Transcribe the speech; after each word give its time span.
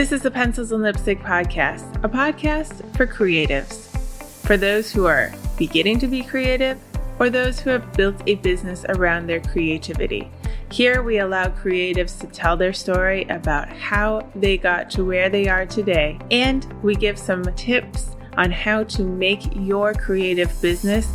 This 0.00 0.12
is 0.12 0.22
the 0.22 0.30
Pencils 0.30 0.72
and 0.72 0.82
Lipstick 0.82 1.20
Podcast, 1.20 2.02
a 2.02 2.08
podcast 2.08 2.96
for 2.96 3.06
creatives, 3.06 3.94
for 4.46 4.56
those 4.56 4.90
who 4.90 5.04
are 5.04 5.30
beginning 5.58 5.98
to 5.98 6.06
be 6.06 6.22
creative 6.22 6.80
or 7.18 7.28
those 7.28 7.60
who 7.60 7.68
have 7.68 7.92
built 7.92 8.16
a 8.26 8.36
business 8.36 8.86
around 8.88 9.26
their 9.26 9.42
creativity. 9.42 10.30
Here, 10.72 11.02
we 11.02 11.18
allow 11.18 11.48
creatives 11.48 12.18
to 12.20 12.26
tell 12.28 12.56
their 12.56 12.72
story 12.72 13.24
about 13.24 13.68
how 13.68 14.26
they 14.34 14.56
got 14.56 14.88
to 14.92 15.04
where 15.04 15.28
they 15.28 15.48
are 15.48 15.66
today, 15.66 16.18
and 16.30 16.64
we 16.82 16.94
give 16.94 17.18
some 17.18 17.44
tips 17.54 18.16
on 18.38 18.50
how 18.50 18.84
to 18.84 19.02
make 19.02 19.54
your 19.54 19.92
creative 19.92 20.50
business 20.62 21.08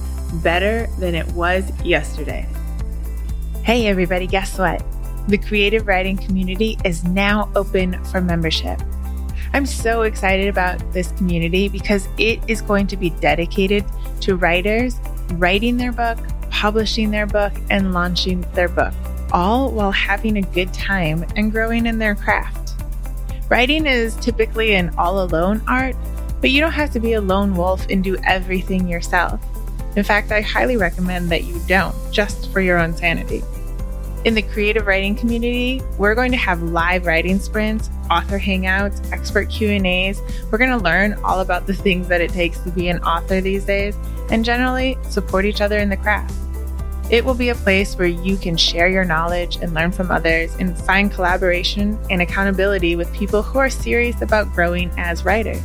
better 0.44 0.86
than 1.00 1.16
it 1.16 1.26
was 1.30 1.72
yesterday. 1.84 2.48
Hey, 3.64 3.88
everybody, 3.88 4.28
guess 4.28 4.60
what? 4.60 4.84
The 5.28 5.38
creative 5.38 5.88
writing 5.88 6.18
community 6.18 6.78
is 6.86 7.04
now 7.04 7.50
open 7.56 8.04
for 8.06 8.22
membership. 8.22 8.80
I'm 9.54 9.66
so 9.66 10.04
excited 10.04 10.48
about 10.48 10.92
this 10.92 11.12
community 11.14 11.70
because 11.70 12.08
it 12.18 12.40
is 12.48 12.62
going 12.62 12.88
to 12.88 12.98
be 12.98 13.10
dedicated 13.10 13.86
to 14.22 14.36
writers 14.36 15.00
writing 15.34 15.78
their 15.78 15.92
book, 15.92 16.20
publishing 16.50 17.10
their 17.10 17.26
book, 17.26 17.54
and 17.70 17.94
launching 17.94 18.42
their 18.54 18.70
book, 18.70 18.94
all 19.32 19.72
while 19.72 19.92
having 19.92 20.38
a 20.38 20.42
good 20.42 20.74
time 20.74 21.26
and 21.36 21.52
growing 21.52 21.86
in 21.86 21.98
their 21.98 22.16
craft. 22.16 22.74
Writing 23.50 23.86
is 23.86 24.16
typically 24.18 24.76
an 24.76 24.94
all 24.98 25.24
alone 25.24 25.62
art, 25.68 25.96
but 26.42 26.52
you 26.52 26.62
don't 26.62 26.72
have 26.72 26.92
to 26.92 27.00
be 27.00 27.14
a 27.14 27.22
lone 27.22 27.56
wolf 27.56 27.86
and 27.90 28.04
do 28.04 28.18
everything 28.26 28.88
yourself. 28.88 29.40
In 29.96 30.04
fact, 30.04 30.32
I 30.32 30.42
highly 30.42 30.78
recommend 30.78 31.30
that 31.30 31.46
you 31.46 31.60
don't, 31.68 31.96
just 32.12 32.52
for 32.52 32.60
your 32.60 32.78
own 32.78 32.96
sanity. 32.96 33.42
In 34.26 34.34
the 34.34 34.42
creative 34.42 34.88
writing 34.88 35.16
community, 35.16 35.84
we're 36.00 36.16
going 36.16 36.32
to 36.32 36.38
have 36.38 36.64
live 36.64 37.06
writing 37.06 37.38
sprints, 37.38 37.92
author 38.10 38.40
hangouts, 38.40 39.12
expert 39.12 39.52
Q&As. 39.52 40.20
We're 40.50 40.58
going 40.58 40.72
to 40.72 40.84
learn 40.84 41.14
all 41.24 41.42
about 41.42 41.68
the 41.68 41.76
things 41.76 42.08
that 42.08 42.22
it 42.22 42.32
takes 42.32 42.58
to 42.62 42.72
be 42.72 42.88
an 42.88 42.98
author 43.04 43.40
these 43.40 43.66
days 43.66 43.96
and 44.32 44.44
generally 44.44 44.98
support 45.04 45.46
each 45.46 45.62
other 45.62 45.78
in 45.78 45.90
the 45.90 45.98
craft. 45.98 46.34
It 47.12 47.24
will 47.24 47.36
be 47.36 47.50
a 47.50 47.56
place 47.56 47.96
where 48.00 48.08
you 48.08 48.36
can 48.36 48.58
share 48.58 48.88
your 48.88 49.06
knowledge 49.06 49.58
and 49.58 49.76
learn 49.76 49.92
from 49.92 50.10
others 50.10 50.56
and 50.56 50.76
find 50.76 51.12
collaboration 51.12 52.00
and 52.10 52.20
accountability 52.24 52.96
with 52.96 53.14
people 53.14 53.44
who 53.44 53.60
are 53.60 53.70
serious 53.70 54.24
about 54.24 54.52
growing 54.54 54.90
as 54.98 55.24
writers. 55.24 55.62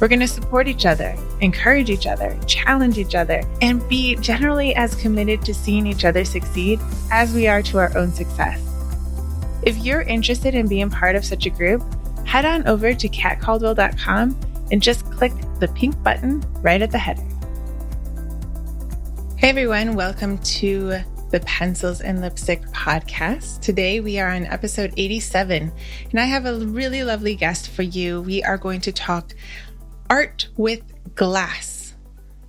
We're 0.00 0.08
going 0.08 0.20
to 0.20 0.28
support 0.28 0.68
each 0.68 0.86
other, 0.86 1.16
encourage 1.40 1.90
each 1.90 2.06
other, 2.06 2.38
challenge 2.46 2.98
each 2.98 3.16
other, 3.16 3.42
and 3.60 3.86
be 3.88 4.14
generally 4.16 4.72
as 4.76 4.94
committed 4.94 5.42
to 5.42 5.52
seeing 5.52 5.88
each 5.88 6.04
other 6.04 6.24
succeed 6.24 6.78
as 7.10 7.34
we 7.34 7.48
are 7.48 7.62
to 7.62 7.78
our 7.78 7.96
own 7.98 8.12
success. 8.12 8.62
If 9.62 9.76
you're 9.78 10.02
interested 10.02 10.54
in 10.54 10.68
being 10.68 10.88
part 10.88 11.16
of 11.16 11.24
such 11.24 11.46
a 11.46 11.50
group, 11.50 11.82
head 12.24 12.44
on 12.44 12.64
over 12.68 12.94
to 12.94 13.08
katcaldwell.com 13.08 14.40
and 14.70 14.80
just 14.80 15.04
click 15.10 15.32
the 15.58 15.68
pink 15.68 16.00
button 16.04 16.44
right 16.62 16.80
at 16.80 16.92
the 16.92 16.98
header. 16.98 17.22
Hey 19.36 19.48
everyone, 19.48 19.96
welcome 19.96 20.38
to 20.38 20.98
the 21.30 21.40
Pencils 21.40 22.00
and 22.00 22.20
Lipstick 22.20 22.62
podcast. 22.68 23.60
Today 23.60 24.00
we 24.00 24.18
are 24.18 24.30
on 24.30 24.46
episode 24.46 24.94
87, 24.96 25.70
and 26.10 26.20
I 26.20 26.24
have 26.24 26.46
a 26.46 26.58
really 26.60 27.04
lovely 27.04 27.34
guest 27.34 27.68
for 27.68 27.82
you. 27.82 28.22
We 28.22 28.42
are 28.44 28.56
going 28.56 28.80
to 28.82 28.92
talk 28.92 29.34
art 30.10 30.48
with 30.56 30.82
glass. 31.14 31.94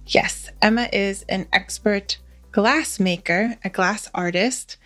Yes, 0.07 0.49
Emma 0.61 0.89
is 0.91 1.23
an 1.29 1.47
expert 1.53 2.17
glass 2.51 2.99
maker, 2.99 3.57
a 3.63 3.69
glass 3.69 4.09
artist. 4.13 4.77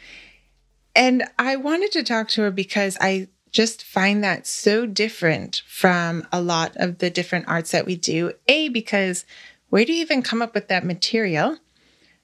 And 0.96 1.24
I 1.40 1.56
wanted 1.56 1.92
to 1.94 2.04
talk 2.04 2.30
to 2.30 2.42
her 2.42 2.52
because 2.52 2.98
I 3.00 3.28
just 3.52 3.84
find 3.84 4.24
that 4.24 4.48
so 4.48 4.86
different 4.86 5.62
from 5.68 6.28
a 6.32 6.42
lot 6.42 6.76
of 6.76 6.98
the 6.98 7.10
different 7.10 7.48
arts 7.48 7.72
that 7.72 7.86
we 7.86 7.96
do. 7.96 8.34
A, 8.48 8.70
because 8.70 9.26
where 9.70 9.86
do 9.86 9.94
you 9.94 10.02
even 10.02 10.22
come 10.22 10.42
up 10.42 10.54
with 10.54 10.68
that 10.68 10.86
material? 10.86 11.58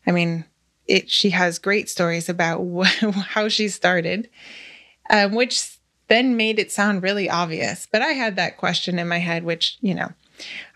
I 0.05 0.11
mean, 0.11 0.45
it, 0.87 1.09
she 1.09 1.29
has 1.29 1.59
great 1.59 1.87
stories 1.87 2.29
about 2.29 2.65
wh- 2.65 3.13
how 3.29 3.47
she 3.47 3.69
started, 3.69 4.29
um, 5.09 5.35
which 5.35 5.77
then 6.07 6.35
made 6.35 6.57
it 6.57 6.71
sound 6.71 7.03
really 7.03 7.29
obvious. 7.29 7.87
But 7.91 8.01
I 8.01 8.09
had 8.09 8.35
that 8.35 8.57
question 8.57 8.97
in 8.97 9.07
my 9.07 9.19
head, 9.19 9.43
which, 9.43 9.77
you 9.81 9.93
know, 9.93 10.11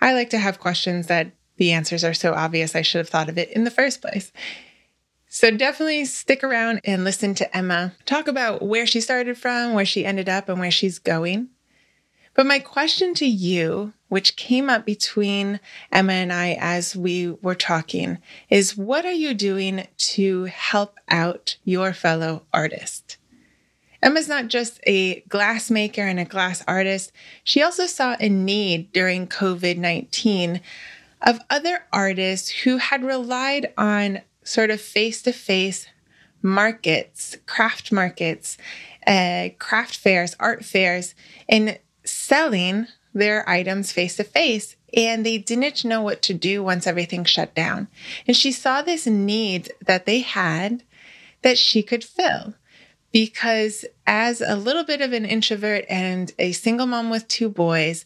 I 0.01 0.13
like 0.13 0.29
to 0.31 0.37
have 0.37 0.59
questions 0.59 1.07
that 1.07 1.31
the 1.57 1.71
answers 1.71 2.03
are 2.03 2.13
so 2.13 2.33
obvious 2.33 2.75
I 2.75 2.81
should 2.81 2.99
have 2.99 3.09
thought 3.09 3.29
of 3.29 3.37
it 3.37 3.49
in 3.51 3.63
the 3.63 3.71
first 3.71 4.01
place. 4.01 4.31
So 5.27 5.49
definitely 5.49 6.05
stick 6.05 6.43
around 6.43 6.81
and 6.83 7.03
listen 7.03 7.33
to 7.35 7.57
Emma 7.57 7.93
talk 8.05 8.27
about 8.27 8.61
where 8.61 8.85
she 8.85 9.01
started 9.01 9.37
from, 9.37 9.73
where 9.73 9.85
she 9.85 10.05
ended 10.05 10.29
up, 10.29 10.47
and 10.47 10.59
where 10.59 10.71
she's 10.71 10.99
going. 10.99 11.49
But 12.35 12.45
my 12.45 12.59
question 12.59 13.13
to 13.15 13.25
you, 13.25 13.93
which 14.09 14.35
came 14.35 14.69
up 14.69 14.85
between 14.85 15.59
Emma 15.91 16.13
and 16.13 16.33
I 16.33 16.57
as 16.59 16.95
we 16.95 17.31
were 17.41 17.55
talking, 17.55 18.17
is 18.49 18.77
what 18.77 19.05
are 19.05 19.11
you 19.11 19.33
doing 19.33 19.87
to 19.97 20.45
help 20.45 20.97
out 21.09 21.57
your 21.63 21.93
fellow 21.93 22.43
artist? 22.51 23.17
Emma's 24.03 24.27
not 24.27 24.49
just 24.49 24.81
a 24.85 25.21
glassmaker 25.21 25.99
and 25.99 26.19
a 26.19 26.25
glass 26.25 26.61
artist, 26.67 27.13
she 27.43 27.61
also 27.61 27.87
saw 27.87 28.17
a 28.19 28.27
need 28.27 28.91
during 28.91 29.27
COVID 29.27 29.77
19 29.77 30.59
of 31.21 31.39
other 31.49 31.85
artists 31.93 32.49
who 32.49 32.77
had 32.77 33.01
relied 33.01 33.73
on 33.77 34.21
sort 34.43 34.69
of 34.69 34.81
face 34.81 35.21
to 35.21 35.31
face 35.31 35.87
markets, 36.41 37.37
craft 37.45 37.93
markets, 37.93 38.57
uh, 39.07 39.49
craft 39.57 39.95
fairs, 39.95 40.35
art 40.37 40.65
fairs, 40.65 41.15
and 41.47 41.79
selling 42.03 42.87
their 43.13 43.47
items 43.47 43.93
face 43.93 44.17
to 44.17 44.25
face. 44.25 44.75
And 44.95 45.25
they 45.25 45.37
didn't 45.37 45.85
know 45.85 46.01
what 46.01 46.21
to 46.23 46.33
do 46.33 46.61
once 46.61 46.85
everything 46.85 47.23
shut 47.23 47.55
down. 47.55 47.87
And 48.27 48.35
she 48.35 48.51
saw 48.51 48.81
this 48.81 49.07
need 49.07 49.71
that 49.85 50.05
they 50.05 50.19
had 50.19 50.83
that 51.41 51.57
she 51.57 51.81
could 51.81 52.03
fill 52.03 52.53
because 53.13 53.85
as 54.05 54.41
a 54.41 54.55
little 54.55 54.83
bit 54.83 55.01
of 55.01 55.13
an 55.13 55.25
introvert 55.25 55.85
and 55.89 56.31
a 56.37 56.51
single 56.51 56.85
mom 56.85 57.09
with 57.09 57.27
two 57.27 57.49
boys, 57.49 58.05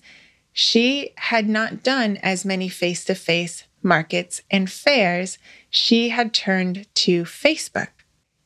she 0.53 1.11
had 1.15 1.47
not 1.47 1.83
done 1.83 2.17
as 2.17 2.45
many 2.45 2.69
face 2.69 3.05
to 3.05 3.15
face 3.15 3.63
markets 3.83 4.41
and 4.49 4.71
fairs. 4.71 5.37
She 5.69 6.09
had 6.09 6.33
turned 6.33 6.87
to 6.95 7.23
Facebook. 7.23 7.89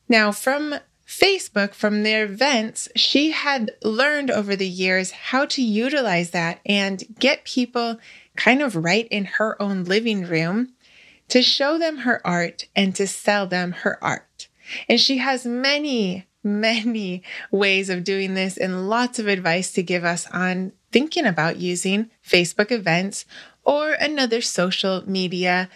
Now, 0.08 0.32
from 0.32 0.74
Facebook, 1.06 1.74
from 1.74 2.02
their 2.02 2.24
events, 2.24 2.88
she 2.96 3.32
had 3.32 3.72
learned 3.82 4.30
over 4.30 4.56
the 4.56 4.68
years 4.68 5.10
how 5.10 5.44
to 5.46 5.62
utilize 5.62 6.30
that 6.30 6.60
and 6.64 7.02
get 7.18 7.44
people 7.44 7.98
kind 8.36 8.62
of 8.62 8.76
right 8.76 9.06
in 9.10 9.24
her 9.24 9.60
own 9.60 9.84
living 9.84 10.22
room 10.24 10.72
to 11.28 11.42
show 11.42 11.78
them 11.78 11.98
her 11.98 12.26
art 12.26 12.66
and 12.74 12.94
to 12.96 13.06
sell 13.06 13.46
them 13.46 13.72
her 13.72 14.02
art. 14.02 14.48
And 14.88 15.00
she 15.00 15.18
has 15.18 15.44
many 15.44 16.26
many 16.42 17.22
ways 17.50 17.88
of 17.88 18.04
doing 18.04 18.34
this 18.34 18.56
and 18.56 18.88
lots 18.88 19.18
of 19.18 19.28
advice 19.28 19.72
to 19.72 19.82
give 19.82 20.04
us 20.04 20.26
on 20.30 20.72
thinking 20.90 21.26
about 21.26 21.56
using 21.56 22.10
Facebook 22.26 22.70
events 22.70 23.24
or 23.64 23.92
another 23.92 24.40
social 24.40 25.08
media 25.08 25.68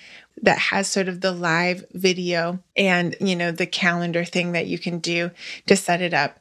that 0.43 0.59
has 0.59 0.87
sort 0.87 1.09
of 1.09 1.21
the 1.21 1.33
live 1.33 1.85
video 1.93 2.59
and, 2.77 3.17
you 3.21 3.35
know, 3.35 3.51
the 3.51 3.67
calendar 3.67 4.25
thing 4.25 4.53
that 4.53 4.67
you 4.67 4.79
can 4.79 4.99
do 4.99 5.31
to 5.67 5.77
set 5.77 6.03
it 6.03 6.13
up. 6.13 6.39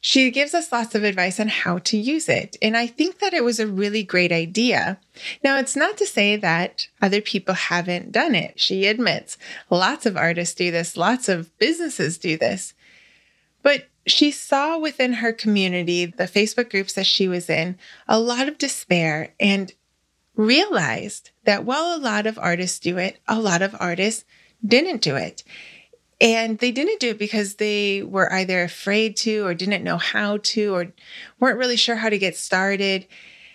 She 0.00 0.30
gives 0.30 0.54
us 0.54 0.70
lots 0.70 0.94
of 0.94 1.02
advice 1.02 1.40
on 1.40 1.48
how 1.48 1.78
to 1.78 1.96
use 1.96 2.28
it. 2.28 2.56
And 2.62 2.76
I 2.76 2.86
think 2.86 3.18
that 3.18 3.34
it 3.34 3.42
was 3.42 3.58
a 3.58 3.66
really 3.66 4.04
great 4.04 4.30
idea. 4.30 5.00
Now, 5.42 5.58
it's 5.58 5.74
not 5.74 5.96
to 5.98 6.06
say 6.06 6.36
that 6.36 6.86
other 7.02 7.20
people 7.20 7.54
haven't 7.54 8.12
done 8.12 8.34
it. 8.34 8.60
She 8.60 8.86
admits 8.86 9.36
lots 9.68 10.06
of 10.06 10.16
artists 10.16 10.54
do 10.54 10.70
this, 10.70 10.96
lots 10.96 11.28
of 11.28 11.56
businesses 11.58 12.18
do 12.18 12.38
this. 12.38 12.72
But 13.66 13.88
she 14.06 14.30
saw 14.30 14.78
within 14.78 15.14
her 15.14 15.32
community, 15.32 16.06
the 16.06 16.28
Facebook 16.28 16.70
groups 16.70 16.92
that 16.92 17.04
she 17.04 17.26
was 17.26 17.50
in, 17.50 17.76
a 18.06 18.16
lot 18.16 18.46
of 18.46 18.58
despair 18.58 19.34
and 19.40 19.72
realized 20.36 21.32
that 21.46 21.64
while 21.64 21.92
a 21.92 21.98
lot 21.98 22.28
of 22.28 22.38
artists 22.38 22.78
do 22.78 22.96
it, 22.96 23.18
a 23.26 23.40
lot 23.40 23.62
of 23.62 23.74
artists 23.80 24.24
didn't 24.64 25.02
do 25.02 25.16
it. 25.16 25.42
And 26.20 26.58
they 26.58 26.70
didn't 26.70 27.00
do 27.00 27.10
it 27.10 27.18
because 27.18 27.56
they 27.56 28.04
were 28.04 28.32
either 28.32 28.62
afraid 28.62 29.16
to 29.16 29.44
or 29.44 29.52
didn't 29.52 29.82
know 29.82 29.98
how 29.98 30.36
to 30.44 30.72
or 30.72 30.92
weren't 31.40 31.58
really 31.58 31.76
sure 31.76 31.96
how 31.96 32.08
to 32.08 32.18
get 32.18 32.36
started. 32.36 33.08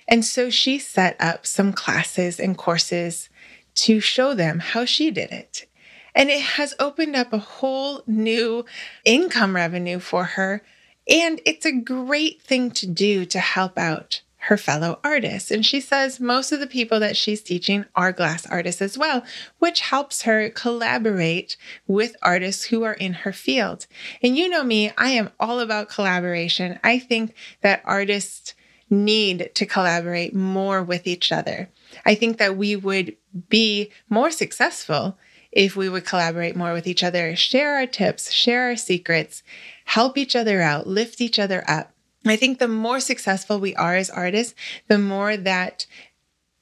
And 0.09 0.25
so 0.25 0.49
she 0.49 0.77
set 0.77 1.15
up 1.21 1.45
some 1.45 1.71
classes 1.71 2.37
and 2.37 2.57
courses 2.57 3.29
to 3.75 4.01
show 4.01 4.33
them 4.33 4.59
how 4.59 4.83
she 4.83 5.09
did 5.09 5.31
it. 5.31 5.69
And 6.15 6.29
it 6.29 6.41
has 6.41 6.73
opened 6.79 7.15
up 7.15 7.33
a 7.33 7.37
whole 7.37 8.03
new 8.07 8.65
income 9.05 9.55
revenue 9.55 9.99
for 9.99 10.23
her. 10.23 10.61
And 11.09 11.41
it's 11.45 11.65
a 11.65 11.71
great 11.71 12.41
thing 12.41 12.71
to 12.71 12.87
do 12.87 13.25
to 13.25 13.39
help 13.39 13.77
out 13.77 14.21
her 14.45 14.57
fellow 14.57 14.99
artists. 15.03 15.51
And 15.51 15.63
she 15.63 15.79
says 15.79 16.19
most 16.19 16.51
of 16.51 16.59
the 16.59 16.67
people 16.67 16.99
that 16.99 17.15
she's 17.15 17.43
teaching 17.43 17.85
are 17.95 18.11
glass 18.11 18.47
artists 18.47 18.81
as 18.81 18.97
well, 18.97 19.23
which 19.59 19.81
helps 19.81 20.23
her 20.23 20.49
collaborate 20.49 21.57
with 21.85 22.15
artists 22.23 22.65
who 22.65 22.81
are 22.83 22.93
in 22.93 23.13
her 23.13 23.33
field. 23.33 23.85
And 24.23 24.35
you 24.35 24.49
know 24.49 24.63
me, 24.63 24.91
I 24.97 25.11
am 25.11 25.29
all 25.39 25.59
about 25.59 25.89
collaboration. 25.89 26.79
I 26.83 26.97
think 26.97 27.35
that 27.61 27.83
artists 27.85 28.55
need 28.89 29.51
to 29.55 29.65
collaborate 29.65 30.35
more 30.35 30.83
with 30.83 31.05
each 31.05 31.31
other. 31.31 31.69
I 32.03 32.15
think 32.15 32.37
that 32.39 32.57
we 32.57 32.75
would 32.75 33.15
be 33.47 33.91
more 34.09 34.31
successful 34.31 35.17
if 35.51 35.75
we 35.75 35.89
would 35.89 36.05
collaborate 36.05 36.55
more 36.55 36.73
with 36.73 36.87
each 36.87 37.03
other, 37.03 37.35
share 37.35 37.75
our 37.75 37.85
tips, 37.85 38.31
share 38.31 38.63
our 38.63 38.75
secrets, 38.75 39.43
help 39.85 40.17
each 40.17 40.35
other 40.35 40.61
out, 40.61 40.87
lift 40.87 41.21
each 41.21 41.39
other 41.39 41.63
up. 41.67 41.93
I 42.25 42.35
think 42.35 42.59
the 42.59 42.67
more 42.67 42.99
successful 42.99 43.59
we 43.59 43.75
are 43.75 43.95
as 43.95 44.09
artists, 44.09 44.53
the 44.87 44.99
more 44.99 45.35
that 45.35 45.85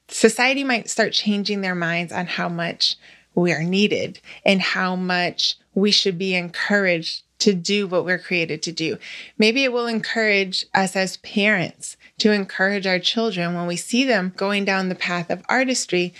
society 0.08 0.64
might 0.64 0.90
start 0.90 1.12
changing 1.12 1.60
their 1.60 1.74
minds 1.74 2.12
on 2.12 2.26
how 2.26 2.48
much 2.48 2.96
we 3.34 3.52
are 3.52 3.62
needed 3.62 4.20
and 4.44 4.60
how 4.60 4.96
much 4.96 5.56
we 5.74 5.90
should 5.90 6.18
be 6.18 6.34
encouraged 6.34 7.22
to 7.40 7.54
do 7.54 7.86
what 7.86 8.04
we're 8.04 8.18
created 8.18 8.62
to 8.62 8.72
do. 8.72 8.98
Maybe 9.38 9.64
it 9.64 9.72
will 9.72 9.86
encourage 9.86 10.66
us 10.74 10.94
as 10.94 11.16
parents 11.18 11.96
to 12.18 12.32
encourage 12.32 12.86
our 12.86 12.98
children 12.98 13.54
when 13.54 13.66
we 13.66 13.76
see 13.76 14.04
them 14.04 14.32
going 14.36 14.64
down 14.64 14.88
the 14.88 14.94
path 14.94 15.30
of 15.30 15.42
artistry 15.48 16.12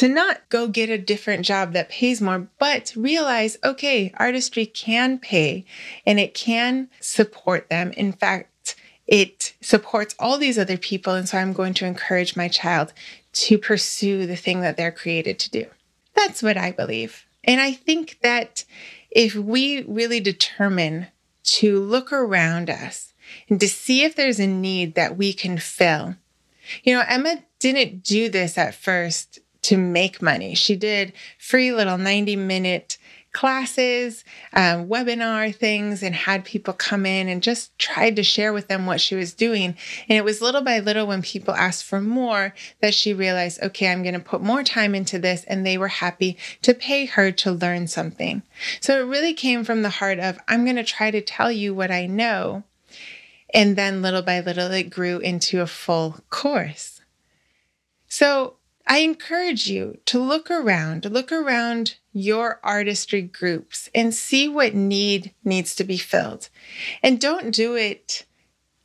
to 0.00 0.08
not 0.08 0.48
go 0.48 0.66
get 0.66 0.88
a 0.88 0.96
different 0.96 1.44
job 1.44 1.74
that 1.74 1.90
pays 1.90 2.22
more, 2.22 2.48
but 2.58 2.90
realize, 2.96 3.58
okay, 3.62 4.10
artistry 4.16 4.64
can 4.64 5.18
pay 5.18 5.66
and 6.06 6.18
it 6.18 6.32
can 6.32 6.88
support 7.00 7.68
them. 7.68 7.92
In 7.98 8.14
fact, 8.14 8.76
it 9.06 9.52
supports 9.60 10.14
all 10.18 10.38
these 10.38 10.58
other 10.58 10.78
people. 10.78 11.12
And 11.12 11.28
so 11.28 11.36
I'm 11.36 11.52
going 11.52 11.74
to 11.74 11.84
encourage 11.84 12.34
my 12.34 12.48
child 12.48 12.94
to 13.34 13.58
pursue 13.58 14.24
the 14.24 14.36
thing 14.36 14.62
that 14.62 14.78
they're 14.78 14.90
created 14.90 15.38
to 15.40 15.50
do. 15.50 15.66
That's 16.14 16.42
what 16.42 16.56
I 16.56 16.72
believe. 16.72 17.26
And 17.44 17.60
I 17.60 17.72
think 17.72 18.20
that 18.22 18.64
if 19.10 19.34
we 19.34 19.82
really 19.82 20.20
determine 20.20 21.08
to 21.42 21.78
look 21.78 22.10
around 22.10 22.70
us 22.70 23.12
and 23.50 23.60
to 23.60 23.68
see 23.68 24.04
if 24.04 24.16
there's 24.16 24.40
a 24.40 24.46
need 24.46 24.94
that 24.94 25.18
we 25.18 25.34
can 25.34 25.58
fill, 25.58 26.16
you 26.84 26.94
know, 26.94 27.04
Emma 27.06 27.44
didn't 27.58 28.02
do 28.02 28.30
this 28.30 28.56
at 28.56 28.74
first 28.74 29.40
to 29.62 29.76
make 29.76 30.22
money. 30.22 30.54
She 30.54 30.76
did 30.76 31.12
free 31.38 31.72
little 31.72 31.98
90 31.98 32.36
minute 32.36 32.98
classes, 33.32 34.24
um, 34.52 34.88
webinar 34.88 35.54
things, 35.54 36.02
and 36.02 36.14
had 36.14 36.44
people 36.44 36.74
come 36.74 37.06
in 37.06 37.28
and 37.28 37.42
just 37.42 37.76
tried 37.78 38.16
to 38.16 38.22
share 38.22 38.52
with 38.52 38.68
them 38.68 38.86
what 38.86 39.00
she 39.00 39.14
was 39.14 39.34
doing. 39.34 39.76
And 40.08 40.18
it 40.18 40.24
was 40.24 40.40
little 40.40 40.62
by 40.62 40.80
little 40.80 41.06
when 41.06 41.22
people 41.22 41.54
asked 41.54 41.84
for 41.84 42.00
more 42.00 42.54
that 42.80 42.94
she 42.94 43.14
realized, 43.14 43.62
okay, 43.62 43.88
I'm 43.88 44.02
going 44.02 44.14
to 44.14 44.20
put 44.20 44.42
more 44.42 44.64
time 44.64 44.94
into 44.94 45.18
this. 45.18 45.44
And 45.44 45.64
they 45.64 45.78
were 45.78 45.88
happy 45.88 46.36
to 46.62 46.74
pay 46.74 47.06
her 47.06 47.30
to 47.32 47.52
learn 47.52 47.86
something. 47.86 48.42
So 48.80 49.00
it 49.00 49.08
really 49.08 49.34
came 49.34 49.64
from 49.64 49.82
the 49.82 49.90
heart 49.90 50.18
of, 50.18 50.38
I'm 50.48 50.64
going 50.64 50.76
to 50.76 50.84
try 50.84 51.10
to 51.10 51.20
tell 51.20 51.52
you 51.52 51.74
what 51.74 51.90
I 51.90 52.06
know. 52.06 52.64
And 53.54 53.76
then 53.76 54.02
little 54.02 54.22
by 54.22 54.40
little, 54.40 54.70
it 54.70 54.90
grew 54.90 55.18
into 55.18 55.60
a 55.60 55.66
full 55.66 56.20
course. 56.30 57.00
So 58.08 58.56
I 58.90 58.98
encourage 58.98 59.68
you 59.68 59.98
to 60.06 60.18
look 60.18 60.50
around, 60.50 61.04
look 61.04 61.30
around 61.30 61.94
your 62.12 62.58
artistry 62.64 63.22
groups 63.22 63.88
and 63.94 64.12
see 64.12 64.48
what 64.48 64.74
need 64.74 65.32
needs 65.44 65.76
to 65.76 65.84
be 65.84 65.96
filled. 65.96 66.48
And 67.00 67.20
don't 67.20 67.54
do 67.54 67.76
it 67.76 68.26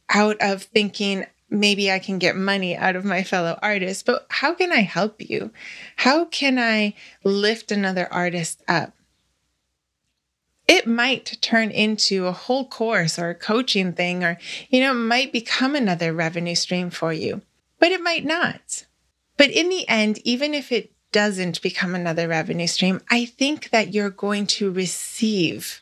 out 0.08 0.38
of 0.40 0.62
thinking, 0.62 1.26
maybe 1.50 1.92
I 1.92 1.98
can 1.98 2.20
get 2.20 2.36
money 2.36 2.76
out 2.76 2.96
of 2.96 3.04
my 3.04 3.24
fellow 3.24 3.58
artists, 3.64 4.04
but 4.04 4.28
how 4.30 4.54
can 4.54 4.72
I 4.72 4.82
help 4.82 5.28
you? 5.28 5.50
How 5.96 6.26
can 6.26 6.60
I 6.60 6.94
lift 7.24 7.72
another 7.72 8.08
artist 8.14 8.62
up? 8.68 8.94
It 10.68 10.86
might 10.86 11.40
turn 11.42 11.72
into 11.72 12.28
a 12.28 12.32
whole 12.32 12.68
course 12.68 13.18
or 13.18 13.32
a 13.32 13.36
coaching 13.36 13.94
thing, 13.94 14.24
or, 14.24 14.38
you 14.70 14.82
know, 14.82 14.92
it 14.92 14.96
might 14.96 15.34
become 15.34 15.74
another 15.74 16.14
revenue 16.14 16.54
stream 16.54 16.92
for 16.92 17.12
you, 17.12 17.42
but 17.80 17.92
it 17.92 18.02
might 18.02 18.24
not. 18.24 18.86
But 19.38 19.52
in 19.52 19.70
the 19.70 19.88
end, 19.88 20.20
even 20.24 20.54
if 20.54 20.72
it 20.72 20.92
doesn't 21.12 21.62
become 21.62 21.96
another 21.96 22.28
revenue 22.28 22.68
stream, 22.68 23.02
I 23.10 23.26
think 23.26 23.70
that 23.70 23.94
you're 23.94 24.10
going 24.10 24.48
to 24.48 24.72
receive 24.72 25.82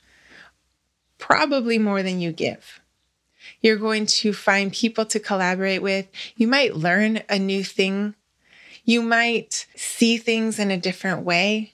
probably 1.17 1.77
more 1.77 2.03
than 2.03 2.19
you 2.19 2.31
give. 2.31 2.81
You're 3.61 3.77
going 3.77 4.05
to 4.07 4.33
find 4.33 4.71
people 4.71 5.05
to 5.05 5.19
collaborate 5.19 5.81
with. 5.81 6.07
You 6.35 6.47
might 6.47 6.75
learn 6.75 7.21
a 7.29 7.39
new 7.39 7.63
thing. 7.63 8.15
You 8.83 9.01
might 9.01 9.65
see 9.75 10.17
things 10.17 10.59
in 10.59 10.71
a 10.71 10.77
different 10.77 11.23
way 11.23 11.73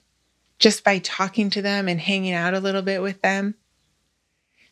just 0.58 0.84
by 0.84 0.98
talking 0.98 1.50
to 1.50 1.62
them 1.62 1.88
and 1.88 2.00
hanging 2.00 2.34
out 2.34 2.54
a 2.54 2.60
little 2.60 2.82
bit 2.82 3.02
with 3.02 3.22
them. 3.22 3.54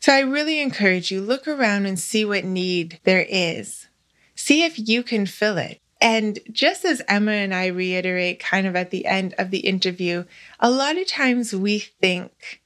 So 0.00 0.12
I 0.12 0.20
really 0.20 0.60
encourage 0.60 1.10
you 1.10 1.20
look 1.20 1.48
around 1.48 1.86
and 1.86 1.98
see 1.98 2.24
what 2.24 2.44
need 2.44 3.00
there 3.04 3.26
is. 3.28 3.88
See 4.34 4.64
if 4.64 4.78
you 4.78 5.02
can 5.02 5.26
fill 5.26 5.58
it. 5.58 5.80
And 6.00 6.38
just 6.52 6.84
as 6.84 7.02
Emma 7.08 7.32
and 7.32 7.54
I 7.54 7.66
reiterate 7.66 8.38
kind 8.38 8.66
of 8.66 8.76
at 8.76 8.90
the 8.90 9.06
end 9.06 9.34
of 9.36 9.50
the 9.50 9.60
interview, 9.60 10.24
a 10.60 10.70
lot 10.70 10.96
of 10.96 11.08
times 11.08 11.52
we 11.52 11.78
think 11.78 12.62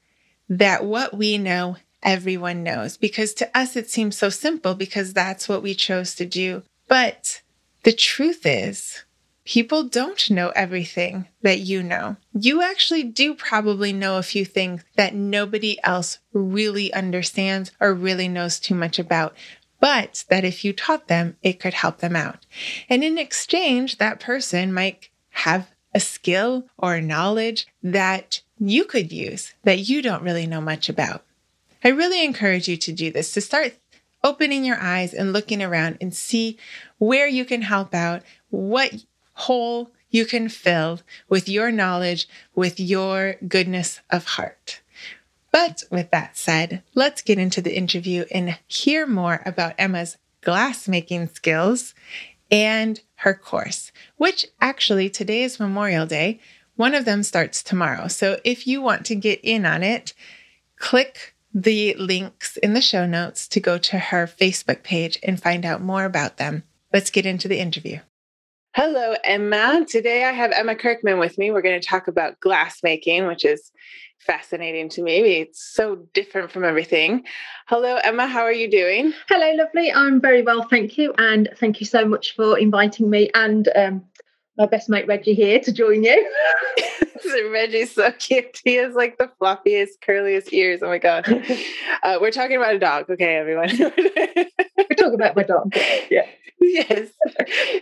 that 0.49 0.85
what 0.85 1.17
we 1.17 1.39
know, 1.39 1.77
everyone 2.03 2.63
knows, 2.63 2.97
because 2.97 3.33
to 3.35 3.59
us 3.59 3.75
it 3.75 3.89
seems 3.89 4.19
so 4.19 4.29
simple 4.29 4.75
because 4.75 5.13
that's 5.15 5.49
what 5.49 5.63
we 5.63 5.75
chose 5.75 6.15
to 6.17 6.27
do. 6.27 6.63
But 6.89 7.41
the 7.85 7.93
truth 7.93 8.45
is, 8.45 9.05
people 9.45 9.85
don't 9.85 10.31
know 10.31 10.53
everything 10.55 11.27
that 11.41 11.61
you 11.61 11.83
know. 11.83 12.17
You 12.33 12.63
actually 12.63 13.05
do 13.05 13.35
probably 13.35 13.93
know 13.93 14.19
a 14.19 14.23
few 14.23 14.45
things 14.45 14.85
that 14.97 15.15
nobody 15.15 15.79
else 15.83 16.19
really 16.33 16.93
understands 16.93 17.73
or 17.81 17.95
really 17.95 18.29
knows 18.29 18.61
too 18.61 18.75
much 18.75 18.99
about 18.99 19.35
but 19.83 20.25
that 20.29 20.45
if 20.45 20.65
you 20.65 20.73
taught 20.73 21.09
them, 21.09 21.37
it 21.43 21.59
could 21.59 21.75
help 21.75 21.99
them 21.99 22.15
out. 22.15 22.47
And 22.89 23.03
in 23.03 23.19
exchange, 23.19 23.99
that 23.99 24.21
person 24.21 24.73
might 24.73 25.09
have 25.31 25.73
a 25.93 25.99
skill 25.99 26.69
or 26.79 27.01
knowledge 27.01 27.67
that 27.83 28.43
you 28.61 28.85
could 28.85 29.11
use 29.11 29.55
that 29.65 29.89
you 29.89 30.01
don't 30.01 30.23
really 30.23 30.47
know 30.47 30.61
much 30.61 30.89
about. 30.89 31.25
I 31.83 31.89
really 31.89 32.25
encourage 32.25 32.69
you 32.69 32.77
to 32.77 32.93
do 32.93 33.11
this, 33.11 33.33
to 33.33 33.41
start 33.41 33.75
opening 34.23 34.65
your 34.65 34.79
eyes 34.79 35.13
and 35.13 35.33
looking 35.33 35.61
around 35.61 35.99
and 36.01 36.15
see 36.15 36.59
where 36.99 37.27
you 37.27 37.45
can 37.45 37.63
help 37.63 37.93
out, 37.93 38.23
what 38.51 39.05
hole 39.33 39.91
you 40.11 40.25
can 40.27 40.49
fill 40.49 41.01
with 41.29 41.49
your 41.49 41.73
knowledge, 41.73 42.29
with 42.55 42.79
your 42.79 43.35
goodness 43.49 44.01
of 44.11 44.27
heart. 44.27 44.81
But 45.53 45.83
with 45.91 46.11
that 46.11 46.37
said, 46.37 46.83
let's 46.95 47.23
get 47.23 47.39
into 47.39 47.61
the 47.61 47.77
interview 47.77 48.25
and 48.33 48.59
hear 48.67 49.07
more 49.07 49.43
about 49.45 49.75
Emma's 49.79 50.17
glassmaking 50.43 51.33
skills 51.35 51.95
and 52.51 53.01
her 53.17 53.35
course, 53.35 53.93
which 54.17 54.47
actually 54.61 55.09
today 55.11 55.43
is 55.43 55.61
Memorial 55.61 56.07
Day. 56.07 56.41
One 56.77 56.95
of 56.95 57.05
them 57.05 57.23
starts 57.23 57.63
tomorrow. 57.63 58.09
So 58.09 58.41
if 58.45 58.67
you 58.67 58.81
want 58.81 59.05
to 59.07 59.15
get 59.15 59.41
in 59.43 59.67
on 59.67 59.83
it, 59.83 60.15
click 60.79 61.35
the 61.55 61.95
links 61.99 62.57
in 62.57 62.73
the 62.73 62.81
show 62.81 63.07
notes 63.07 63.47
to 63.49 63.61
go 63.61 63.77
to 63.77 63.99
her 63.99 64.27
Facebook 64.27 64.83
page 64.83 65.19
and 65.23 65.41
find 65.41 65.67
out 65.67 65.83
more 65.83 66.05
about 66.05 66.39
them. 66.39 66.63
Let's 66.93 67.11
get 67.11 67.27
into 67.27 67.47
the 67.47 67.61
interview. 67.61 68.01
Hello, 68.75 69.15
Emma. 69.23 69.85
Today 69.87 70.25
I 70.25 70.33
have 70.33 70.51
Emma 70.51 70.75
Kirkman 70.75 71.19
with 71.19 71.37
me. 71.37 71.51
We're 71.51 71.61
going 71.61 71.79
to 71.79 71.87
talk 71.87 72.09
about 72.09 72.41
glass 72.41 72.83
making, 72.83 73.27
which 73.27 73.45
is 73.45 73.71
fascinating 74.27 74.89
to 74.91 75.03
me. 75.03 75.41
It's 75.41 75.63
so 75.63 75.97
different 76.15 76.51
from 76.51 76.65
everything. 76.65 77.25
Hello, 77.67 77.97
Emma. 77.97 78.27
How 78.27 78.43
are 78.43 78.53
you 78.53 78.71
doing? 78.71 79.13
Hello, 79.29 79.53
lovely. 79.55 79.93
I'm 79.93 80.21
very 80.21 80.43
well, 80.43 80.63
thank 80.63 80.97
you. 80.97 81.15
And 81.19 81.49
thank 81.57 81.81
you 81.81 81.87
so 81.87 82.05
much 82.07 82.35
for 82.35 82.59
inviting 82.59 83.11
me 83.11 83.31
and 83.35 83.69
um, 83.75 84.05
my 84.57 84.67
best 84.67 84.89
mate 84.89 85.07
Reggie 85.07 85.35
here 85.35 85.61
to 85.61 85.73
join 85.73 86.05
you. 86.05 86.31
Reggie's 87.51 87.95
so 87.95 88.11
cute. 88.13 88.61
He 88.65 88.75
has 88.75 88.95
like 88.95 89.17
the 89.19 89.31
floppiest, 89.41 90.01
curliest 90.07 90.53
ears. 90.53 90.81
Oh 90.83 90.89
my 90.89 90.99
god. 90.99 91.27
Uh, 92.05 92.19
we're 92.21 92.33
talking 92.33 92.57
about 92.57 92.75
a 92.75 92.81
dog. 92.81 93.09
Okay, 93.09 93.37
everyone. 93.37 93.69
we're 93.79 94.97
talking 94.99 95.15
about 95.15 95.37
my 95.37 95.45
dog. 95.45 95.73
Yeah. 96.11 96.27
Yes. 96.61 97.11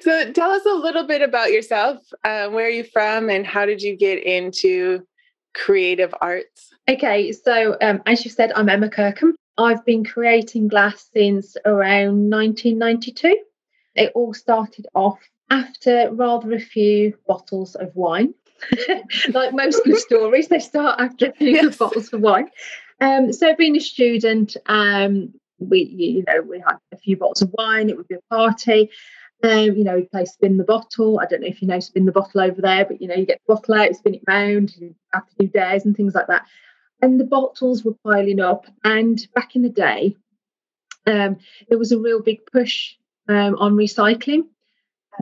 So 0.03 0.31
tell 0.33 0.51
us 0.51 0.67
a 0.67 0.75
little 0.75 1.07
bit 1.07 1.23
about 1.23 1.53
yourself. 1.53 1.97
Uh, 2.23 2.49
where 2.51 2.67
are 2.67 2.71
you 2.71 2.85
from, 2.85 3.31
and 3.31 3.47
how 3.47 3.65
did 3.65 3.81
you 3.81 3.97
get 3.97 4.23
into 4.23 5.07
creative 5.55 6.15
arts? 6.21 6.73
Okay, 6.89 7.33
so 7.33 7.77
um, 7.81 8.03
as 8.07 8.25
you 8.25 8.31
said, 8.31 8.53
I'm 8.55 8.69
Emma 8.69 8.89
Kirkham. 8.89 9.35
I've 9.59 9.85
been 9.85 10.05
creating 10.05 10.69
glass 10.69 11.09
since 11.13 11.57
around 11.65 12.31
1992. 12.31 13.37
It 13.95 14.13
all 14.15 14.33
started 14.33 14.87
off 14.95 15.19
after 15.51 16.11
rather 16.13 16.53
a 16.53 16.61
few 16.61 17.15
bottles 17.27 17.75
of 17.75 17.95
wine. 17.95 18.35
like 19.33 19.53
most 19.53 19.83
good 19.85 19.99
stories, 19.99 20.49
they 20.49 20.59
start 20.59 21.01
after 21.01 21.27
a 21.27 21.33
few 21.33 21.51
yes. 21.51 21.77
bottles 21.77 22.13
of 22.13 22.21
wine. 22.21 22.49
Um, 23.01 23.33
so, 23.33 23.55
being 23.57 23.77
a 23.77 23.81
student, 23.81 24.57
um, 24.67 25.33
we 25.59 25.83
you 25.83 26.25
know 26.27 26.43
we 26.43 26.59
had 26.59 26.77
a 26.93 26.97
few 26.97 27.17
bottles 27.17 27.43
of 27.43 27.51
wine. 27.55 27.89
It 27.89 27.97
would 27.97 28.09
be 28.09 28.17
a 28.17 28.35
party, 28.35 28.91
you 29.49 29.85
know, 29.85 29.97
we 29.97 30.03
play 30.03 30.25
spin 30.25 30.57
the 30.57 30.65
bottle. 30.65 31.21
I 31.21 31.27
don't 31.27 31.41
know 31.41 31.49
if 31.49 31.63
you 31.63 31.69
know 31.69 31.81
spin 31.81 32.05
the 32.05 32.13
bottle 32.13 32.41
over 32.41 32.61
there, 32.61 32.85
but 32.85 33.01
you 33.01 33.09
know, 33.09 33.15
you 33.15 33.27
get 33.27 33.41
the 33.47 33.55
bottle 33.55 33.75
out, 33.75 33.95
spin 33.95 34.15
it 34.15 34.23
round, 34.27 34.75
you 34.77 34.95
have 35.13 35.27
to 35.29 35.35
do 35.39 35.47
dares 35.47 35.85
and 35.85 35.97
things 35.97 36.15
like 36.15 36.27
that. 36.27 36.47
And 37.03 37.19
the 37.19 37.25
bottles 37.25 37.85
were 37.85 37.95
piling 38.05 38.41
up. 38.41 38.67
And 38.85 39.27
back 39.35 39.57
in 39.57 39.63
the 39.63 39.71
day, 39.71 40.17
um, 41.07 41.39
there 41.69 41.79
was 41.79 41.93
a 41.93 41.99
real 41.99 42.23
big 42.23 42.41
push 42.53 42.95
um, 43.29 43.57
on 43.57 43.75
recycling, 43.75 44.43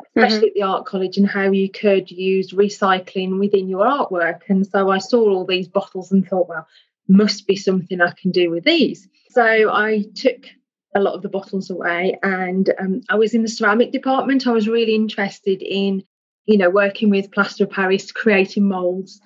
especially 0.06 0.38
mm-hmm. 0.38 0.46
at 0.46 0.54
the 0.54 0.62
art 0.62 0.86
college, 0.86 1.16
and 1.16 1.28
how 1.28 1.50
you 1.50 1.70
could 1.70 2.10
use 2.10 2.52
recycling 2.52 3.38
within 3.38 3.68
your 3.68 3.86
artwork. 3.86 4.40
And 4.48 4.66
so 4.66 4.90
I 4.90 4.98
saw 4.98 5.30
all 5.30 5.46
these 5.46 5.68
bottles 5.68 6.10
and 6.10 6.26
thought, 6.26 6.48
well, 6.48 6.66
must 7.08 7.46
be 7.46 7.56
something 7.56 8.00
I 8.00 8.12
can 8.12 8.32
do 8.32 8.50
with 8.50 8.64
these. 8.64 9.08
So 9.30 9.72
I 9.72 10.04
took 10.14 10.46
a 10.94 11.00
lot 11.00 11.14
of 11.14 11.22
the 11.22 11.28
bottles 11.28 11.70
away 11.70 12.18
and 12.22 12.72
um, 12.78 13.00
I 13.08 13.16
was 13.16 13.34
in 13.34 13.42
the 13.42 13.48
ceramic 13.48 13.92
department. 13.92 14.46
I 14.46 14.52
was 14.52 14.68
really 14.68 14.94
interested 14.94 15.62
in, 15.62 16.02
you 16.46 16.56
know, 16.56 16.70
working 16.70 17.10
with 17.10 17.30
plaster 17.30 17.64
of 17.64 17.70
Paris, 17.70 18.10
creating 18.10 18.68
molds. 18.68 19.20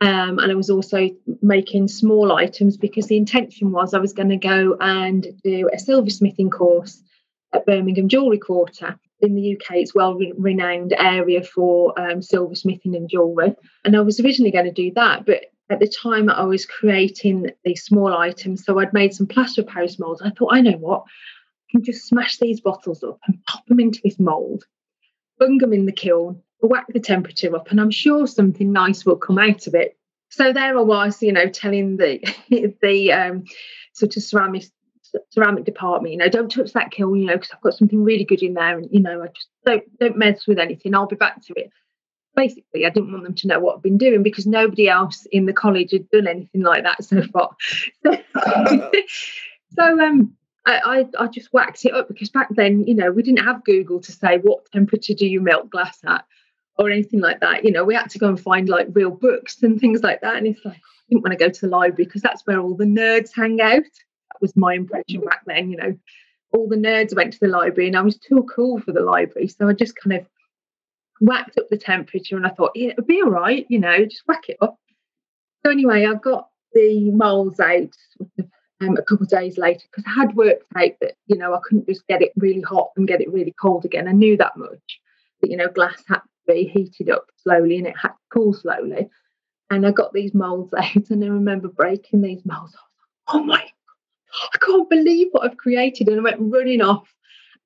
Um, 0.00 0.38
and 0.38 0.52
I 0.52 0.54
was 0.54 0.68
also 0.68 1.08
making 1.40 1.88
small 1.88 2.32
items 2.32 2.76
because 2.76 3.06
the 3.06 3.16
intention 3.16 3.72
was 3.72 3.94
I 3.94 3.98
was 3.98 4.12
going 4.12 4.28
to 4.28 4.36
go 4.36 4.76
and 4.80 5.26
do 5.42 5.70
a 5.72 5.76
silversmithing 5.76 6.50
course 6.52 7.02
at 7.54 7.64
Birmingham 7.64 8.08
Jewellery 8.08 8.38
Quarter. 8.38 8.98
In 9.20 9.34
the 9.34 9.56
UK, 9.56 9.76
it's 9.76 9.94
well 9.94 10.18
renowned 10.36 10.92
area 10.92 11.42
for 11.42 11.98
um, 11.98 12.20
silversmithing 12.20 12.94
and 12.94 13.08
jewellery. 13.08 13.54
And 13.84 13.96
I 13.96 14.00
was 14.00 14.20
originally 14.20 14.50
going 14.50 14.66
to 14.66 14.72
do 14.72 14.92
that, 14.96 15.24
but 15.24 15.46
at 15.68 15.80
the 15.80 15.88
time 15.88 16.30
I 16.30 16.44
was 16.44 16.64
creating 16.64 17.50
these 17.64 17.82
small 17.82 18.16
items, 18.16 18.64
so 18.64 18.78
I'd 18.78 18.92
made 18.92 19.14
some 19.14 19.26
plaster 19.26 19.62
of 19.62 19.68
Paris 19.68 19.98
molds. 19.98 20.22
I 20.22 20.30
thought, 20.30 20.54
I 20.54 20.60
know 20.60 20.76
what, 20.78 21.02
I 21.02 21.72
can 21.72 21.84
just 21.84 22.06
smash 22.06 22.38
these 22.38 22.60
bottles 22.60 23.02
up 23.02 23.18
and 23.26 23.44
pop 23.46 23.66
them 23.66 23.80
into 23.80 24.00
this 24.04 24.18
mold, 24.18 24.64
bung 25.38 25.58
them 25.58 25.72
in 25.72 25.86
the 25.86 25.92
kiln, 25.92 26.40
whack 26.60 26.86
the 26.88 27.00
temperature 27.00 27.54
up, 27.56 27.70
and 27.70 27.80
I'm 27.80 27.90
sure 27.90 28.26
something 28.26 28.72
nice 28.72 29.04
will 29.04 29.16
come 29.16 29.38
out 29.38 29.66
of 29.66 29.74
it. 29.74 29.96
So 30.28 30.52
there 30.52 30.78
I 30.78 30.82
was, 30.82 31.22
you 31.22 31.32
know, 31.32 31.48
telling 31.48 31.96
the 31.96 32.20
the 32.82 33.12
um, 33.12 33.44
sort 33.92 34.16
of 34.16 34.22
ceramic 34.22 34.64
ceramic 35.30 35.64
department, 35.64 36.12
you 36.12 36.18
know, 36.18 36.28
don't 36.28 36.50
touch 36.50 36.72
that 36.72 36.90
kiln, 36.90 37.18
you 37.18 37.26
know, 37.26 37.34
because 37.34 37.50
I've 37.52 37.60
got 37.60 37.74
something 37.74 38.02
really 38.02 38.24
good 38.24 38.42
in 38.42 38.54
there, 38.54 38.78
and 38.78 38.88
you 38.90 39.00
know, 39.00 39.22
I 39.22 39.28
just 39.28 39.48
don't 39.64 39.98
don't 39.98 40.16
mess 40.16 40.46
with 40.46 40.58
anything. 40.58 40.94
I'll 40.94 41.06
be 41.06 41.16
back 41.16 41.42
to 41.46 41.54
it 41.56 41.70
basically 42.36 42.86
I 42.86 42.90
didn't 42.90 43.10
want 43.10 43.24
them 43.24 43.34
to 43.34 43.46
know 43.48 43.58
what 43.58 43.76
I'd 43.76 43.82
been 43.82 43.98
doing 43.98 44.22
because 44.22 44.46
nobody 44.46 44.88
else 44.88 45.26
in 45.32 45.46
the 45.46 45.52
college 45.52 45.92
had 45.92 46.08
done 46.10 46.28
anything 46.28 46.62
like 46.62 46.84
that 46.84 47.02
so 47.02 47.22
far. 47.32 47.56
So, 48.04 48.12
so 49.76 50.00
um, 50.00 50.36
I, 50.66 51.06
I, 51.18 51.24
I 51.24 51.26
just 51.28 51.52
whacked 51.52 51.84
it 51.84 51.94
up 51.94 52.08
because 52.08 52.30
back 52.30 52.48
then, 52.50 52.86
you 52.86 52.94
know, 52.94 53.10
we 53.10 53.22
didn't 53.22 53.44
have 53.44 53.64
Google 53.64 54.00
to 54.00 54.12
say 54.12 54.38
what 54.38 54.70
temperature 54.70 55.14
do 55.14 55.26
you 55.26 55.40
melt 55.40 55.70
glass 55.70 55.98
at 56.06 56.24
or 56.78 56.90
anything 56.90 57.20
like 57.20 57.40
that. 57.40 57.64
You 57.64 57.72
know, 57.72 57.84
we 57.84 57.94
had 57.94 58.10
to 58.10 58.18
go 58.18 58.28
and 58.28 58.38
find 58.38 58.68
like 58.68 58.88
real 58.92 59.10
books 59.10 59.62
and 59.62 59.80
things 59.80 60.02
like 60.02 60.20
that. 60.20 60.36
And 60.36 60.46
it's 60.46 60.64
like 60.64 60.76
I 60.76 61.08
didn't 61.08 61.22
want 61.22 61.32
to 61.32 61.44
go 61.44 61.48
to 61.48 61.60
the 61.60 61.68
library 61.68 62.04
because 62.04 62.22
that's 62.22 62.46
where 62.46 62.60
all 62.60 62.76
the 62.76 62.84
nerds 62.84 63.30
hang 63.34 63.60
out. 63.60 63.82
That 63.82 64.40
was 64.40 64.56
my 64.56 64.74
impression 64.74 65.20
back 65.20 65.42
then, 65.46 65.70
you 65.70 65.76
know. 65.78 65.98
All 66.52 66.68
the 66.68 66.76
nerds 66.76 67.14
went 67.14 67.32
to 67.32 67.40
the 67.40 67.48
library 67.48 67.88
and 67.88 67.96
I 67.96 68.02
was 68.02 68.18
too 68.18 68.46
cool 68.54 68.80
for 68.80 68.92
the 68.92 69.00
library. 69.00 69.48
So 69.48 69.68
I 69.68 69.72
just 69.72 69.96
kind 69.96 70.16
of 70.16 70.26
whacked 71.20 71.58
up 71.58 71.68
the 71.68 71.76
temperature 71.76 72.36
and 72.36 72.46
I 72.46 72.50
thought, 72.50 72.72
yeah, 72.74 72.90
it'll 72.90 73.04
be 73.04 73.22
all 73.22 73.30
right, 73.30 73.66
you 73.68 73.78
know, 73.78 74.04
just 74.04 74.22
whack 74.26 74.48
it 74.48 74.58
up. 74.60 74.78
So 75.64 75.70
anyway, 75.70 76.06
I 76.06 76.14
got 76.14 76.48
the 76.72 77.10
moulds 77.10 77.60
out 77.60 77.96
um, 78.80 78.96
a 78.96 79.02
couple 79.02 79.24
of 79.24 79.30
days 79.30 79.58
later 79.58 79.84
because 79.90 80.04
I 80.06 80.20
had 80.20 80.36
worked 80.36 80.64
out 80.76 80.92
that, 81.00 81.14
you 81.26 81.36
know, 81.36 81.54
I 81.54 81.58
couldn't 81.62 81.88
just 81.88 82.06
get 82.06 82.22
it 82.22 82.32
really 82.36 82.60
hot 82.60 82.90
and 82.96 83.08
get 83.08 83.20
it 83.20 83.32
really 83.32 83.54
cold 83.60 83.84
again. 83.84 84.08
I 84.08 84.12
knew 84.12 84.36
that 84.36 84.56
much. 84.56 85.00
That, 85.40 85.50
you 85.50 85.56
know, 85.56 85.68
glass 85.68 86.02
had 86.08 86.18
to 86.18 86.22
be 86.46 86.64
heated 86.64 87.10
up 87.10 87.26
slowly 87.42 87.78
and 87.78 87.86
it 87.86 87.96
had 88.00 88.08
to 88.08 88.14
cool 88.32 88.52
slowly. 88.52 89.08
And 89.70 89.86
I 89.86 89.90
got 89.90 90.12
these 90.12 90.34
moulds 90.34 90.72
out 90.78 91.10
and 91.10 91.24
I 91.24 91.28
remember 91.28 91.68
breaking 91.68 92.22
these 92.22 92.44
moulds. 92.44 92.74
I 93.28 93.36
was 93.36 93.40
like, 93.40 93.42
oh 93.42 93.44
my 93.44 93.70
I 94.52 94.58
can't 94.58 94.88
believe 94.88 95.28
what 95.30 95.44
I've 95.44 95.56
created. 95.56 96.08
And 96.08 96.20
I 96.20 96.22
went 96.22 96.52
running 96.52 96.82
off 96.82 97.12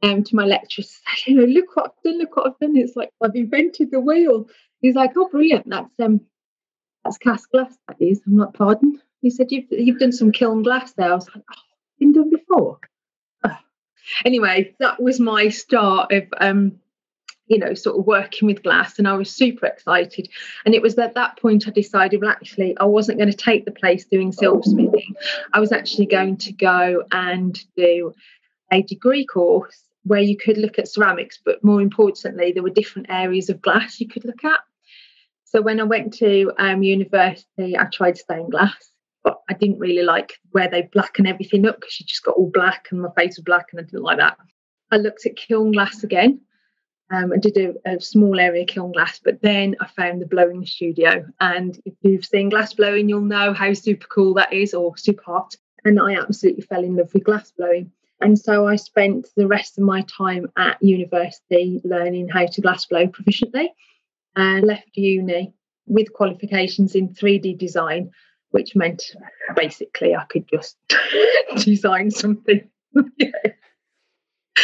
um, 0.03 0.25
to 0.25 0.37
my 0.37 0.45
lecturer, 0.45 0.85
you 1.27 1.37
know, 1.37 1.45
look 1.45 1.77
what 1.77 1.87
I've 1.87 2.03
done, 2.05 2.19
look 2.19 2.37
what 2.37 2.47
I've 2.47 2.59
done. 2.59 2.77
It's 2.77 2.97
like 2.97 3.11
I've 3.23 3.35
invented 3.35 3.91
the 3.91 4.01
wheel. 4.01 4.49
He's 4.81 4.95
like, 4.95 5.13
oh, 5.17 5.29
brilliant. 5.29 5.69
That's 5.69 6.01
um, 6.01 6.21
that's 7.05 7.19
cast 7.19 7.51
glass. 7.51 7.77
That 7.89 7.97
is. 8.01 8.21
I'm 8.27 8.37
like, 8.37 8.55
pardon. 8.55 9.01
He 9.23 9.31
said, 9.31 9.53
you've 9.53 9.67
you've 9.71 9.99
done 9.99 10.13
some 10.13 10.33
kiln 10.33 10.63
glass 10.63 10.93
there. 10.93 11.13
I 11.13 11.15
was 11.15 11.29
like, 11.35 11.45
oh, 11.51 11.63
been 11.99 12.13
done 12.13 12.31
before. 12.31 12.79
Anyway, 14.25 14.75
that 14.81 15.01
was 15.01 15.21
my 15.21 15.49
start 15.49 16.13
of 16.13 16.25
um, 16.41 16.81
you 17.47 17.59
know, 17.59 17.75
sort 17.75 17.99
of 17.99 18.07
working 18.07 18.47
with 18.47 18.63
glass, 18.63 18.99
and 18.99 19.09
I 19.09 19.15
was 19.15 19.31
super 19.31 19.67
excited. 19.67 20.29
And 20.65 20.75
it 20.75 20.83
was 20.83 20.97
at 20.99 21.15
that 21.15 21.37
point 21.37 21.67
I 21.67 21.73
decided, 21.73 22.21
well, 22.21 22.31
actually, 22.31 22.79
I 22.79 22.85
wasn't 22.85 23.19
going 23.19 23.31
to 23.31 23.37
take 23.37 23.65
the 23.65 23.73
place 23.73 24.05
doing 24.05 24.33
silversmithing. 24.33 25.15
I 25.53 25.59
was 25.59 25.73
actually 25.73 26.07
going 26.07 26.37
to 26.39 26.53
go 26.53 27.05
and 27.11 27.59
do 27.77 28.15
a 28.73 28.83
degree 28.83 29.27
course 29.27 29.83
where 30.05 30.21
you 30.21 30.37
could 30.37 30.57
look 30.57 30.79
at 30.79 30.89
ceramics, 30.89 31.39
but 31.45 31.63
more 31.63 31.81
importantly, 31.81 32.53
there 32.53 32.63
were 32.63 32.71
different 32.71 33.11
areas 33.11 33.51
of 33.51 33.61
glass 33.61 34.01
you 34.01 34.09
could 34.09 34.25
look 34.25 34.45
at. 34.45 34.61
So 35.45 35.61
when 35.61 35.81
I 35.81 35.85
went 35.85 36.15
to 36.15 36.53
um, 36.59 36.83
university, 36.83 37.77
I 37.77 37.85
tried 37.87 38.17
stained 38.17 38.53
glass, 38.53 38.93
but 39.25 39.41
I 39.49 39.55
didn't 39.55 39.81
really 39.81 40.03
like 40.03 40.39
where 40.53 40.69
they 40.69 40.83
blacken 40.83 41.27
everything 41.27 41.67
up 41.67 41.81
because 41.81 41.99
you 41.99 42.07
just 42.07 42.25
got 42.25 42.37
all 42.37 42.51
black 42.53 42.87
and 42.91 43.03
my 43.03 43.11
face 43.17 43.37
was 43.37 43.45
black 43.45 43.67
and 43.73 43.81
I 43.81 43.83
didn't 43.83 44.03
like 44.03 44.19
that. 44.19 44.39
I 44.93 44.97
looked 44.97 45.27
at 45.27 45.37
kiln 45.37 45.73
glass 45.73 46.03
again. 46.03 46.41
Um, 47.13 47.33
I 47.33 47.39
did 47.39 47.57
a, 47.57 47.75
a, 47.97 48.01
small 48.01 48.39
area 48.39 48.65
kiln 48.65 48.93
glass, 48.93 49.19
but 49.23 49.43
then 49.43 49.75
I 49.81 49.89
found 49.89 50.23
the 50.23 50.27
blowing 50.27 50.65
studio. 50.65 51.27
And 51.41 51.77
if 51.85 51.95
you've 52.03 52.25
seen 52.25 52.51
glass 52.51 52.73
blowing, 52.73 53.09
you'll 53.09 53.21
know 53.23 53.53
how 53.53 53.73
super 53.75 54.07
cool 54.07 54.35
that 54.35 54.53
is 54.53 54.75
or 54.75 54.97
super 54.97 55.23
hot. 55.25 55.57
And 55.85 55.99
I 55.99 56.15
absolutely 56.15 56.63
fell 56.63 56.85
in 56.85 56.95
love 56.95 57.13
with 57.13 57.25
glass 57.25 57.51
blowing. 57.51 57.91
And 58.21 58.39
so 58.39 58.67
I 58.67 58.77
spent 58.77 59.29
the 59.37 59.47
rest 59.47 59.79
of 59.79 59.85
my 59.85 60.03
time 60.03 60.51
at 60.57 60.83
university 60.83 61.81
learning 61.85 62.29
how 62.29 62.47
to 62.47 62.63
glassblow 62.63 63.11
proficiently 63.11 63.69
and 64.37 64.67
left 64.67 64.91
uni 64.95 65.53
with 65.87 66.13
qualifications 66.13 66.95
in 66.95 67.09
3D 67.09 67.59
design, 67.59 68.11
which 68.51 68.77
meant 68.77 69.03
basically 69.57 70.15
I 70.15 70.25
could 70.25 70.47
just 70.49 70.77
design 71.57 72.11
something. 72.11 72.69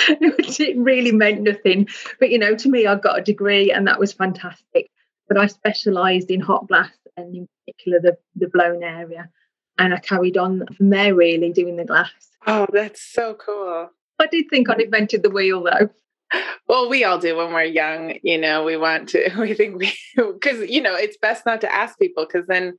it 0.09 0.77
really 0.77 1.13
meant 1.13 1.43
nothing. 1.43 1.89
But, 2.21 2.31
you 2.31 2.39
know, 2.39 2.55
to 2.55 2.69
me, 2.69 2.87
I 2.87 2.95
got 2.97 3.19
a 3.19 3.23
degree 3.23 3.73
and 3.73 3.87
that 3.89 3.99
was 3.99 4.13
fantastic. 4.13 4.91
But 5.29 5.39
I 5.39 5.47
specialised 5.47 6.31
in 6.31 6.41
hot 6.41 6.69
glass 6.69 6.93
and 7.17 7.35
in 7.35 7.49
particular 7.65 8.01
the, 8.01 8.19
the 8.37 8.49
blown 8.49 8.83
area. 8.83 9.31
And 9.79 9.93
I 9.93 9.99
carried 9.99 10.37
on 10.37 10.65
from 10.77 10.91
there, 10.91 11.15
really, 11.15 11.53
doing 11.53 11.77
the 11.77 11.85
glass. 11.85 12.11
Oh, 12.47 12.67
that's 12.73 13.03
so 13.03 13.35
cool. 13.35 13.91
I 14.19 14.27
did 14.27 14.47
think 14.49 14.71
I'd 14.71 14.81
invented 14.81 15.23
the 15.23 15.31
wheel 15.31 15.63
though. 15.63 15.91
Well, 16.69 16.89
we 16.89 17.05
all 17.05 17.19
do 17.19 17.37
when 17.37 17.53
we're 17.53 17.65
young. 17.65 18.19
You 18.23 18.39
know, 18.39 18.65
we 18.65 18.77
want 18.77 19.11
to, 19.11 19.31
we 19.39 19.55
think 19.55 19.79
we, 19.79 19.93
because, 20.17 20.69
you 20.69 20.83
know, 20.83 20.95
it's 20.95 21.17
best 21.17 21.47
not 21.47 21.61
to 21.61 21.73
ask 21.73 21.99
people 21.99 22.27
because 22.27 22.47
then 22.47 22.79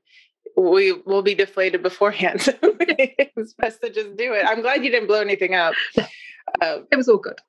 we 0.57 0.93
will 1.05 1.21
be 1.21 1.35
deflated 1.35 1.83
beforehand. 1.83 2.41
So 2.59 2.75
it's 2.79 3.53
best 3.53 3.81
to 3.81 3.89
just 3.89 4.17
do 4.17 4.33
it. 4.33 4.45
I'm 4.47 4.61
glad 4.61 4.83
you 4.83 4.89
didn't 4.89 5.07
blow 5.07 5.21
anything 5.21 5.53
up. 5.53 5.75
Um, 6.61 6.87
it 6.91 6.95
was 6.95 7.07
all 7.07 7.17
good. 7.17 7.39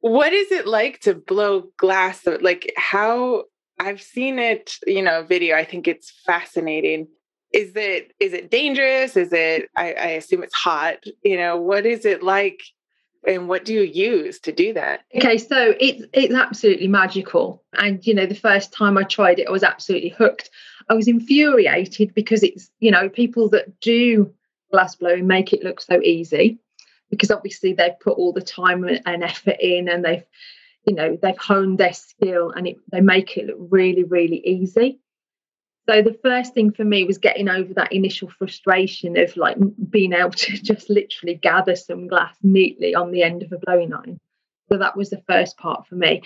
what 0.00 0.32
is 0.32 0.52
it 0.52 0.66
like 0.66 1.00
to 1.00 1.14
blow 1.14 1.64
glass? 1.78 2.26
Like, 2.26 2.72
how 2.76 3.44
I've 3.78 4.02
seen 4.02 4.38
it, 4.38 4.76
you 4.86 5.02
know, 5.02 5.24
video. 5.24 5.56
I 5.56 5.64
think 5.64 5.88
it's 5.88 6.12
fascinating 6.26 7.08
is 7.54 7.76
it 7.76 8.12
is 8.18 8.32
it 8.32 8.50
dangerous? 8.50 9.16
Is 9.16 9.32
it 9.32 9.70
I, 9.76 9.92
I, 9.92 10.06
assume 10.08 10.42
it's 10.42 10.54
hot 10.54 11.04
you 11.22 11.36
know 11.36 11.56
what 11.56 11.86
is 11.86 12.04
it 12.04 12.22
like? 12.22 12.60
And 13.26 13.48
what 13.48 13.64
do 13.64 13.72
you 13.72 13.80
use 13.80 14.38
to 14.40 14.52
do 14.52 14.74
that? 14.74 15.04
Okay 15.14 15.38
so 15.38 15.74
it's 15.80 16.04
it's 16.12 16.34
absolutely 16.34 16.88
magical. 16.88 17.62
And 17.78 18.04
you 18.04 18.12
know 18.12 18.26
the 18.26 18.34
first 18.34 18.72
time 18.72 18.98
i 18.98 19.04
tried 19.04 19.38
it 19.38 19.48
i 19.48 19.52
was 19.52 19.62
absolutely 19.62 20.10
hooked. 20.10 20.50
I 20.90 20.94
was 20.94 21.08
infuriated 21.08 22.12
because 22.12 22.42
it's 22.42 22.70
you 22.80 22.90
know 22.90 23.08
people 23.08 23.48
that 23.50 23.80
do 23.80 24.34
glass 24.72 24.96
blowing 24.96 25.26
make 25.26 25.52
it 25.52 25.62
look 25.62 25.80
so 25.80 26.02
easy 26.02 26.58
because 27.08 27.30
obviously 27.30 27.72
they've 27.72 28.00
put 28.00 28.18
all 28.18 28.32
the 28.32 28.42
time 28.42 28.84
and 28.84 29.22
effort 29.22 29.56
in 29.60 29.88
and 29.88 30.04
they've 30.04 30.24
you 30.86 30.94
know 30.94 31.16
they've 31.22 31.38
honed 31.38 31.78
their 31.78 31.92
skill 31.92 32.50
and 32.50 32.66
it, 32.66 32.76
they 32.90 33.00
make 33.00 33.36
it 33.36 33.46
look 33.46 33.58
really 33.70 34.02
really 34.02 34.42
easy 34.44 34.98
so 35.88 36.00
the 36.00 36.18
first 36.22 36.54
thing 36.54 36.72
for 36.72 36.84
me 36.84 37.04
was 37.04 37.18
getting 37.18 37.48
over 37.48 37.74
that 37.74 37.92
initial 37.92 38.30
frustration 38.30 39.18
of 39.18 39.36
like 39.36 39.58
being 39.90 40.12
able 40.12 40.30
to 40.30 40.52
just 40.62 40.88
literally 40.88 41.34
gather 41.34 41.76
some 41.76 42.06
glass 42.06 42.34
neatly 42.42 42.94
on 42.94 43.10
the 43.10 43.22
end 43.22 43.42
of 43.42 43.52
a 43.52 43.58
blowing 43.58 43.92
iron. 43.92 44.18
So 44.70 44.78
that 44.78 44.96
was 44.96 45.10
the 45.10 45.22
first 45.28 45.58
part 45.58 45.86
for 45.86 45.96
me. 45.96 46.22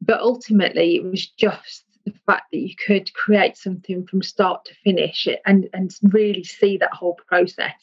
But 0.00 0.20
ultimately, 0.20 0.96
it 0.96 1.04
was 1.04 1.28
just 1.28 1.84
the 2.04 2.12
fact 2.26 2.50
that 2.50 2.58
you 2.58 2.74
could 2.84 3.12
create 3.14 3.56
something 3.56 4.06
from 4.06 4.22
start 4.22 4.64
to 4.64 4.74
finish 4.82 5.28
and, 5.46 5.68
and 5.72 5.94
really 6.04 6.42
see 6.42 6.76
that 6.78 6.94
whole 6.94 7.18
process 7.28 7.74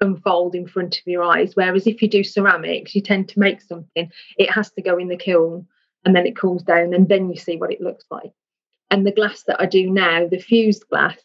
unfold 0.00 0.54
in 0.54 0.66
front 0.66 0.98
of 0.98 1.06
your 1.06 1.24
eyes. 1.24 1.56
Whereas 1.56 1.86
if 1.86 2.00
you 2.00 2.08
do 2.08 2.24
ceramics, 2.24 2.94
you 2.94 3.02
tend 3.02 3.28
to 3.30 3.40
make 3.40 3.60
something, 3.60 4.10
it 4.38 4.50
has 4.50 4.70
to 4.72 4.82
go 4.82 4.96
in 4.96 5.08
the 5.08 5.16
kiln 5.16 5.66
and 6.04 6.14
then 6.14 6.26
it 6.26 6.36
cools 6.36 6.62
down 6.62 6.94
and 6.94 7.08
then 7.08 7.28
you 7.28 7.36
see 7.36 7.56
what 7.56 7.72
it 7.72 7.80
looks 7.80 8.04
like. 8.10 8.32
And 8.90 9.06
the 9.06 9.12
glass 9.12 9.42
that 9.44 9.60
I 9.60 9.66
do 9.66 9.90
now, 9.90 10.26
the 10.26 10.38
fused 10.38 10.84
glass, 10.88 11.16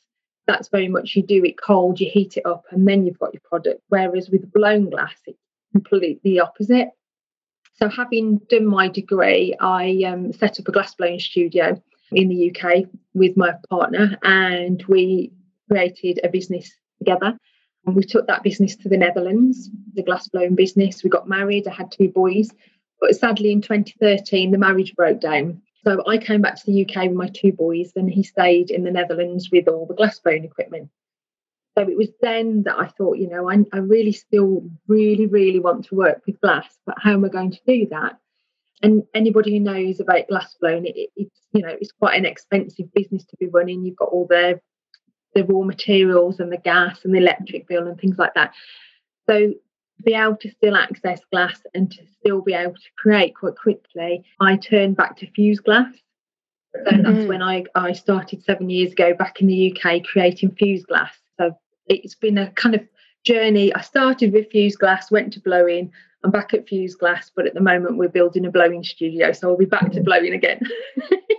that's 0.48 0.68
very 0.68 0.90
much 0.90 1.16
you 1.16 1.24
do 1.24 1.44
it 1.46 1.62
cold, 1.62 2.00
you 2.00 2.10
heat 2.10 2.38
it 2.38 2.46
up, 2.46 2.66
and 2.72 2.88
then 2.88 3.06
you've 3.06 3.20
got 3.20 3.34
your 3.34 3.42
product. 3.50 3.82
Whereas 3.88 4.30
with 4.30 4.52
blown 4.52 4.90
glass, 4.90 5.16
it's 5.26 5.40
completely 5.72 6.40
opposite. 6.40 6.90
So, 7.76 7.88
having 7.90 8.38
done 8.50 8.66
my 8.66 8.88
degree, 8.90 9.56
I 9.60 10.04
um, 10.06 10.34
set 10.34 10.60
up 10.60 10.68
a 10.68 10.72
glass 10.72 10.94
blowing 10.96 11.20
studio 11.20 11.82
in 12.12 12.30
the 12.30 12.52
UK 12.52 12.86
with 13.14 13.36
my 13.38 13.54
partner, 13.70 14.18
and 14.24 14.84
we 14.88 15.32
created 15.70 16.20
a 16.24 16.30
business 16.30 16.72
together. 17.00 17.38
And 17.86 17.96
we 17.96 18.04
took 18.04 18.28
that 18.28 18.44
business 18.44 18.78
to 18.78 18.90
the 18.90 18.98
Netherlands, 18.98 19.70
the 19.94 20.04
glass 20.04 20.30
blowing 20.30 20.56
business. 20.56 21.04
We 21.04 21.10
got 21.10 21.28
married. 21.28 21.68
I 21.68 21.74
had 21.74 21.92
two 21.92 22.08
boys, 22.08 22.50
but 23.02 23.16
sadly, 23.16 23.52
in 23.52 23.62
2013, 23.62 24.52
the 24.52 24.58
marriage 24.58 24.94
broke 24.96 25.20
down. 25.20 25.62
So 25.84 26.02
I 26.08 26.18
came 26.18 26.42
back 26.42 26.56
to 26.56 26.66
the 26.66 26.86
UK 26.86 27.08
with 27.08 27.18
my 27.18 27.28
two 27.28 27.52
boys, 27.52 27.92
and 27.96 28.10
he 28.10 28.24
stayed 28.24 28.72
in 28.72 28.84
the 28.84 28.92
Netherlands 28.92 29.50
with 29.52 29.68
all 29.68 29.86
the 29.86 29.94
glassblowing 29.94 30.46
equipment. 30.46 30.90
So 31.78 31.84
it 31.84 31.98
was 31.98 32.10
then 32.22 32.64
that 32.64 32.78
I 32.78 32.88
thought, 32.88 33.18
you 33.18 33.28
know, 33.28 33.50
I, 33.50 33.66
I 33.74 33.78
really 33.78 34.12
still 34.12 34.70
really, 34.88 35.26
really 35.26 35.60
want 35.60 35.86
to 35.86 35.96
work 35.96 36.22
with 36.26 36.40
glass, 36.40 36.78
but 36.86 36.96
how 37.00 37.14
am 37.14 37.26
I 37.26 37.30
going 37.30 37.52
to 37.52 37.60
do 37.66 37.88
that? 37.90 38.20
And 38.84 39.04
anybody 39.16 39.52
who 39.52 39.60
knows 39.60 40.00
about 40.00 40.28
glass 40.28 40.56
blowing, 40.60 40.86
it, 40.86 41.10
it's 41.16 41.40
you 41.54 41.62
know 41.62 41.76
it's 41.80 41.94
quite 41.94 42.18
an 42.18 42.26
expensive 42.26 42.94
business 42.94 43.24
to 43.26 43.38
be 43.38 43.48
running. 43.48 43.86
You've 43.86 43.96
got 43.96 44.10
all 44.10 44.28
the 44.28 44.60
the 45.34 45.46
raw 45.46 45.64
materials 45.64 46.40
and 46.40 46.52
the 46.52 46.58
gas 46.58 47.00
and 47.04 47.14
the 47.14 47.20
electric 47.20 47.68
bill 47.68 47.88
and 47.88 48.00
things 48.00 48.18
like 48.18 48.34
that. 48.36 48.54
So 49.28 49.54
be 50.04 50.14
able 50.14 50.38
to 50.38 50.52
still 50.52 50.76
access 50.76 51.22
glass 51.32 51.62
and 51.74 51.92
to 51.92 52.02
still 52.20 52.42
be 52.42 52.54
able 52.54 52.74
to 52.74 52.90
create 52.98 53.36
quite 53.36 53.56
quickly, 53.56 54.24
I 54.40 54.58
turned 54.58 54.98
back 54.98 55.18
to 55.18 55.32
fuse 55.32 55.60
glass. 55.60 55.94
So 56.86 56.92
mm-hmm. 56.92 57.04
that's 57.04 57.28
when 57.28 57.42
I, 57.42 57.66
I 57.76 57.94
started 57.94 58.44
seven 58.44 58.70
years 58.70 58.92
ago 58.92 59.14
back 59.14 59.42
in 59.42 59.48
the 59.48 59.72
UK 59.72 60.04
creating 60.04 60.56
fuse 60.56 60.86
glass. 60.86 61.14
So 61.40 61.56
it's 61.88 62.16
been 62.16 62.38
a 62.38 62.52
kind 62.52 62.76
of 62.76 62.82
journey. 63.24 63.74
I 63.74 63.82
started 63.82 64.34
with 64.34 64.50
fuse 64.52 64.76
glass, 64.76 65.12
went 65.12 65.34
to 65.34 65.40
blowing. 65.40 65.92
I'm 66.24 66.32
back 66.32 66.54
at 66.54 66.68
fuse 66.68 66.96
glass, 66.96 67.32
but 67.36 67.46
at 67.46 67.54
the 67.54 67.62
moment 67.62 67.98
we're 67.98 68.10
building 68.10 68.46
a 68.46 68.52
blowing 68.52 68.84
studio, 68.84 69.34
so 69.34 69.50
I'll 69.50 69.58
be 69.58 69.66
back 69.66 69.92
to 69.92 70.02
blowing 70.02 70.34
again. 70.34 70.62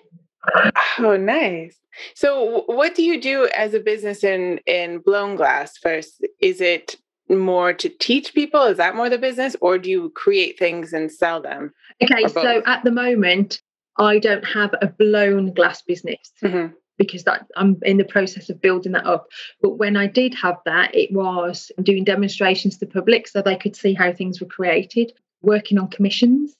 oh, 0.99 1.17
nice. 1.17 1.79
So, 2.15 2.65
what 2.67 2.95
do 2.95 3.03
you 3.03 3.21
do 3.21 3.49
as 3.55 3.73
a 3.73 3.81
business 3.81 4.25
in 4.25 4.59
in 4.67 4.99
blown 4.99 5.37
glass? 5.37 5.79
First, 5.79 6.27
is 6.41 6.61
it 6.61 6.97
more 7.29 7.73
to 7.73 7.89
teach 7.89 8.35
people? 8.35 8.63
Is 8.65 8.77
that 8.79 8.97
more 8.97 9.09
the 9.09 9.19
business, 9.19 9.57
or 9.61 9.79
do 9.79 9.91
you 9.91 10.11
create 10.11 10.59
things 10.59 10.93
and 10.93 11.11
sell 11.11 11.41
them? 11.41 11.73
Okay, 12.03 12.29
so 12.29 12.63
at 12.67 12.85
the 12.85 12.91
moment, 12.91 13.61
I 13.99 14.19
don't 14.19 14.45
have 14.45 14.75
a 14.81 14.89
blown 14.89 15.53
glass 15.55 15.83
business. 15.83 16.33
Mm-hmm 16.43 16.75
because 16.99 17.25
that 17.25 17.47
I'm 17.57 17.79
in 17.83 17.97
the 17.97 18.05
process 18.05 18.51
of 18.51 18.61
building 18.61 18.93
that 18.93 19.07
up. 19.07 19.27
But 19.61 19.79
when 19.79 19.97
I 19.97 20.07
did 20.07 20.35
have 20.35 20.59
that, 20.65 20.95
it 20.95 21.13
was 21.13 21.73
doing 21.83 22.05
demonstrations 22.05 22.79
to 22.79 22.87
the 22.87 22.93
public 22.93 23.27
so 23.27 23.43
they 23.43 23.57
could 23.57 23.77
see 23.77 23.95
how 23.95 24.13
things 24.13 24.41
were 24.41 24.47
created, 24.47 25.13
working 25.43 25.79
on 25.79 25.89
commissions. 25.89 26.55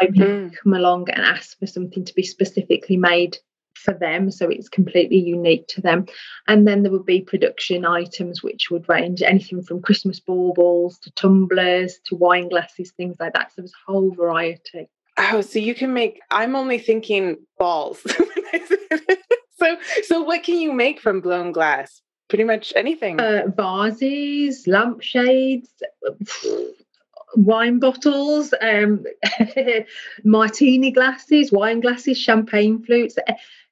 So 0.00 0.06
people 0.06 0.26
mm. 0.26 0.56
come 0.56 0.72
along 0.72 1.10
and 1.10 1.24
ask 1.24 1.58
for 1.58 1.66
something 1.66 2.04
to 2.04 2.14
be 2.14 2.22
specifically 2.22 2.96
made 2.96 3.36
for 3.84 3.94
them, 3.94 4.30
so 4.30 4.48
it's 4.48 4.68
completely 4.68 5.18
unique 5.18 5.66
to 5.68 5.80
them. 5.80 6.06
And 6.48 6.66
then 6.66 6.82
there 6.82 6.92
would 6.92 7.06
be 7.06 7.20
production 7.20 7.84
items 7.84 8.42
which 8.42 8.70
would 8.70 8.88
range 8.88 9.22
anything 9.22 9.62
from 9.62 9.82
Christmas 9.82 10.20
baubles 10.20 10.98
to 11.00 11.12
tumblers 11.12 11.98
to 12.06 12.16
wine 12.16 12.48
glasses, 12.48 12.92
things 12.92 13.16
like 13.20 13.34
that. 13.34 13.50
So 13.50 13.62
there's 13.62 13.72
a 13.72 13.92
whole 13.92 14.10
variety. 14.12 14.88
Oh, 15.16 15.42
so 15.42 15.58
you 15.58 15.74
can 15.74 15.92
make 15.94 16.20
I'm 16.30 16.56
only 16.56 16.78
thinking 16.78 17.36
balls. 17.58 18.00
so 19.58 19.76
so 20.02 20.22
what 20.22 20.42
can 20.42 20.58
you 20.58 20.72
make 20.72 21.00
from 21.00 21.20
blown 21.20 21.52
glass? 21.52 22.00
Pretty 22.28 22.44
much 22.44 22.72
anything. 22.74 23.20
Uh, 23.20 23.42
vases, 23.56 24.66
lampshades, 24.66 25.68
wine 27.36 27.78
bottles, 27.78 28.54
um, 28.60 29.04
martini 30.24 30.90
glasses, 30.90 31.52
wine 31.52 31.80
glasses, 31.80 32.18
champagne 32.18 32.82
flutes. 32.82 33.16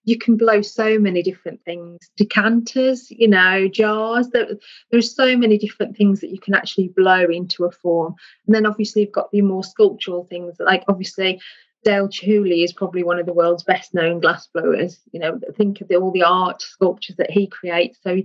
You 0.05 0.19
can 0.19 0.37
blow 0.37 0.63
so 0.63 0.99
many 0.99 1.23
different 1.23 1.65
things. 1.65 1.99
Decanters, 2.17 3.11
you 3.11 3.29
know, 3.29 3.69
jars. 3.69 4.29
There, 4.31 4.49
there's 4.91 5.15
so 5.15 5.37
many 5.37 5.59
different 5.59 5.97
things 5.97 6.21
that 6.21 6.31
you 6.31 6.41
can 6.41 6.55
actually 6.55 6.89
blow 6.89 7.25
into 7.25 7.65
a 7.65 7.71
form. 7.71 8.15
And 8.47 8.55
then 8.55 8.67
obviously 8.67 9.03
you've 9.03 9.13
got 9.13 9.31
the 9.31 9.43
more 9.43 9.65
sculptural 9.65 10.25
things, 10.25 10.57
like 10.59 10.85
obviously 10.89 11.41
Dale 11.85 12.09
Chihuly 12.09 12.65
is 12.65 12.73
probably 12.73 13.03
one 13.03 13.19
of 13.19 13.27
the 13.27 13.33
world's 13.33 13.65
best 13.65 13.95
known 13.95 14.21
glass 14.21 14.49
blowers. 14.55 15.01
You 15.13 15.21
know, 15.21 15.41
think 15.57 15.81
of 15.81 15.89
the, 15.89 15.97
all 15.97 16.13
the 16.13 16.23
art 16.23 16.63
sculptures 16.63 17.17
that 17.17 17.31
he 17.31 17.47
creates. 17.47 17.99
So 18.03 18.23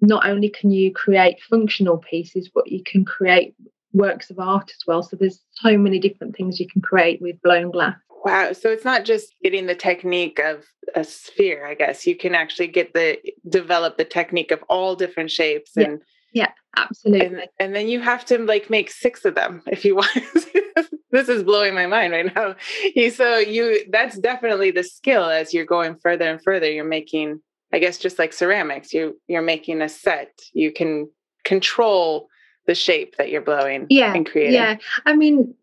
not 0.00 0.28
only 0.28 0.48
can 0.48 0.70
you 0.70 0.92
create 0.92 1.40
functional 1.42 1.98
pieces, 1.98 2.50
but 2.54 2.70
you 2.70 2.82
can 2.84 3.04
create 3.04 3.54
works 3.92 4.30
of 4.30 4.38
art 4.38 4.70
as 4.70 4.86
well. 4.86 5.02
So 5.02 5.16
there's 5.16 5.40
so 5.52 5.76
many 5.78 5.98
different 5.98 6.36
things 6.36 6.60
you 6.60 6.68
can 6.68 6.82
create 6.82 7.20
with 7.20 7.40
blown 7.42 7.70
glass. 7.70 7.96
Wow. 8.26 8.52
So 8.54 8.70
it's 8.70 8.84
not 8.84 9.04
just 9.04 9.36
getting 9.40 9.66
the 9.66 9.76
technique 9.76 10.40
of 10.40 10.64
a 10.96 11.04
sphere, 11.04 11.64
I 11.64 11.74
guess. 11.74 12.08
You 12.08 12.16
can 12.16 12.34
actually 12.34 12.66
get 12.66 12.92
the 12.92 13.18
develop 13.48 13.98
the 13.98 14.04
technique 14.04 14.50
of 14.50 14.64
all 14.68 14.96
different 14.96 15.30
shapes 15.30 15.76
and 15.76 16.00
yeah, 16.32 16.50
absolutely. 16.76 17.24
And, 17.24 17.48
and, 17.60 17.74
then 17.76 17.86
you 17.86 18.00
have 18.00 18.24
to 18.24 18.38
like 18.38 18.68
make 18.68 18.90
six 18.90 19.24
of 19.24 19.36
them 19.36 19.62
if 19.68 19.84
you 19.84 19.94
want. 19.94 20.10
this 21.12 21.28
is 21.28 21.44
blowing 21.44 21.72
my 21.72 21.86
mind 21.86 22.12
right 22.12 22.34
now. 22.34 22.56
So 23.12 23.38
you 23.38 23.84
that's 23.92 24.18
definitely 24.18 24.72
the 24.72 24.82
skill 24.82 25.26
as 25.26 25.54
you're 25.54 25.64
going 25.64 25.94
further 25.94 26.28
and 26.28 26.42
further. 26.42 26.68
You're 26.68 26.84
making, 26.84 27.40
I 27.72 27.78
guess, 27.78 27.96
just 27.96 28.18
like 28.18 28.32
ceramics. 28.32 28.92
You 28.92 29.20
you're 29.28 29.40
making 29.40 29.82
a 29.82 29.88
set. 29.88 30.32
You 30.52 30.72
can 30.72 31.08
control 31.44 32.28
the 32.66 32.74
shape 32.74 33.18
that 33.18 33.30
you're 33.30 33.40
blowing. 33.40 33.86
Yeah, 33.88 34.12
and 34.12 34.26
creating. 34.26 34.54
Yeah, 34.54 34.78
I 35.04 35.14
mean, 35.14 35.54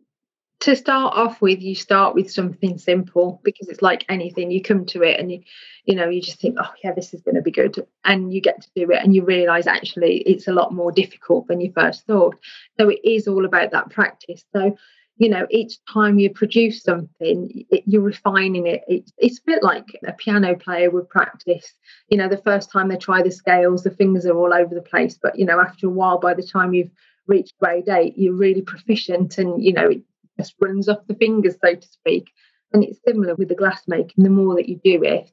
to 0.64 0.78
start 0.78 1.14
off 1.16 1.42
with, 1.42 1.62
you 1.62 1.76
start 1.76 2.16
with 2.16 2.32
something 2.32 2.78
simple 2.78 3.42
because 3.44 3.68
it's 3.68 3.82
like 3.82 4.06
anything. 4.08 4.50
You 4.50 4.62
come 4.62 4.86
to 4.88 5.04
it 5.04 5.20
and 5.20 5.30
you, 5.30 5.42
you 5.84 5.94
know, 5.94 6.08
you 6.08 6.22
just 6.22 6.40
think, 6.40 6.56
oh 6.58 6.72
yeah, 6.82 6.94
this 6.94 7.14
is 7.14 7.22
going 7.22 7.36
to 7.36 7.42
be 7.42 7.52
good, 7.52 7.86
and 8.06 8.34
you 8.34 8.40
get 8.40 8.62
to 8.62 8.70
do 8.74 8.90
it, 8.92 9.04
and 9.04 9.14
you 9.14 9.26
realise 9.26 9.68
actually 9.68 10.20
it's 10.20 10.48
a 10.48 10.54
lot 10.54 10.74
more 10.74 10.92
difficult 10.92 11.48
than 11.48 11.60
you 11.60 11.74
first 11.76 12.08
thought. 12.08 12.36
So 12.80 12.88
it 12.90 13.00
is 13.04 13.28
all 13.28 13.44
about 13.44 13.72
that 13.72 13.90
practice. 13.90 14.46
So 14.56 14.78
you 15.18 15.30
know 15.30 15.46
each 15.52 15.78
time 15.92 16.18
you 16.18 16.30
produce 16.30 16.82
something 16.82 17.66
it, 17.70 17.84
you're 17.86 18.02
refining 18.02 18.66
it 18.66 18.82
it's, 18.88 19.12
it's 19.20 19.38
a 19.38 19.44
bit 19.46 19.62
like 19.62 19.86
a 20.08 20.14
piano 20.14 20.56
player 20.56 20.90
would 20.90 21.08
practice 21.08 21.72
you 22.10 22.18
know 22.18 22.28
the 22.28 22.42
first 22.42 22.72
time 22.72 22.88
they 22.88 22.98
try 22.98 23.22
the 23.22 23.30
scales 23.30 23.84
the 23.84 23.92
fingers 23.92 24.26
are 24.26 24.36
all 24.36 24.52
over 24.52 24.74
the 24.74 24.82
place 24.82 25.16
but 25.22 25.38
you 25.38 25.46
know 25.46 25.60
after 25.60 25.86
a 25.86 25.92
while 25.92 26.18
by 26.18 26.34
the 26.34 26.42
time 26.42 26.74
you've 26.74 26.90
reached 27.28 27.54
grade 27.60 27.88
eight 27.90 28.18
you're 28.18 28.34
really 28.34 28.64
proficient 28.64 29.38
and 29.38 29.64
you 29.64 29.72
know 29.72 29.88
it 29.88 30.02
just 30.40 30.56
runs 30.60 30.90
off 30.90 31.08
the 31.08 31.16
fingers 31.16 31.56
so 31.64 31.76
to 31.76 31.88
speak. 31.88 32.32
And 32.72 32.84
it's 32.84 33.00
similar 33.08 33.36
with 33.36 33.50
the 33.50 33.56
glass 33.56 33.84
making. 33.88 34.24
The 34.24 34.30
more 34.30 34.56
that 34.56 34.68
you 34.68 34.80
do 34.84 35.04
it 35.04 35.30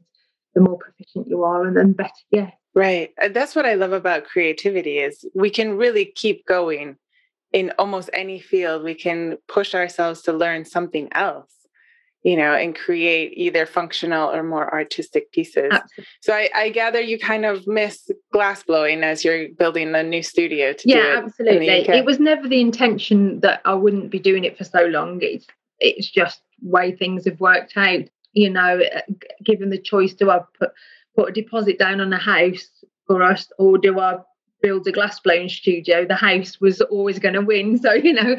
the 0.54 0.60
more 0.60 0.78
proficient 0.78 1.28
you 1.28 1.42
are 1.44 1.66
and 1.66 1.76
then 1.76 1.92
better 1.92 2.10
yeah. 2.30 2.50
Right. 2.74 3.10
Uh, 3.20 3.28
that's 3.28 3.56
what 3.56 3.66
i 3.66 3.74
love 3.74 3.92
about 3.92 4.24
creativity 4.24 4.98
is 4.98 5.24
we 5.34 5.50
can 5.50 5.76
really 5.76 6.04
keep 6.04 6.46
going 6.46 6.96
in 7.52 7.72
almost 7.78 8.10
any 8.12 8.38
field. 8.38 8.84
We 8.84 8.94
can 8.94 9.38
push 9.48 9.74
ourselves 9.74 10.22
to 10.22 10.32
learn 10.32 10.64
something 10.64 11.08
else 11.12 11.52
you 12.22 12.36
know 12.36 12.54
and 12.54 12.76
create 12.76 13.32
either 13.36 13.66
functional 13.66 14.30
or 14.30 14.42
more 14.42 14.72
artistic 14.72 15.32
pieces. 15.32 15.70
Absolutely. 15.70 16.06
so 16.20 16.32
I, 16.34 16.50
I, 16.54 16.68
gather 16.70 17.00
you 17.00 17.18
kind 17.18 17.44
of 17.44 17.66
miss 17.66 18.10
glass 18.32 18.62
blowing 18.62 19.02
as 19.02 19.24
you're 19.24 19.48
building 19.50 19.94
a 19.94 20.02
new 20.02 20.22
studio 20.22 20.72
to 20.72 20.88
yeah 20.88 21.18
it 21.18 21.24
absolutely. 21.24 21.68
It 21.68 22.04
was 22.04 22.20
never 22.20 22.46
the 22.48 22.60
intention 22.60 23.40
that 23.40 23.60
i 23.64 23.74
wouldn't 23.74 24.10
be 24.10 24.18
doing 24.18 24.44
it 24.44 24.56
for 24.56 24.64
so 24.64 24.84
long. 24.86 25.18
It's 25.22 25.46
it's 25.78 26.10
just 26.10 26.42
way 26.62 26.94
things 26.94 27.24
have 27.24 27.40
worked 27.40 27.76
out 27.76 28.02
you 28.32 28.50
know, 28.50 28.80
uh, 28.80 29.00
given 29.44 29.70
the 29.70 29.78
choice, 29.78 30.14
do 30.14 30.30
I 30.30 30.40
put 30.58 30.70
put 31.16 31.30
a 31.30 31.32
deposit 31.32 31.78
down 31.78 32.00
on 32.00 32.12
a 32.12 32.18
house 32.18 32.68
for 33.06 33.22
us, 33.22 33.50
or 33.58 33.78
do 33.78 33.98
I 33.98 34.18
build 34.62 34.86
a 34.86 34.92
glass 34.92 35.20
blowing 35.20 35.48
studio? 35.48 36.04
The 36.04 36.14
house 36.14 36.60
was 36.60 36.80
always 36.80 37.18
going 37.18 37.34
to 37.34 37.40
win, 37.40 37.78
so 37.82 37.92
you 37.92 38.12
know 38.12 38.36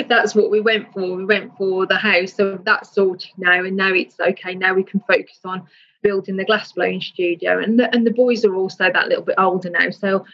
that's 0.08 0.34
what 0.34 0.50
we 0.50 0.60
went 0.60 0.92
for. 0.92 1.16
We 1.16 1.24
went 1.24 1.56
for 1.56 1.86
the 1.86 1.96
house, 1.96 2.34
so 2.34 2.58
that's 2.64 2.92
sorted 2.92 3.32
now, 3.38 3.64
and 3.64 3.76
now 3.76 3.92
it's 3.92 4.18
okay. 4.20 4.54
Now 4.54 4.74
we 4.74 4.84
can 4.84 5.00
focus 5.00 5.40
on 5.44 5.66
building 6.02 6.36
the 6.36 6.44
glass 6.44 6.72
blowing 6.72 7.00
studio, 7.00 7.58
and 7.58 7.78
the, 7.78 7.92
and 7.94 8.06
the 8.06 8.12
boys 8.12 8.44
are 8.44 8.54
also 8.54 8.90
that 8.92 9.08
little 9.08 9.24
bit 9.24 9.36
older 9.38 9.70
now, 9.70 9.90
so 9.90 10.24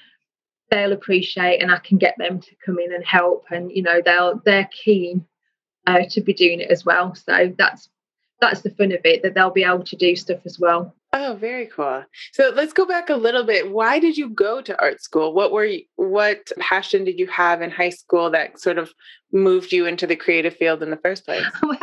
they'll 0.71 0.93
appreciate, 0.93 1.62
and 1.62 1.71
I 1.71 1.79
can 1.79 1.99
get 1.99 2.17
them 2.19 2.41
to 2.41 2.57
come 2.65 2.79
in 2.79 2.93
and 2.93 3.05
help, 3.05 3.47
and 3.51 3.71
you 3.71 3.83
know 3.83 4.01
they'll 4.05 4.41
they're 4.45 4.69
keen 4.85 5.27
uh, 5.87 6.03
to 6.11 6.21
be 6.21 6.33
doing 6.33 6.61
it 6.61 6.71
as 6.71 6.85
well. 6.85 7.15
So 7.15 7.55
that's 7.59 7.88
that's 8.41 8.62
the 8.62 8.71
fun 8.71 8.93
of 8.93 9.01
it 9.05 9.23
that 9.23 9.35
they'll 9.35 9.51
be 9.51 9.65
able 9.65 9.85
to 9.85 9.97
do 9.97 10.17
stuff 10.17 10.41
as 10.45 10.59
well. 10.59 10.95
Oh, 11.14 11.37
very 11.38 11.66
cool. 11.66 12.05
So 12.33 12.53
let's 12.55 12.72
go 12.72 12.87
back 12.87 13.11
a 13.11 13.14
little 13.14 13.44
bit. 13.44 13.70
Why 13.70 13.98
did 13.98 14.16
you 14.16 14.31
go 14.31 14.62
to 14.62 14.81
art 14.81 15.03
school? 15.03 15.35
What 15.35 15.53
were 15.53 15.66
you, 15.66 15.83
what 15.96 16.51
passion 16.59 17.05
did 17.05 17.18
you 17.18 17.27
have 17.27 17.61
in 17.61 17.70
high 17.70 17.90
school 17.90 18.31
that 18.31 18.59
sort 18.59 18.79
of 18.79 18.94
moved 19.31 19.72
you 19.72 19.85
into 19.85 20.07
the 20.07 20.16
creative 20.16 20.57
field 20.57 20.83
in 20.83 20.90
the 20.90 20.96
first 20.96 21.27
place? 21.27 21.44
Well, 21.62 21.79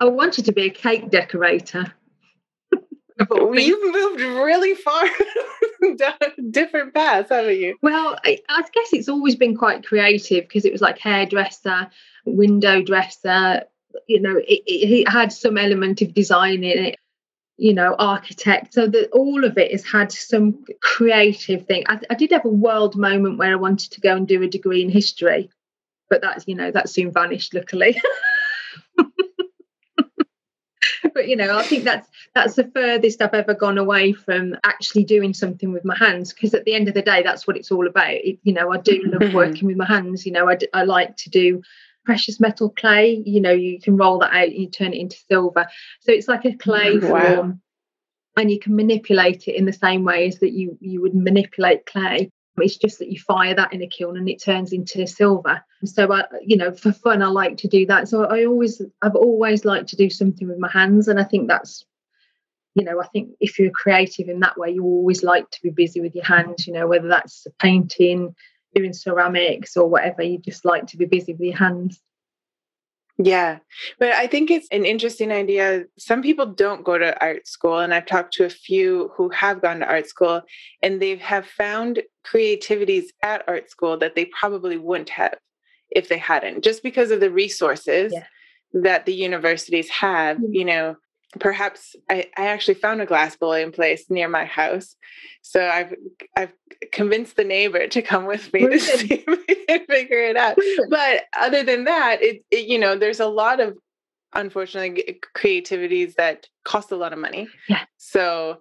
I 0.00 0.04
wanted 0.04 0.44
to 0.44 0.52
be 0.52 0.66
a 0.66 0.70
cake 0.70 1.10
decorator. 1.10 1.92
We've 3.30 3.92
moved 3.92 4.20
really 4.20 4.76
far 4.76 5.04
down 5.96 6.50
different 6.50 6.94
paths, 6.94 7.30
haven't 7.30 7.58
you? 7.58 7.76
Well, 7.82 8.16
I, 8.24 8.38
I 8.48 8.62
guess 8.62 8.92
it's 8.92 9.08
always 9.08 9.34
been 9.34 9.56
quite 9.56 9.84
creative 9.84 10.44
because 10.44 10.64
it 10.64 10.72
was 10.72 10.80
like 10.80 10.98
hairdresser, 10.98 11.88
window 12.24 12.80
dresser. 12.82 13.64
You 14.06 14.20
know, 14.20 14.36
it, 14.36 14.62
it 14.66 15.08
had 15.08 15.32
some 15.32 15.58
element 15.58 16.00
of 16.00 16.14
design 16.14 16.62
in 16.62 16.78
it 16.78 16.98
you 17.58 17.74
know, 17.74 17.96
architect. 17.98 18.72
So 18.72 18.86
that 18.86 19.10
all 19.12 19.44
of 19.44 19.58
it 19.58 19.72
has 19.72 19.84
had 19.84 20.10
some 20.12 20.64
creative 20.80 21.66
thing. 21.66 21.84
I, 21.88 21.98
I, 22.08 22.14
did 22.14 22.30
have 22.30 22.44
a 22.44 22.48
world 22.48 22.96
moment 22.96 23.36
where 23.36 23.52
I 23.52 23.56
wanted 23.56 23.90
to 23.92 24.00
go 24.00 24.16
and 24.16 24.26
do 24.26 24.42
a 24.42 24.48
degree 24.48 24.80
in 24.80 24.88
history, 24.88 25.50
but 26.08 26.22
that's 26.22 26.46
you 26.46 26.54
know 26.54 26.70
that 26.70 26.88
soon 26.88 27.12
vanished, 27.12 27.52
luckily. 27.52 28.00
but 31.12 31.26
you 31.26 31.34
know, 31.34 31.58
I 31.58 31.64
think 31.64 31.82
that's 31.82 32.08
that's 32.32 32.54
the 32.54 32.70
furthest 32.72 33.20
I've 33.20 33.34
ever 33.34 33.54
gone 33.54 33.76
away 33.76 34.12
from 34.12 34.54
actually 34.64 35.02
doing 35.02 35.34
something 35.34 35.72
with 35.72 35.84
my 35.84 35.96
hands. 35.96 36.32
Because 36.32 36.54
at 36.54 36.64
the 36.64 36.74
end 36.74 36.86
of 36.86 36.94
the 36.94 37.02
day, 37.02 37.24
that's 37.24 37.46
what 37.46 37.56
it's 37.56 37.72
all 37.72 37.88
about. 37.88 38.12
It, 38.12 38.38
you 38.44 38.52
know, 38.52 38.72
I 38.72 38.78
do 38.78 39.02
love 39.04 39.20
mm-hmm. 39.20 39.36
working 39.36 39.66
with 39.66 39.76
my 39.76 39.86
hands. 39.86 40.24
You 40.24 40.30
know, 40.30 40.48
I, 40.48 40.56
I 40.72 40.84
like 40.84 41.16
to 41.16 41.30
do 41.30 41.60
precious 42.08 42.40
metal 42.40 42.70
clay. 42.70 43.22
You 43.26 43.40
know, 43.42 43.52
you 43.52 43.78
can 43.78 43.98
roll 43.98 44.18
that 44.20 44.32
out 44.32 44.48
and 44.48 44.54
you 44.62 44.70
turn 44.70 44.94
it 44.94 45.00
into 45.04 45.18
silver. 45.30 45.66
So 46.00 46.10
it's 46.10 46.28
like 46.28 46.46
a 46.46 46.56
clay 46.56 46.98
wow. 46.98 47.08
form, 47.08 47.60
and 48.38 48.50
you 48.50 48.58
can 48.58 48.74
manipulate 48.74 49.46
it 49.46 49.56
in 49.56 49.66
the 49.66 49.74
same 49.74 50.04
way 50.04 50.26
as 50.26 50.38
that 50.38 50.52
you 50.52 50.78
you 50.80 51.02
would 51.02 51.14
manipulate 51.14 51.84
clay. 51.84 52.30
It's 52.60 52.78
just 52.78 52.98
that 52.98 53.12
you 53.12 53.20
fire 53.20 53.54
that 53.54 53.72
in 53.72 53.82
a 53.82 53.86
kiln 53.86 54.16
and 54.16 54.28
it 54.28 54.42
turns 54.42 54.72
into 54.72 55.06
silver. 55.06 55.62
So, 55.84 56.12
I, 56.12 56.24
you 56.44 56.56
know, 56.56 56.72
for 56.72 56.92
fun, 56.92 57.22
I 57.22 57.28
like 57.28 57.56
to 57.58 57.68
do 57.68 57.86
that. 57.86 58.08
So 58.08 58.24
I 58.24 58.46
always, 58.46 58.82
I've 59.00 59.14
always 59.14 59.64
liked 59.64 59.88
to 59.90 59.96
do 59.96 60.10
something 60.10 60.48
with 60.48 60.58
my 60.58 60.70
hands, 60.70 61.06
and 61.08 61.20
I 61.20 61.24
think 61.24 61.46
that's, 61.46 61.84
you 62.74 62.84
know, 62.84 63.00
I 63.00 63.06
think 63.08 63.30
if 63.38 63.58
you're 63.58 63.70
creative 63.82 64.28
in 64.28 64.40
that 64.40 64.58
way, 64.58 64.70
you 64.70 64.82
always 64.82 65.22
like 65.22 65.48
to 65.50 65.62
be 65.62 65.70
busy 65.70 66.00
with 66.00 66.14
your 66.16 66.24
hands. 66.24 66.66
You 66.66 66.72
know, 66.72 66.88
whether 66.88 67.08
that's 67.08 67.46
painting, 67.60 68.34
doing 68.78 68.92
ceramics 68.92 69.76
or 69.76 69.88
whatever. 69.88 70.22
You 70.22 70.38
just 70.38 70.64
like 70.64 70.86
to 70.88 70.96
be 70.96 71.04
busy 71.04 71.32
with 71.32 71.40
your 71.40 71.56
hands. 71.56 72.00
Yeah, 73.20 73.58
but 73.98 74.12
I 74.12 74.28
think 74.28 74.48
it's 74.48 74.68
an 74.70 74.84
interesting 74.84 75.32
idea. 75.32 75.86
Some 75.98 76.22
people 76.22 76.46
don't 76.46 76.84
go 76.84 76.96
to 76.96 77.20
art 77.20 77.48
school, 77.48 77.80
and 77.80 77.92
I've 77.92 78.06
talked 78.06 78.32
to 78.34 78.44
a 78.44 78.50
few 78.50 79.10
who 79.16 79.28
have 79.30 79.60
gone 79.60 79.80
to 79.80 79.86
art 79.86 80.06
school, 80.06 80.42
and 80.84 81.02
they 81.02 81.16
have 81.16 81.44
found 81.44 82.00
creativities 82.22 83.12
at 83.24 83.42
art 83.48 83.70
school 83.70 83.98
that 83.98 84.14
they 84.14 84.26
probably 84.26 84.76
wouldn't 84.76 85.10
have 85.10 85.36
if 85.90 86.08
they 86.08 86.18
hadn't, 86.18 86.62
just 86.62 86.84
because 86.84 87.10
of 87.10 87.18
the 87.18 87.30
resources 87.30 88.12
yeah. 88.14 88.26
that 88.72 89.04
the 89.04 89.14
universities 89.14 89.88
have. 89.88 90.36
Mm-hmm. 90.36 90.52
You 90.52 90.64
know, 90.64 90.96
perhaps 91.38 91.94
I, 92.08 92.26
I 92.36 92.46
actually 92.46 92.74
found 92.74 93.00
a 93.00 93.06
glass 93.06 93.36
blowing 93.36 93.72
place 93.72 94.06
near 94.08 94.28
my 94.28 94.44
house. 94.44 94.96
So 95.42 95.66
I've 95.66 95.94
I've 96.36 96.52
convinced 96.92 97.36
the 97.36 97.44
neighbor 97.44 97.86
to 97.86 98.02
come 98.02 98.26
with 98.26 98.52
me 98.52 98.60
Brilliant. 98.60 98.82
to 98.82 98.98
see 98.98 99.24
if 99.26 99.26
we 99.26 99.54
can 99.66 99.86
figure 99.86 100.22
it 100.22 100.36
out. 100.36 100.56
Brilliant. 100.56 100.90
But 100.90 101.24
other 101.38 101.62
than 101.62 101.84
that, 101.84 102.22
it, 102.22 102.44
it, 102.50 102.66
you 102.66 102.78
know, 102.78 102.96
there's 102.96 103.20
a 103.20 103.26
lot 103.26 103.60
of 103.60 103.76
unfortunately 104.34 105.20
creativities 105.34 106.14
that 106.16 106.46
cost 106.64 106.92
a 106.92 106.96
lot 106.96 107.12
of 107.12 107.18
money. 107.18 107.48
Yeah. 107.68 107.84
So 107.96 108.58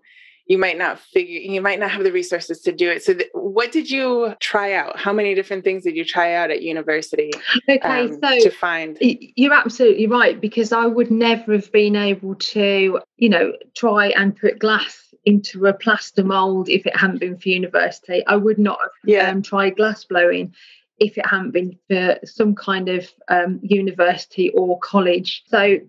you 0.47 0.57
might 0.57 0.77
not 0.77 0.99
figure 0.99 1.39
you 1.39 1.61
might 1.61 1.79
not 1.79 1.91
have 1.91 2.03
the 2.03 2.11
resources 2.11 2.61
to 2.61 2.71
do 2.71 2.89
it. 2.89 3.03
So 3.03 3.13
th- 3.13 3.29
what 3.33 3.71
did 3.71 3.89
you 3.89 4.33
try 4.39 4.73
out? 4.73 4.97
How 4.97 5.13
many 5.13 5.35
different 5.35 5.63
things 5.63 5.83
did 5.83 5.95
you 5.95 6.05
try 6.05 6.33
out 6.33 6.51
at 6.51 6.61
university 6.61 7.31
okay 7.69 7.79
um, 7.81 8.19
so 8.21 8.39
to 8.39 8.49
find? 8.51 8.97
you're 9.01 9.53
absolutely 9.53 10.07
right 10.07 10.39
because 10.39 10.71
i 10.71 10.85
would 10.85 11.11
never 11.11 11.53
have 11.53 11.71
been 11.71 11.95
able 11.95 12.35
to 12.35 12.99
you 13.17 13.29
know 13.29 13.53
try 13.75 14.07
and 14.09 14.35
put 14.35 14.59
glass 14.59 15.13
into 15.25 15.65
a 15.65 15.73
plaster 15.73 16.23
mold 16.23 16.69
if 16.69 16.85
it 16.85 16.95
hadn't 16.95 17.19
been 17.19 17.37
for 17.37 17.49
university. 17.49 18.25
I 18.27 18.37
would 18.37 18.57
not 18.57 18.79
have 18.79 18.91
yeah. 19.03 19.29
um, 19.29 19.41
tried 19.41 19.75
glass 19.75 20.05
blowing 20.05 20.55
if 20.99 21.17
it 21.17 21.25
hadn't 21.25 21.51
been 21.51 21.77
for 21.89 22.17
some 22.23 22.55
kind 22.55 22.87
of 22.87 23.09
um, 23.27 23.59
university 23.61 24.51
or 24.51 24.79
college. 24.79 25.43
So 25.47 25.79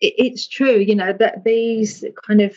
it's 0.00 0.48
true 0.48 0.78
you 0.78 0.94
know 0.94 1.12
that 1.12 1.44
these 1.44 2.02
kind 2.26 2.40
of 2.40 2.54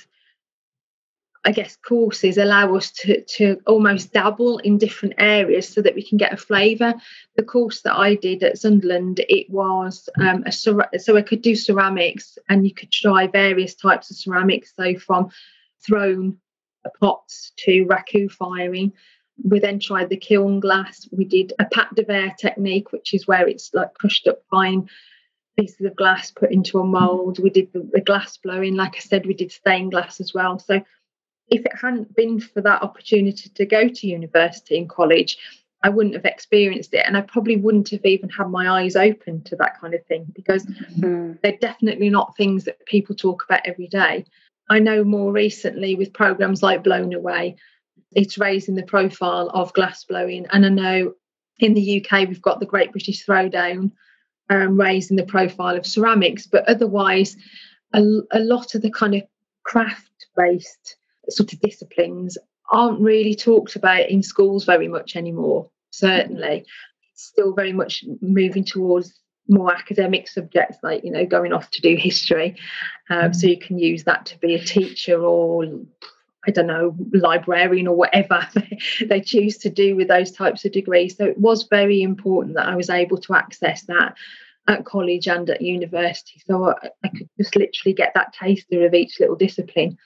I 1.45 1.51
guess 1.51 1.75
courses 1.75 2.37
allow 2.37 2.75
us 2.75 2.91
to 2.91 3.21
to 3.21 3.59
almost 3.67 4.13
dabble 4.13 4.59
in 4.59 4.77
different 4.77 5.15
areas 5.17 5.67
so 5.67 5.81
that 5.81 5.95
we 5.95 6.01
can 6.01 6.17
get 6.17 6.33
a 6.33 6.37
flavour. 6.37 6.93
The 7.35 7.43
course 7.43 7.81
that 7.81 7.97
I 7.97 8.15
did 8.15 8.43
at 8.43 8.57
Sunderland, 8.57 9.19
it 9.27 9.49
was 9.49 10.07
um, 10.19 10.43
a 10.45 10.51
so 10.51 11.17
I 11.17 11.21
could 11.21 11.41
do 11.41 11.55
ceramics 11.55 12.37
and 12.47 12.65
you 12.65 12.73
could 12.73 12.91
try 12.91 13.27
various 13.27 13.75
types 13.75 14.09
of 14.09 14.17
ceramics, 14.17 14.73
so 14.75 14.95
from 14.97 15.29
thrown 15.85 16.37
pots 16.99 17.51
to 17.57 17.85
raku 17.85 18.31
firing. 18.31 18.93
We 19.43 19.59
then 19.59 19.79
tried 19.79 20.09
the 20.09 20.17
kiln 20.17 20.59
glass. 20.59 21.09
We 21.11 21.25
did 21.25 21.53
a 21.59 21.65
pâte 21.65 21.95
de 21.95 22.03
verre 22.03 22.35
technique, 22.37 22.91
which 22.91 23.13
is 23.13 23.27
where 23.27 23.47
it's 23.47 23.73
like 23.73 23.93
crushed 23.95 24.27
up 24.27 24.43
fine 24.49 24.87
pieces 25.57 25.85
of 25.85 25.95
glass 25.95 26.31
put 26.31 26.51
into 26.51 26.79
a 26.79 26.85
mold. 26.85 27.39
We 27.39 27.49
did 27.49 27.71
the, 27.73 27.87
the 27.91 28.01
glass 28.01 28.37
blowing, 28.37 28.75
like 28.75 28.95
I 28.95 28.99
said, 28.99 29.25
we 29.25 29.33
did 29.33 29.51
stained 29.51 29.91
glass 29.91 30.19
as 30.19 30.33
well. 30.33 30.59
So 30.59 30.83
if 31.53 31.65
it 31.65 31.79
hadn't 31.79 32.15
been 32.15 32.39
for 32.39 32.61
that 32.61 32.81
opportunity 32.81 33.49
to 33.49 33.65
go 33.65 33.87
to 33.87 34.07
university 34.07 34.77
and 34.77 34.89
college, 34.89 35.37
I 35.83 35.89
wouldn't 35.89 36.15
have 36.15 36.25
experienced 36.25 36.93
it. 36.93 37.03
And 37.05 37.15
I 37.15 37.21
probably 37.21 37.57
wouldn't 37.57 37.89
have 37.89 38.05
even 38.05 38.29
had 38.29 38.49
my 38.49 38.81
eyes 38.81 38.95
open 38.95 39.43
to 39.43 39.55
that 39.57 39.79
kind 39.79 39.93
of 39.93 40.03
thing 40.05 40.25
because 40.33 40.65
mm-hmm. 40.65 41.33
they're 41.43 41.57
definitely 41.57 42.09
not 42.09 42.35
things 42.35 42.63
that 42.63 42.83
people 42.85 43.15
talk 43.15 43.43
about 43.45 43.61
every 43.65 43.87
day. 43.87 44.25
I 44.69 44.79
know 44.79 45.03
more 45.03 45.31
recently 45.31 45.93
with 45.95 46.13
programs 46.13 46.63
like 46.63 46.83
Blown 46.83 47.13
Away, 47.13 47.57
it's 48.13 48.37
raising 48.37 48.75
the 48.75 48.83
profile 48.83 49.49
of 49.53 49.73
glass 49.73 50.05
blowing. 50.05 50.47
And 50.51 50.65
I 50.65 50.69
know 50.69 51.13
in 51.59 51.75
the 51.75 52.03
UK, 52.03 52.27
we've 52.27 52.41
got 52.41 52.59
the 52.59 52.65
Great 52.65 52.91
British 52.91 53.25
Throwdown 53.25 53.91
um, 54.49 54.79
raising 54.79 55.17
the 55.17 55.25
profile 55.25 55.75
of 55.75 55.85
ceramics, 55.85 56.47
but 56.47 56.67
otherwise, 56.67 57.35
a, 57.93 58.01
a 58.31 58.39
lot 58.39 58.73
of 58.73 58.81
the 58.81 58.89
kind 58.89 59.13
of 59.13 59.21
craft 59.63 60.27
based 60.35 60.97
sort 61.29 61.53
of 61.53 61.59
disciplines 61.59 62.37
aren't 62.71 62.99
really 62.99 63.35
talked 63.35 63.75
about 63.75 64.09
in 64.09 64.23
schools 64.23 64.65
very 64.65 64.87
much 64.87 65.15
anymore, 65.15 65.69
certainly. 65.91 66.65
It's 67.11 67.23
still 67.23 67.53
very 67.53 67.73
much 67.73 68.03
moving 68.21 68.63
towards 68.63 69.13
more 69.47 69.73
academic 69.73 70.27
subjects 70.27 70.77
like 70.83 71.03
you 71.03 71.11
know 71.11 71.25
going 71.25 71.51
off 71.51 71.69
to 71.71 71.81
do 71.81 71.95
history. 71.95 72.55
Um, 73.09 73.33
so 73.33 73.47
you 73.47 73.59
can 73.59 73.77
use 73.77 74.05
that 74.05 74.25
to 74.27 74.39
be 74.39 74.55
a 74.55 74.63
teacher 74.63 75.21
or 75.21 75.65
i 76.45 76.51
don't 76.51 76.67
know 76.67 76.95
librarian 77.13 77.87
or 77.87 77.95
whatever 77.95 78.45
they 79.05 79.21
choose 79.21 79.57
to 79.57 79.69
do 79.69 79.95
with 79.95 80.07
those 80.07 80.31
types 80.31 80.65
of 80.65 80.71
degrees. 80.71 81.17
So 81.17 81.25
it 81.25 81.37
was 81.37 81.63
very 81.63 82.01
important 82.01 82.55
that 82.55 82.67
i 82.67 82.75
was 82.75 82.89
able 82.89 83.17
to 83.17 83.35
access 83.35 83.83
that 83.83 84.15
at 84.67 84.85
college 84.85 85.27
and 85.27 85.49
at 85.49 85.61
university. 85.61 86.41
So 86.45 86.69
I, 86.69 86.89
I 87.03 87.09
could 87.09 87.29
just 87.37 87.55
literally 87.55 87.93
get 87.93 88.13
that 88.15 88.33
taster 88.33 88.85
of 88.85 88.93
each 88.93 89.19
little 89.19 89.35
discipline 89.35 89.97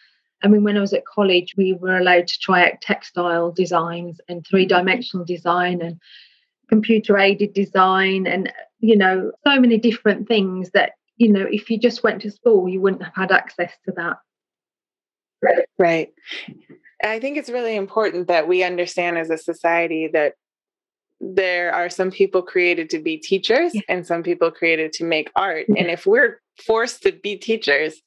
I 0.43 0.47
mean, 0.47 0.63
when 0.63 0.78
I 0.78 0.82
was 0.82 0.93
at 0.93 1.06
college, 1.06 1.56
we 1.58 1.73
were 1.73 1.97
allowed 1.97 2.28
to 2.28 2.39
try 2.39 2.67
out 2.67 2.82
textile 2.82 3.52
designs 3.52 4.21
and 4.30 4.45
three 4.45 4.65
dimensional 4.65 5.26
design 5.26 5.82
and 5.82 6.00
computer 6.69 7.17
aided 7.17 7.54
design 7.54 8.28
and, 8.28 8.52
you 8.80 8.95
know, 8.95 9.32
so 9.45 9.60
many 9.60 9.78
different 9.78 10.28
things 10.28 10.69
that, 10.71 10.91
you 11.15 11.32
know, 11.32 11.47
if 11.50 11.69
you 11.69 11.80
just 11.80 12.04
went 12.04 12.21
to 12.21 12.32
school, 12.32 12.69
you 12.69 12.80
wouldn't 12.82 13.04
have 13.04 13.15
had 13.15 13.32
access 13.32 13.73
to 13.86 13.93
that. 13.95 14.17
Right. 15.80 16.10
I 17.04 17.19
think 17.19 17.38
it's 17.38 17.50
really 17.50 17.76
important 17.76 18.28
that 18.28 18.47
we 18.47 18.63
understand 18.63 19.17
as 19.17 19.30
a 19.30 19.38
society 19.38 20.10
that 20.13 20.34
there 21.19 21.73
are 21.73 21.89
some 21.89 22.12
people 22.12 22.41
created 22.41 22.89
to 22.91 23.00
be 23.00 23.17
teachers 23.17 23.73
yeah. 23.73 23.82
and 23.89 24.06
some 24.06 24.23
people 24.23 24.52
created 24.52 24.93
to 24.93 25.04
make 25.04 25.32
art. 25.36 25.65
Yeah. 25.67 25.82
And 25.82 25.91
if 25.91 26.06
we're 26.06 26.41
forced 26.65 27.04
to 27.04 27.12
be 27.12 27.38
teachers, 27.38 28.02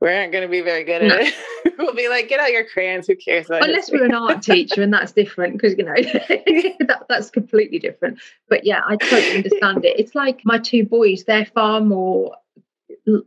we 0.00 0.10
aren't 0.10 0.32
going 0.32 0.42
to 0.42 0.48
be 0.48 0.60
very 0.60 0.84
good 0.84 1.02
at 1.02 1.08
no. 1.08 1.16
it. 1.18 1.34
we'll 1.78 1.94
be 1.94 2.08
like, 2.08 2.28
get 2.28 2.40
out 2.40 2.52
your 2.52 2.64
crayons. 2.64 3.06
Who 3.06 3.16
cares? 3.16 3.46
Unless 3.48 3.90
we're 3.90 4.04
an 4.04 4.14
art 4.14 4.42
teacher, 4.42 4.82
and 4.82 4.92
that's 4.92 5.12
different 5.12 5.54
because 5.54 5.76
you 5.78 5.84
know 5.84 5.94
that, 5.94 7.06
that's 7.08 7.30
completely 7.30 7.78
different. 7.78 8.18
But 8.48 8.64
yeah, 8.64 8.82
I 8.86 8.96
totally 8.96 9.36
understand 9.36 9.84
it. 9.84 9.98
It's 9.98 10.14
like 10.14 10.40
my 10.44 10.58
two 10.58 10.84
boys; 10.84 11.24
they're 11.24 11.46
far 11.46 11.80
more 11.80 12.36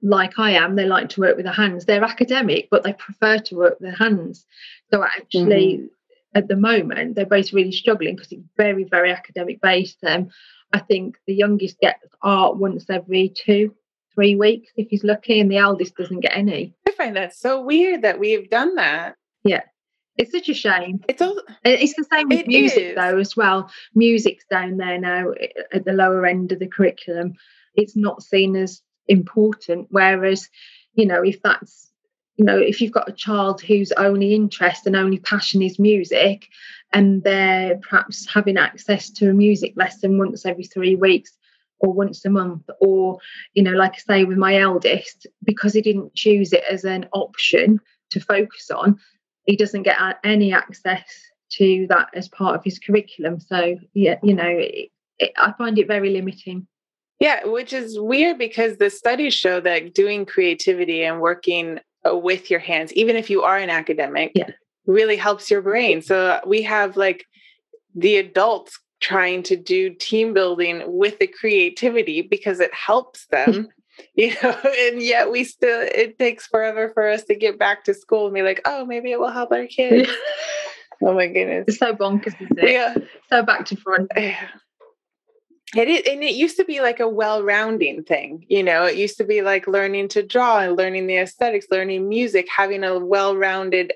like 0.02 0.40
I 0.40 0.52
am. 0.52 0.76
They 0.76 0.86
like 0.86 1.10
to 1.10 1.22
work 1.22 1.36
with 1.36 1.46
their 1.46 1.54
hands. 1.54 1.86
They're 1.86 2.04
academic, 2.04 2.70
but 2.70 2.84
they 2.84 2.94
prefer 2.94 3.38
to 3.40 3.56
work 3.56 3.80
with 3.80 3.90
their 3.90 3.98
hands. 3.98 4.46
So 4.92 5.04
actually, 5.04 5.78
mm-hmm. 5.78 5.86
at 6.36 6.48
the 6.48 6.56
moment, 6.56 7.16
they're 7.16 7.26
both 7.26 7.54
really 7.54 7.72
struggling 7.72 8.16
because 8.16 8.32
it's 8.32 8.48
very, 8.56 8.84
very 8.86 9.12
academic 9.12 9.62
based. 9.62 9.98
Um, 10.04 10.30
I 10.74 10.80
think 10.80 11.18
the 11.28 11.36
youngest 11.36 11.80
gets 11.80 12.04
art 12.22 12.58
once 12.58 12.86
every 12.90 13.30
two 13.30 13.74
three 14.18 14.36
weeks 14.36 14.72
if 14.76 14.88
he's 14.90 15.04
lucky, 15.04 15.40
and 15.40 15.52
the 15.52 15.58
eldest 15.58 15.96
doesn't 15.96 16.22
get 16.22 16.36
any. 16.36 16.74
I 16.88 16.92
find 16.92 17.16
that 17.16 17.36
so 17.36 17.62
weird 17.62 18.02
that 18.02 18.20
we've 18.20 18.50
done 18.50 18.76
that. 18.76 19.16
Yeah. 19.44 19.62
It's 20.18 20.32
such 20.32 20.50
a 20.50 20.56
shame. 20.56 21.04
It's 21.08 21.22
all, 21.22 21.38
uh, 21.38 21.54
it's 21.64 21.94
the 21.96 22.08
same 22.12 22.28
with 22.28 22.48
music 22.48 22.84
is. 22.84 22.96
though 22.96 23.20
as 23.20 23.38
well. 23.38 23.70
Music's 23.94 24.46
down 24.50 24.78
there 24.78 25.00
now 25.00 25.30
uh, 25.30 25.64
at 25.72 25.86
the 25.86 25.94
lower 25.94 26.26
end 26.26 26.52
of 26.52 26.58
the 26.58 26.68
curriculum. 26.68 27.36
It's 27.76 27.96
not 27.96 28.24
seen 28.24 28.56
as 28.56 28.82
important. 29.08 29.90
Whereas, 29.92 30.50
you 30.96 31.06
know, 31.06 31.22
if 31.24 31.40
that's 31.44 31.92
you 32.38 32.46
know, 32.46 32.58
if 32.58 32.82
you've 32.82 32.92
got 32.92 33.10
a 33.10 33.14
child 33.14 33.62
whose 33.62 33.92
only 33.94 34.34
interest 34.34 34.86
and 34.86 34.96
only 34.96 35.18
passion 35.20 35.62
is 35.62 35.80
music, 35.80 36.48
and 36.94 37.24
they're 37.24 37.78
perhaps 37.78 38.28
having 38.32 38.58
access 38.58 39.10
to 39.10 39.30
a 39.30 39.34
music 39.34 39.74
lesson 39.76 40.18
once 40.18 40.46
every 40.46 40.64
three 40.64 40.96
weeks 40.96 41.38
or 41.80 41.94
once 41.94 42.26
a 42.26 42.30
month, 42.30 42.64
or, 42.82 43.20
you 43.54 43.64
know, 43.64 43.72
like 43.72 43.94
I 43.94 43.98
say 43.98 44.24
with 44.24 44.38
my 44.38 44.58
eldest, 44.58 45.28
because 45.44 45.74
he 45.74 45.82
didn't 45.82 46.16
choose 46.16 46.54
it 46.54 46.64
as 46.70 46.84
an 46.84 47.08
option 47.14 47.80
to 48.12 48.20
focus 48.20 48.72
on, 48.72 48.98
he 49.46 49.56
doesn't 49.56 49.84
get 49.84 49.98
any 50.24 50.54
access 50.54 51.04
to 51.50 51.88
that 51.90 52.10
as 52.14 52.28
part 52.28 52.56
of 52.56 52.64
his 52.64 52.80
curriculum. 52.80 53.40
So, 53.40 53.78
yeah, 53.94 54.18
you 54.24 54.34
know, 54.34 54.48
it, 54.48 54.90
it, 55.20 55.32
I 55.38 55.54
find 55.58 55.78
it 55.78 55.88
very 55.88 56.10
limiting. 56.10 56.68
Yeah, 57.20 57.46
which 57.46 57.74
is 57.74 58.00
weird 58.00 58.38
because 58.38 58.78
the 58.78 58.90
studies 58.90 59.34
show 59.34 59.60
that 59.62 59.94
doing 59.94 60.26
creativity 60.26 61.04
and 61.04 61.20
working 61.20 61.80
uh, 62.08 62.16
with 62.16 62.52
your 62.52 62.60
hands, 62.60 62.94
even 62.94 63.16
if 63.16 63.30
you 63.30 63.42
are 63.42 63.58
an 63.58 63.70
academic, 63.70 64.32
yeah. 64.36 64.52
really 64.86 65.16
helps 65.16 65.50
your 65.50 65.62
brain. 65.62 66.02
So 66.02 66.40
we 66.46 66.62
have 66.64 66.96
like 66.96 67.26
the 67.96 68.18
adults 68.18 68.80
trying 69.00 69.44
to 69.44 69.56
do 69.56 69.90
team 69.92 70.34
building 70.34 70.84
with 70.86 71.20
the 71.20 71.28
creativity 71.28 72.22
because 72.22 72.60
it 72.60 72.74
helps 72.74 73.28
them. 73.28 73.70
you 74.16 74.34
know, 74.44 74.56
and 74.64 75.02
yet 75.02 75.32
we 75.32 75.44
still 75.44 75.82
it 75.82 76.20
takes 76.20 76.48
forever 76.48 76.92
for 76.94 77.08
us 77.08 77.24
to 77.26 77.36
get 77.36 77.58
back 77.58 77.84
to 77.86 77.94
school 77.94 78.26
and 78.26 78.36
be 78.36 78.42
like, 78.42 78.62
oh, 78.66 78.86
maybe 78.86 79.12
it 79.12 79.20
will 79.20 79.32
help 79.32 79.52
our 79.52 79.66
kids. 79.68 80.10
oh 81.04 81.14
my 81.14 81.28
goodness. 81.28 81.66
It's 81.68 81.78
so 81.80 81.94
bonkers, 81.94 82.36
isn't 82.42 82.60
it? 82.60 82.72
Yeah. 82.72 82.96
So 83.30 83.44
back 83.44 83.66
to 83.66 83.76
front. 83.76 84.12
Yeah. 84.16 84.48
It 85.76 85.90
is, 85.90 86.02
and 86.08 86.24
it 86.24 86.36
used 86.36 86.56
to 86.58 86.66
be 86.66 86.80
like 86.80 87.02
a 87.02 87.10
well-rounding 87.10 88.04
thing, 88.04 88.46
you 88.48 88.64
know. 88.64 88.86
It 88.86 88.96
used 88.96 89.18
to 89.18 89.26
be 89.26 89.42
like 89.42 89.68
learning 89.68 90.08
to 90.10 90.24
draw 90.24 90.60
and 90.60 90.78
learning 90.78 91.08
the 91.08 91.18
aesthetics, 91.18 91.68
learning 91.70 92.08
music, 92.08 92.48
having 92.56 92.86
a 92.86 92.98
well-rounded 92.98 93.92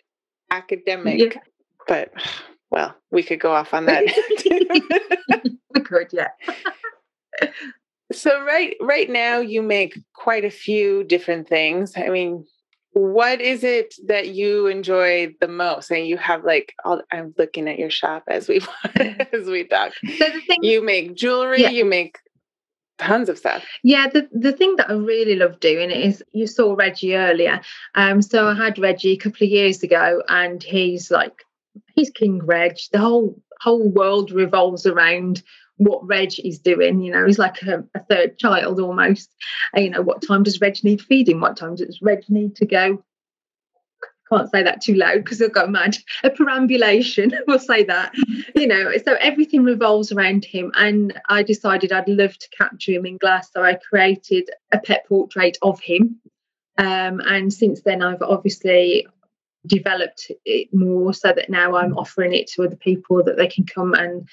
academic. 0.52 1.34
Yeah. 1.34 1.42
But 1.88 2.12
well, 2.72 2.96
we 3.12 3.22
could 3.24 3.40
go 3.40 3.52
off 3.52 3.74
on 3.74 3.86
that. 3.86 4.04
we 5.74 5.82
could, 5.82 6.08
yeah. 6.12 6.30
so 8.12 8.44
right 8.44 8.76
right 8.82 9.10
now 9.10 9.40
you 9.40 9.62
make 9.62 10.00
quite 10.14 10.46
a 10.46 10.50
few 10.50 11.04
different 11.04 11.48
things. 11.48 11.94
I 11.96 12.10
mean, 12.10 12.46
what 12.94 13.40
is 13.40 13.64
it 13.64 13.96
that 14.06 14.30
you 14.30 14.68
enjoy 14.68 15.34
the 15.40 15.48
most 15.48 15.92
and 15.92 16.06
you 16.06 16.18
have 16.18 16.44
like 16.44 16.74
all, 16.84 17.02
i'm 17.12 17.34
looking 17.38 17.70
at 17.70 17.80
your 17.80 17.90
shop 17.90 18.24
as 18.28 18.50
we 18.50 18.60
as 19.34 19.46
we 19.46 19.64
talk 19.64 19.94
so 19.96 20.26
the 20.30 20.42
thing 20.42 20.58
you 20.62 20.84
make 20.84 21.16
jewelry 21.16 21.62
yeah. 21.62 21.70
you 21.70 21.86
make 21.86 22.18
tons 22.98 23.30
of 23.30 23.38
stuff 23.38 23.66
yeah 23.84 24.08
the, 24.08 24.28
the 24.34 24.52
thing 24.52 24.76
that 24.76 24.90
i 24.90 24.94
really 24.94 25.36
love 25.36 25.60
doing 25.60 25.90
is 25.90 26.22
you 26.34 26.46
saw 26.46 26.74
reggie 26.74 27.16
earlier 27.16 27.62
um 27.96 28.22
so 28.22 28.48
i 28.48 28.54
had 28.54 28.78
reggie 28.78 29.14
a 29.14 29.18
couple 29.18 29.46
of 29.46 29.50
years 29.50 29.82
ago 29.82 30.22
and 30.28 30.62
he's 30.62 31.10
like 31.10 31.46
he's 31.96 32.10
king 32.10 32.40
reg 32.44 32.78
the 32.92 33.00
whole 33.00 33.40
whole 33.62 33.90
world 33.90 34.32
revolves 34.32 34.86
around 34.86 35.44
what 35.82 36.08
Reg 36.08 36.40
is 36.40 36.60
doing. 36.60 37.02
You 37.02 37.12
know, 37.12 37.26
he's 37.26 37.40
like 37.40 37.62
a, 37.64 37.84
a 37.96 38.04
third 38.04 38.38
child 38.38 38.80
almost. 38.80 39.34
And, 39.74 39.84
you 39.84 39.90
know, 39.90 40.02
what 40.02 40.22
time 40.22 40.44
does 40.44 40.62
Reg 40.62 40.84
need 40.84 41.02
feeding? 41.02 41.40
What 41.40 41.58
time 41.58 41.76
does 41.76 42.00
Reg 42.02 42.24
need 42.30 42.56
to 42.58 42.66
go? 42.66 43.04
Can't 44.30 44.50
say 44.50 44.64
that 44.64 44.82
too 44.82 44.94
loud 44.94 45.24
because 45.24 45.42
I'll 45.42 45.50
go 45.50 45.68
mad. 45.68 45.98
A 46.24 46.30
perambulation, 46.30 47.34
we'll 47.48 47.60
say 47.60 47.84
that. 47.84 48.14
You 48.56 48.66
know, 48.66 48.94
so 49.04 49.16
everything 49.20 49.64
revolves 49.64 50.12
around 50.12 50.46
him. 50.46 50.72
And 50.76 51.20
I 51.28 51.44
decided 51.44 51.92
I'd 51.92 52.08
love 52.08 52.38
to 52.38 52.50
capture 52.58 52.94
him 52.94 53.06
in 53.06 53.18
glass. 53.18 53.52
So 53.52 53.62
I 53.62 53.74
created 53.90 54.50
a 54.72 54.80
pet 54.80 55.06
portrait 55.10 55.58
of 55.62 55.82
him. 55.82 56.22
Um, 56.78 57.20
and 57.26 57.52
since 57.52 57.82
then, 57.82 58.02
I've 58.02 58.22
obviously 58.22 59.06
developed 59.66 60.32
it 60.46 60.70
more 60.74 61.14
so 61.14 61.32
that 61.34 61.50
now 61.50 61.76
I'm 61.76 61.98
offering 61.98 62.34
it 62.34 62.48
to 62.52 62.64
other 62.64 62.76
people 62.76 63.24
that 63.24 63.38
they 63.38 63.48
can 63.48 63.66
come 63.66 63.94
and 63.94 64.28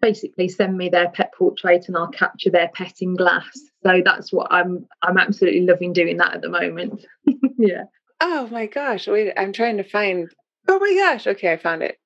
basically 0.00 0.48
send 0.48 0.76
me 0.76 0.88
their 0.88 1.10
pet 1.10 1.32
portrait 1.36 1.86
and 1.88 1.96
I'll 1.96 2.08
capture 2.08 2.50
their 2.50 2.68
pet 2.68 2.94
in 3.00 3.14
glass. 3.14 3.58
So 3.84 4.02
that's 4.04 4.32
what 4.32 4.48
I'm 4.50 4.86
I'm 5.02 5.18
absolutely 5.18 5.62
loving 5.62 5.92
doing 5.92 6.16
that 6.18 6.34
at 6.34 6.42
the 6.42 6.48
moment. 6.48 7.04
yeah. 7.58 7.84
Oh 8.20 8.48
my 8.48 8.66
gosh. 8.66 9.08
Wait, 9.08 9.32
I'm 9.36 9.52
trying 9.52 9.76
to 9.78 9.84
find 9.84 10.30
Oh 10.68 10.78
my 10.78 10.94
gosh. 10.94 11.26
Okay, 11.26 11.52
I 11.52 11.56
found 11.56 11.82
it. 11.82 11.98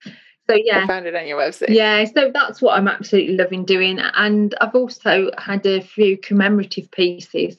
So 0.49 0.57
yeah. 0.57 0.85
I 0.85 0.87
found 0.87 1.07
it 1.07 1.15
on 1.15 1.27
your 1.27 1.39
website. 1.39 1.71
Yeah, 1.71 2.05
so 2.05 2.31
that's 2.33 2.61
what 2.61 2.77
I'm 2.77 2.89
absolutely 2.89 3.37
loving 3.37 3.65
doing. 3.65 3.99
And 3.99 4.55
I've 4.61 4.75
also 4.75 5.31
had 5.39 5.65
a 5.67 5.81
few 5.81 6.19
commemorative 6.19 6.91
pieces. 6.91 7.57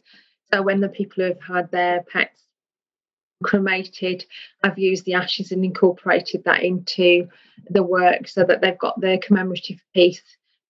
So 0.53 0.61
when 0.61 0.81
the 0.81 0.89
people 0.89 1.23
who 1.23 1.29
have 1.29 1.41
had 1.41 1.71
their 1.71 2.03
pets 2.03 2.44
cremated. 3.43 4.25
I've 4.63 4.79
used 4.79 5.05
the 5.05 5.13
ashes 5.13 5.51
and 5.51 5.63
incorporated 5.63 6.43
that 6.45 6.63
into 6.63 7.27
the 7.69 7.83
work 7.83 8.27
so 8.27 8.43
that 8.43 8.61
they've 8.61 8.77
got 8.77 8.99
their 8.99 9.17
commemorative 9.17 9.79
piece 9.93 10.21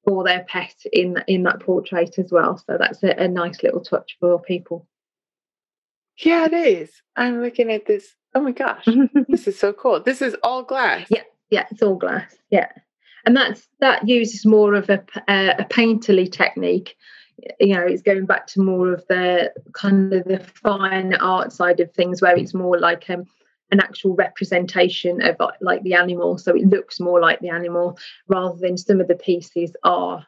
for 0.05 0.23
their 0.23 0.45
pet 0.47 0.75
in 0.93 1.23
in 1.27 1.43
that 1.43 1.59
portrait 1.59 2.17
as 2.19 2.31
well. 2.31 2.57
So 2.57 2.77
that's 2.77 3.03
a, 3.03 3.23
a 3.23 3.27
nice 3.27 3.63
little 3.63 3.81
touch 3.81 4.17
for 4.19 4.41
people. 4.41 4.87
Yeah, 6.17 6.45
it 6.45 6.53
is. 6.53 7.01
I'm 7.15 7.41
looking 7.41 7.71
at 7.71 7.85
this. 7.85 8.15
Oh 8.33 8.41
my 8.41 8.51
gosh, 8.51 8.87
this 9.27 9.47
is 9.47 9.57
so 9.57 9.73
cool. 9.73 10.01
This 10.01 10.21
is 10.21 10.35
all 10.43 10.63
glass. 10.63 11.07
Yeah, 11.09 11.23
yeah, 11.49 11.65
it's 11.71 11.81
all 11.81 11.95
glass. 11.95 12.35
Yeah, 12.49 12.69
and 13.25 13.35
that's 13.35 13.67
that 13.79 14.07
uses 14.07 14.45
more 14.45 14.75
of 14.75 14.89
a 14.89 15.03
a, 15.27 15.55
a 15.59 15.65
painterly 15.65 16.31
technique 16.31 16.95
you 17.59 17.73
know 17.75 17.81
it's 17.81 18.01
going 18.01 18.25
back 18.25 18.47
to 18.47 18.61
more 18.61 18.93
of 18.93 19.05
the 19.07 19.51
kind 19.73 20.13
of 20.13 20.23
the 20.25 20.39
fine 20.39 21.13
art 21.15 21.51
side 21.51 21.79
of 21.79 21.91
things 21.93 22.21
where 22.21 22.35
it's 22.35 22.53
more 22.53 22.79
like 22.79 23.09
um, 23.09 23.25
an 23.71 23.79
actual 23.79 24.15
representation 24.15 25.21
of 25.21 25.37
like 25.61 25.83
the 25.83 25.93
animal. 25.93 26.37
So 26.37 26.55
it 26.55 26.67
looks 26.67 26.99
more 26.99 27.19
like 27.19 27.39
the 27.39 27.49
animal 27.49 27.97
rather 28.27 28.57
than 28.57 28.77
some 28.77 29.01
of 29.01 29.07
the 29.07 29.15
pieces 29.15 29.75
are 29.83 30.25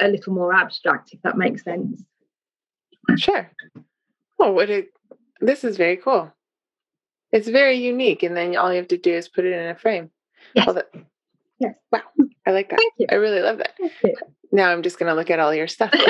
a 0.00 0.08
little 0.08 0.34
more 0.34 0.52
abstract 0.52 1.12
if 1.12 1.22
that 1.22 1.38
makes 1.38 1.64
sense. 1.64 2.02
Sure. 3.16 3.50
Oh 4.38 4.52
what 4.52 4.70
it 4.70 4.88
this 5.40 5.64
is 5.64 5.76
very 5.76 5.96
cool. 5.96 6.32
It's 7.32 7.48
very 7.48 7.76
unique 7.76 8.22
and 8.22 8.36
then 8.36 8.56
all 8.56 8.70
you 8.70 8.78
have 8.78 8.88
to 8.88 8.98
do 8.98 9.12
is 9.12 9.28
put 9.28 9.44
it 9.44 9.52
in 9.52 9.68
a 9.68 9.74
frame. 9.74 10.10
Yes. 10.54 10.68
yes. 11.58 11.74
wow 11.92 12.00
i 12.46 12.50
like 12.50 12.70
that. 12.70 12.78
Thank 12.78 12.94
you. 12.98 13.06
i 13.10 13.14
really 13.14 13.40
love 13.40 13.58
that 13.58 13.76
now 14.52 14.70
I'm 14.70 14.82
just 14.82 14.98
going 14.98 15.08
to 15.08 15.14
look 15.14 15.30
at 15.30 15.40
all 15.40 15.54
your 15.54 15.68
stuff. 15.68 15.92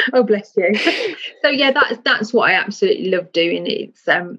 oh, 0.12 0.22
bless 0.22 0.52
you. 0.56 0.74
So 1.42 1.48
yeah, 1.48 1.72
that's 1.72 1.98
that's 2.04 2.32
what 2.32 2.50
I 2.50 2.54
absolutely 2.54 3.10
love 3.10 3.32
doing. 3.32 3.66
It's 3.66 4.06
um, 4.08 4.38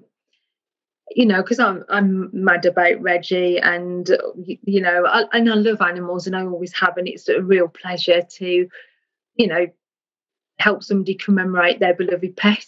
you 1.10 1.26
know, 1.26 1.42
because 1.42 1.58
I'm 1.58 1.84
I'm 1.88 2.30
mad 2.32 2.66
about 2.66 3.00
Reggie, 3.00 3.58
and 3.58 4.08
you 4.44 4.80
know, 4.80 5.06
I, 5.06 5.24
and 5.32 5.50
I 5.50 5.54
love 5.54 5.80
animals, 5.80 6.26
and 6.26 6.36
I 6.36 6.44
always 6.44 6.72
have, 6.74 6.96
and 6.96 7.08
it's 7.08 7.28
a 7.28 7.42
real 7.42 7.68
pleasure 7.68 8.22
to, 8.22 8.68
you 9.36 9.46
know, 9.46 9.66
help 10.58 10.82
somebody 10.82 11.14
commemorate 11.14 11.80
their 11.80 11.94
beloved 11.94 12.36
pet 12.36 12.64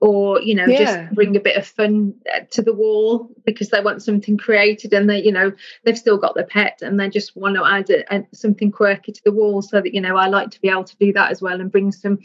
or 0.00 0.40
you 0.40 0.54
know 0.54 0.66
yeah. 0.66 0.78
just 0.78 1.14
bring 1.14 1.36
a 1.36 1.40
bit 1.40 1.56
of 1.56 1.66
fun 1.66 2.14
uh, 2.34 2.40
to 2.50 2.62
the 2.62 2.72
wall 2.72 3.28
because 3.44 3.68
they 3.68 3.80
want 3.80 4.02
something 4.02 4.36
created 4.36 4.92
and 4.92 5.08
they 5.08 5.22
you 5.22 5.30
know 5.32 5.52
they've 5.84 5.98
still 5.98 6.16
got 6.16 6.34
their 6.34 6.46
pet 6.46 6.80
and 6.82 6.98
they 6.98 7.08
just 7.08 7.36
want 7.36 7.54
to 7.54 7.64
add 7.64 7.88
a, 7.90 8.14
a, 8.14 8.26
something 8.32 8.72
quirky 8.72 9.12
to 9.12 9.20
the 9.24 9.32
wall 9.32 9.60
so 9.62 9.80
that 9.80 9.94
you 9.94 10.00
know 10.00 10.16
I 10.16 10.28
like 10.28 10.50
to 10.50 10.60
be 10.60 10.68
able 10.68 10.84
to 10.84 10.96
do 10.96 11.12
that 11.12 11.30
as 11.30 11.42
well 11.42 11.60
and 11.60 11.70
bring 11.70 11.92
some 11.92 12.18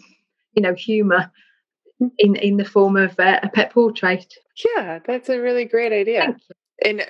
you 0.53 0.61
know 0.61 0.73
humor 0.73 1.31
in 2.17 2.35
in 2.35 2.57
the 2.57 2.65
form 2.65 2.97
of 2.97 3.19
uh, 3.19 3.39
a 3.43 3.49
pet 3.49 3.71
portrait 3.71 4.33
yeah 4.75 4.99
that's 5.05 5.29
a 5.29 5.39
really 5.39 5.65
great 5.65 5.91
idea 5.91 6.35
and 6.83 7.05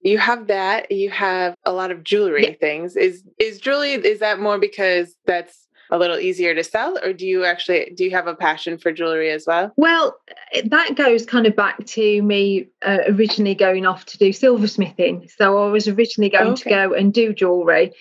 you 0.00 0.18
have 0.18 0.46
that 0.46 0.90
you 0.92 1.10
have 1.10 1.54
a 1.64 1.72
lot 1.72 1.90
of 1.90 2.04
jewelry 2.04 2.46
yeah. 2.46 2.54
things 2.54 2.96
is 2.96 3.24
is 3.38 3.58
jewelry 3.58 3.92
is 3.92 4.20
that 4.20 4.40
more 4.40 4.58
because 4.58 5.14
that's 5.26 5.67
a 5.90 5.98
little 5.98 6.18
easier 6.18 6.54
to 6.54 6.64
sell 6.64 6.98
or 7.02 7.12
do 7.12 7.26
you 7.26 7.44
actually 7.44 7.92
do 7.94 8.04
you 8.04 8.10
have 8.10 8.26
a 8.26 8.34
passion 8.34 8.78
for 8.78 8.92
jewelry 8.92 9.30
as 9.30 9.46
well 9.46 9.72
well 9.76 10.16
that 10.64 10.94
goes 10.94 11.24
kind 11.24 11.46
of 11.46 11.56
back 11.56 11.84
to 11.86 12.22
me 12.22 12.68
uh, 12.82 12.98
originally 13.08 13.54
going 13.54 13.86
off 13.86 14.04
to 14.04 14.18
do 14.18 14.30
silversmithing 14.30 15.30
so 15.36 15.58
i 15.58 15.70
was 15.70 15.88
originally 15.88 16.30
going 16.30 16.52
okay. 16.52 16.62
to 16.62 16.68
go 16.68 16.94
and 16.94 17.12
do 17.12 17.32
jewelry 17.32 17.92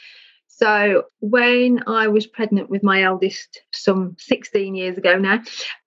so 0.47 1.03
when 1.19 1.83
i 1.87 2.07
was 2.07 2.27
pregnant 2.27 2.69
with 2.69 2.83
my 2.83 3.03
eldest 3.03 3.61
some 3.71 4.15
16 4.19 4.75
years 4.75 4.97
ago 4.97 5.17
now 5.17 5.41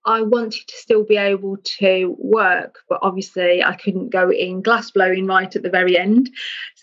i 0.07 0.23
wanted 0.23 0.67
to 0.67 0.77
still 0.77 1.05
be 1.05 1.17
able 1.17 1.57
to 1.59 2.17
work 2.19 2.79
but 2.89 2.99
obviously 3.03 3.63
i 3.63 3.75
couldn't 3.75 4.11
go 4.11 4.31
in 4.31 4.63
glass 4.63 4.91
blowing 4.91 5.27
right 5.27 5.55
at 5.55 5.63
the 5.63 5.71
very 5.71 5.99
end 5.99 6.31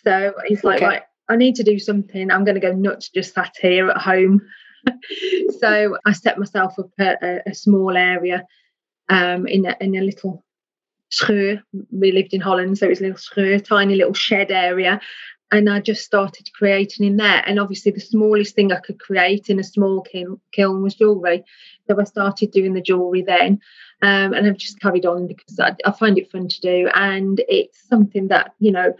so 0.03 0.33
it's 0.45 0.63
like 0.63 0.77
okay. 0.77 0.85
right 0.85 1.03
I 1.29 1.35
need 1.35 1.55
to 1.55 1.63
do 1.63 1.77
something. 1.77 2.31
I'm 2.31 2.45
going 2.45 2.55
to 2.55 2.61
go 2.61 2.71
nuts 2.71 3.09
just 3.09 3.33
sat 3.33 3.53
here 3.59 3.89
at 3.89 3.97
home 3.97 4.41
so 5.59 5.97
I 6.05 6.11
set 6.13 6.37
myself 6.37 6.77
up 6.79 6.89
a, 6.99 7.41
a 7.45 7.53
small 7.53 7.95
area 7.95 8.45
um, 9.09 9.47
in, 9.47 9.65
a, 9.65 9.75
in 9.79 9.95
a 9.95 10.01
little 10.01 10.43
schuur. 11.11 11.61
We 11.91 12.11
lived 12.11 12.33
in 12.33 12.41
Holland, 12.41 12.77
so 12.77 12.85
it 12.85 12.89
was 12.89 12.99
a 12.99 13.03
little 13.03 13.17
schuur, 13.17 13.63
tiny 13.63 13.95
little 13.95 14.13
shed 14.13 14.51
area. 14.51 14.99
and 15.51 15.69
I 15.69 15.79
just 15.79 16.03
started 16.03 16.49
creating 16.53 17.05
in 17.05 17.17
there. 17.17 17.43
And 17.45 17.59
obviously, 17.59 17.91
the 17.91 17.99
smallest 18.01 18.55
thing 18.55 18.71
I 18.71 18.79
could 18.79 18.99
create 18.99 19.49
in 19.49 19.59
a 19.59 19.63
small 19.63 20.01
kiln, 20.01 20.39
kiln 20.51 20.81
was 20.81 20.95
jewellery. 20.95 21.43
So 21.87 21.99
I 21.99 22.03
started 22.03 22.51
doing 22.51 22.73
the 22.73 22.81
jewellery 22.81 23.21
then. 23.21 23.59
Um, 24.01 24.33
and 24.33 24.45
I've 24.45 24.57
just 24.57 24.79
carried 24.79 25.05
on 25.05 25.25
because 25.27 25.59
I, 25.59 25.75
I, 25.85 25.91
find 25.91 26.19
it 26.19 26.31
fun 26.31 26.47
to 26.47 26.61
do. 26.61 26.89
And 26.93 27.41
it's 27.47 27.81
something 27.87 28.27
that, 28.27 28.53
you 28.59 28.71
know, 28.71 28.93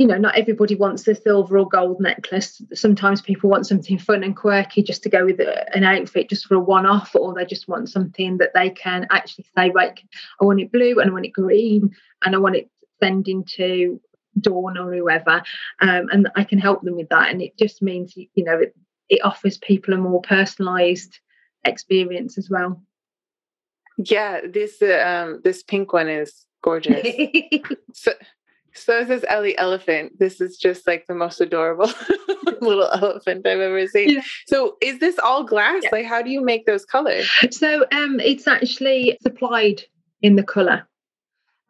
you 0.00 0.06
know, 0.06 0.16
not 0.16 0.34
everybody 0.34 0.74
wants 0.74 1.06
a 1.08 1.14
silver 1.14 1.58
or 1.58 1.68
gold 1.68 2.00
necklace. 2.00 2.62
Sometimes 2.72 3.20
people 3.20 3.50
want 3.50 3.66
something 3.66 3.98
fun 3.98 4.24
and 4.24 4.34
quirky 4.34 4.82
just 4.82 5.02
to 5.02 5.10
go 5.10 5.26
with 5.26 5.38
an 5.74 5.84
outfit 5.84 6.30
just 6.30 6.46
for 6.46 6.54
a 6.54 6.58
one 6.58 6.86
off, 6.86 7.14
or 7.14 7.34
they 7.34 7.44
just 7.44 7.68
want 7.68 7.90
something 7.90 8.38
that 8.38 8.52
they 8.54 8.70
can 8.70 9.06
actually 9.10 9.44
say, 9.54 9.70
like, 9.74 10.02
I 10.40 10.46
want 10.46 10.58
it 10.58 10.72
blue 10.72 10.98
and 10.98 11.10
I 11.10 11.12
want 11.12 11.26
it 11.26 11.34
green 11.34 11.94
and 12.24 12.34
I 12.34 12.38
want 12.38 12.56
it 12.56 12.70
sending 12.98 13.44
to 13.56 14.00
Dawn 14.40 14.78
or 14.78 14.90
whoever. 14.94 15.42
Um, 15.82 16.08
and 16.10 16.30
I 16.34 16.44
can 16.44 16.58
help 16.58 16.80
them 16.80 16.96
with 16.96 17.10
that. 17.10 17.28
And 17.28 17.42
it 17.42 17.58
just 17.58 17.82
means, 17.82 18.16
you 18.16 18.42
know, 18.42 18.58
it, 18.58 18.74
it 19.10 19.20
offers 19.22 19.58
people 19.58 19.92
a 19.92 19.98
more 19.98 20.22
personalized 20.22 21.18
experience 21.66 22.38
as 22.38 22.48
well. 22.48 22.82
Yeah, 23.98 24.40
this 24.48 24.80
uh, 24.80 25.04
um 25.04 25.40
this 25.44 25.62
pink 25.62 25.92
one 25.92 26.08
is 26.08 26.46
gorgeous. 26.62 27.06
so, 27.92 28.12
so 28.74 29.04
this 29.04 29.18
is 29.22 29.24
Ellie 29.28 29.56
elephant. 29.58 30.18
This 30.18 30.40
is 30.40 30.56
just 30.56 30.86
like 30.86 31.06
the 31.06 31.14
most 31.14 31.40
adorable 31.40 31.90
little 32.60 32.88
elephant 32.92 33.46
I've 33.46 33.60
ever 33.60 33.86
seen. 33.86 34.10
Yeah. 34.10 34.22
So 34.46 34.76
is 34.80 34.98
this 34.98 35.18
all 35.18 35.44
glass? 35.44 35.82
Yeah. 35.84 35.90
Like 35.92 36.06
how 36.06 36.22
do 36.22 36.30
you 36.30 36.40
make 36.40 36.66
those 36.66 36.84
colors? 36.84 37.28
So 37.50 37.86
um 37.92 38.20
it's 38.20 38.46
actually 38.46 39.18
supplied 39.22 39.82
in 40.22 40.36
the 40.36 40.42
color. 40.42 40.88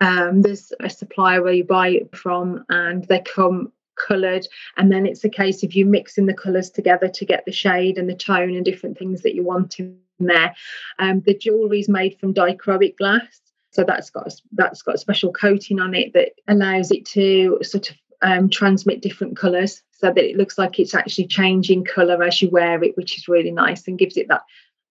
Um 0.00 0.42
there's 0.42 0.72
a 0.80 0.90
supplier 0.90 1.42
where 1.42 1.54
you 1.54 1.64
buy 1.64 1.88
it 1.88 2.14
from 2.14 2.64
and 2.68 3.04
they 3.04 3.20
come 3.20 3.72
coloured 3.96 4.46
and 4.76 4.90
then 4.90 5.04
it's 5.06 5.24
a 5.24 5.28
case 5.28 5.62
of 5.62 5.74
you 5.74 5.84
mixing 5.84 6.26
the 6.26 6.34
colours 6.34 6.70
together 6.70 7.08
to 7.08 7.24
get 7.24 7.44
the 7.44 7.52
shade 7.52 7.98
and 7.98 8.08
the 8.08 8.14
tone 8.14 8.54
and 8.54 8.64
different 8.64 8.98
things 8.98 9.22
that 9.22 9.34
you 9.34 9.42
want 9.42 9.78
in 9.78 9.98
there. 10.18 10.54
Um, 10.98 11.22
the 11.26 11.34
jewellery 11.34 11.80
is 11.80 11.88
made 11.88 12.18
from 12.18 12.34
dichroic 12.34 12.96
glass 12.96 13.40
so 13.70 13.84
that's 13.84 14.10
got 14.10 14.26
a, 14.26 14.36
that's 14.52 14.82
got 14.82 14.96
a 14.96 14.98
special 14.98 15.32
coating 15.32 15.80
on 15.80 15.94
it 15.94 16.12
that 16.12 16.32
allows 16.48 16.90
it 16.90 17.04
to 17.06 17.58
sort 17.62 17.90
of 17.90 17.96
um, 18.22 18.50
transmit 18.50 19.00
different 19.00 19.36
colours 19.36 19.82
so 19.92 20.08
that 20.08 20.18
it 20.18 20.36
looks 20.36 20.58
like 20.58 20.78
it's 20.78 20.94
actually 20.94 21.26
changing 21.26 21.84
colour 21.84 22.22
as 22.22 22.40
you 22.42 22.50
wear 22.50 22.82
it, 22.82 22.96
which 22.96 23.16
is 23.16 23.28
really 23.28 23.50
nice 23.50 23.86
and 23.86 23.98
gives 23.98 24.16
it 24.16 24.28
that. 24.28 24.42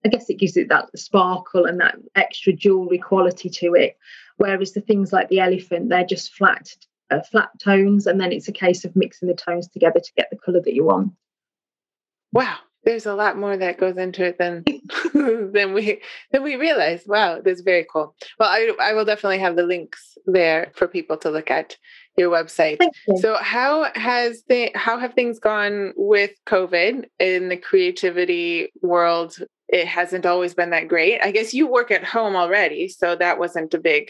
I 0.05 0.07
guess 0.07 0.29
it 0.29 0.39
gives 0.39 0.55
it 0.55 0.69
that 0.69 0.97
sparkle 0.97 1.65
and 1.65 1.81
that 1.81 1.95
extra 2.15 2.53
jewelry 2.53 2.99
quality 2.99 3.49
to 3.49 3.73
it. 3.73 3.97
Whereas 4.37 4.71
the 4.71 4.79
things 4.79 5.11
like 5.11 5.27
the 5.27 5.41
elephant, 5.41 5.89
they're 5.89 6.05
just 6.05 6.33
flat, 6.33 6.69
uh, 7.11 7.21
flat 7.21 7.49
tones, 7.59 8.07
and 8.07 8.21
then 8.21 8.31
it's 8.31 8.47
a 8.47 8.53
case 8.53 8.85
of 8.85 8.95
mixing 8.95 9.27
the 9.27 9.33
tones 9.33 9.67
together 9.67 9.99
to 9.99 10.13
get 10.15 10.29
the 10.31 10.37
colour 10.37 10.61
that 10.61 10.73
you 10.73 10.85
want. 10.85 11.11
Wow, 12.31 12.55
there's 12.83 13.05
a 13.05 13.15
lot 13.15 13.37
more 13.37 13.57
that 13.57 13.77
goes 13.77 13.97
into 13.97 14.25
it 14.25 14.37
than 14.37 14.63
than 15.53 15.73
we 15.73 16.01
than 16.31 16.43
we 16.43 16.55
realize. 16.55 17.03
Wow, 17.05 17.41
that's 17.43 17.61
very 17.61 17.85
cool. 17.91 18.15
Well, 18.39 18.49
I 18.49 18.71
I 18.81 18.93
will 18.93 19.05
definitely 19.05 19.39
have 19.39 19.55
the 19.55 19.63
links 19.63 20.17
there 20.25 20.71
for 20.75 20.87
people 20.87 21.17
to 21.17 21.29
look 21.29 21.51
at 21.51 21.77
your 22.17 22.31
website. 22.31 22.77
You. 23.07 23.17
So 23.19 23.35
how 23.35 23.91
has 23.95 24.43
the 24.47 24.71
how 24.75 24.97
have 24.97 25.13
things 25.13 25.39
gone 25.39 25.93
with 25.95 26.31
COVID 26.47 27.05
in 27.19 27.49
the 27.49 27.57
creativity 27.57 28.71
world 28.81 29.37
it 29.71 29.87
hasn't 29.87 30.25
always 30.25 30.55
been 30.55 30.71
that 30.71 30.87
great. 30.87 31.21
I 31.21 31.31
guess 31.31 31.53
you 31.53 31.67
work 31.67 31.91
at 31.91 32.03
home 32.03 32.35
already, 32.35 32.87
so 32.87 33.15
that 33.15 33.37
wasn't 33.37 33.73
a 33.75 33.79
big 33.79 34.09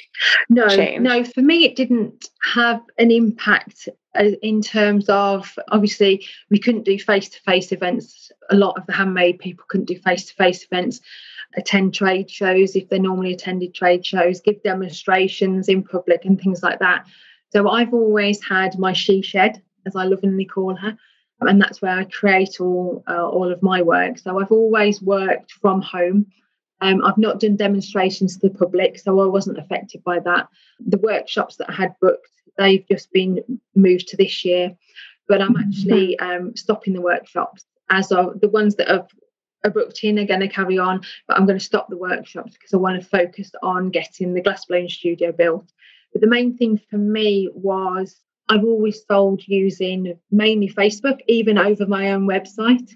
no, 0.50 0.70
change. 0.70 1.02
No, 1.02 1.24
for 1.26 1.42
me, 1.42 1.66
it 1.66 1.76
didn't 1.76 2.30
have 2.54 2.82
an 2.98 3.12
impact 3.12 3.90
in 4.16 4.62
terms 4.62 5.08
of 5.10 5.58
obviously 5.70 6.26
we 6.50 6.60
couldn't 6.60 6.86
do 6.86 6.98
face 6.98 7.30
to 7.30 7.42
face 7.42 7.72
events. 7.72 8.32
A 8.50 8.56
lot 8.56 8.78
of 8.78 8.86
the 8.86 8.94
handmade 8.94 9.40
people 9.40 9.66
couldn't 9.68 9.86
do 9.88 10.00
face 10.00 10.26
to 10.26 10.34
face 10.34 10.64
events, 10.64 11.02
attend 11.56 11.94
trade 11.94 12.30
shows 12.30 12.76
if 12.76 12.90
they 12.90 13.00
normally 13.00 13.34
attended 13.34 13.74
trade 13.74 14.06
shows, 14.06 14.42
give 14.42 14.62
demonstrations 14.64 15.68
in 15.68 15.84
public 15.84 16.26
and 16.26 16.40
things 16.40 16.64
like 16.64 16.80
that. 16.80 17.06
So 17.52 17.70
I've 17.70 17.94
always 17.94 18.44
had 18.44 18.78
my 18.78 18.94
she 18.94 19.22
shed, 19.22 19.62
as 19.86 19.96
I 19.96 20.06
lovingly 20.06 20.46
call 20.46 20.76
her 20.76 20.98
and 21.42 21.62
that's 21.62 21.82
where 21.82 21.98
I 21.98 22.04
create 22.06 22.60
all 22.60 23.04
uh, 23.08 23.28
all 23.28 23.52
of 23.52 23.64
my 23.64 23.82
work. 23.82 24.18
So 24.18 24.40
I've 24.40 24.52
always 24.52 25.02
worked 25.02 25.54
from 25.54 25.82
home. 25.82 26.28
Um, 26.82 27.04
I've 27.04 27.18
not 27.18 27.40
done 27.40 27.56
demonstrations 27.56 28.38
to 28.38 28.50
the 28.50 28.58
public, 28.58 29.00
so 29.00 29.20
I 29.20 29.26
wasn't 29.26 29.58
affected 29.58 30.04
by 30.04 30.20
that. 30.20 30.48
The 30.80 30.98
workshops 30.98 31.58
that 31.58 31.70
I 31.70 31.74
had 31.74 31.96
booked, 32.02 32.39
they've 32.60 32.86
just 32.92 33.12
been 33.12 33.40
moved 33.76 34.10
to 34.10 34.18
this 34.18 34.46
year, 34.46 34.76
but 35.28 35.42
I'm 35.42 35.56
actually 35.56 36.20
um, 36.20 36.56
stopping 36.56 36.94
the 36.94 37.02
workshops 37.02 37.66
as 37.90 38.12
of 38.12 38.40
the 38.40 38.50
ones 38.50 38.76
that 38.76 38.88
have 38.88 39.08
are 39.66 39.72
booked 39.72 40.04
in 40.04 40.20
are 40.20 40.26
going 40.26 40.40
to 40.40 40.48
carry 40.48 40.78
on, 40.78 41.02
but 41.28 41.38
I'm 41.38 41.46
going 41.46 41.60
to 41.60 41.66
stop 41.66 41.90
the 41.90 41.98
workshops 41.98 42.54
because 42.54 42.74
I 42.74 42.78
want 42.78 43.02
to 43.02 43.08
focus 43.08 43.52
on 43.62 43.90
getting 43.90 44.34
the 44.34 44.42
glass 44.42 44.66
blown 44.66 44.88
studio 44.88 45.32
built. 45.32 45.72
But 46.14 46.22
the 46.22 46.28
main 46.28 46.56
thing 46.56 46.80
for 46.90 46.98
me 46.98 47.50
was 47.54 48.22
I've 48.48 48.64
always 48.64 49.04
sold 49.06 49.44
using 49.48 50.18
mainly 50.32 50.70
Facebook, 50.70 51.20
even 51.28 51.58
over 51.58 51.86
my 51.86 52.12
own 52.12 52.28
website, 52.28 52.90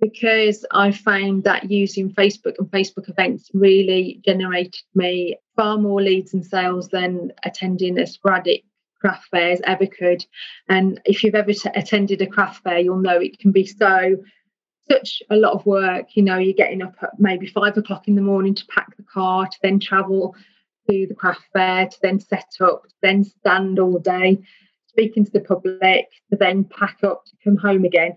because 0.00 0.66
I 0.72 0.90
found 0.90 1.44
that 1.44 1.70
using 1.70 2.10
Facebook 2.10 2.54
and 2.58 2.70
Facebook 2.70 3.08
events 3.08 3.50
really 3.54 4.20
generated 4.24 4.82
me 4.94 5.38
far 5.56 5.78
more 5.78 6.02
leads 6.02 6.34
and 6.34 6.44
sales 6.44 6.88
than 6.88 7.32
attending 7.44 7.98
a 7.98 8.06
sporadic 8.06 8.64
craft 9.02 9.28
fairs 9.30 9.60
ever 9.64 9.86
could. 9.86 10.24
And 10.68 11.00
if 11.04 11.22
you've 11.22 11.34
ever 11.34 11.52
t- 11.52 11.68
attended 11.74 12.22
a 12.22 12.26
craft 12.26 12.62
fair, 12.62 12.78
you'll 12.78 12.96
know 12.96 13.18
it 13.18 13.38
can 13.38 13.52
be 13.52 13.66
so 13.66 14.16
such 14.90 15.22
a 15.30 15.36
lot 15.36 15.52
of 15.52 15.66
work. 15.66 16.06
You 16.14 16.22
know, 16.22 16.38
you're 16.38 16.54
getting 16.54 16.82
up 16.82 16.94
at 17.02 17.18
maybe 17.18 17.46
five 17.46 17.76
o'clock 17.76 18.08
in 18.08 18.14
the 18.14 18.22
morning 18.22 18.54
to 18.54 18.66
pack 18.66 18.96
the 18.96 19.04
car, 19.04 19.46
to 19.46 19.58
then 19.62 19.78
travel 19.78 20.34
to 20.88 21.06
the 21.06 21.14
craft 21.14 21.42
fair, 21.52 21.86
to 21.86 21.96
then 22.02 22.18
set 22.18 22.52
up, 22.60 22.84
to 22.84 22.94
then 23.02 23.24
stand 23.24 23.78
all 23.78 23.98
day 23.98 24.38
speaking 24.92 25.24
to 25.24 25.30
the 25.30 25.40
public, 25.40 26.10
to 26.30 26.36
then 26.36 26.64
pack 26.64 26.98
up 27.02 27.24
to 27.24 27.32
come 27.42 27.56
home 27.56 27.84
again, 27.84 28.14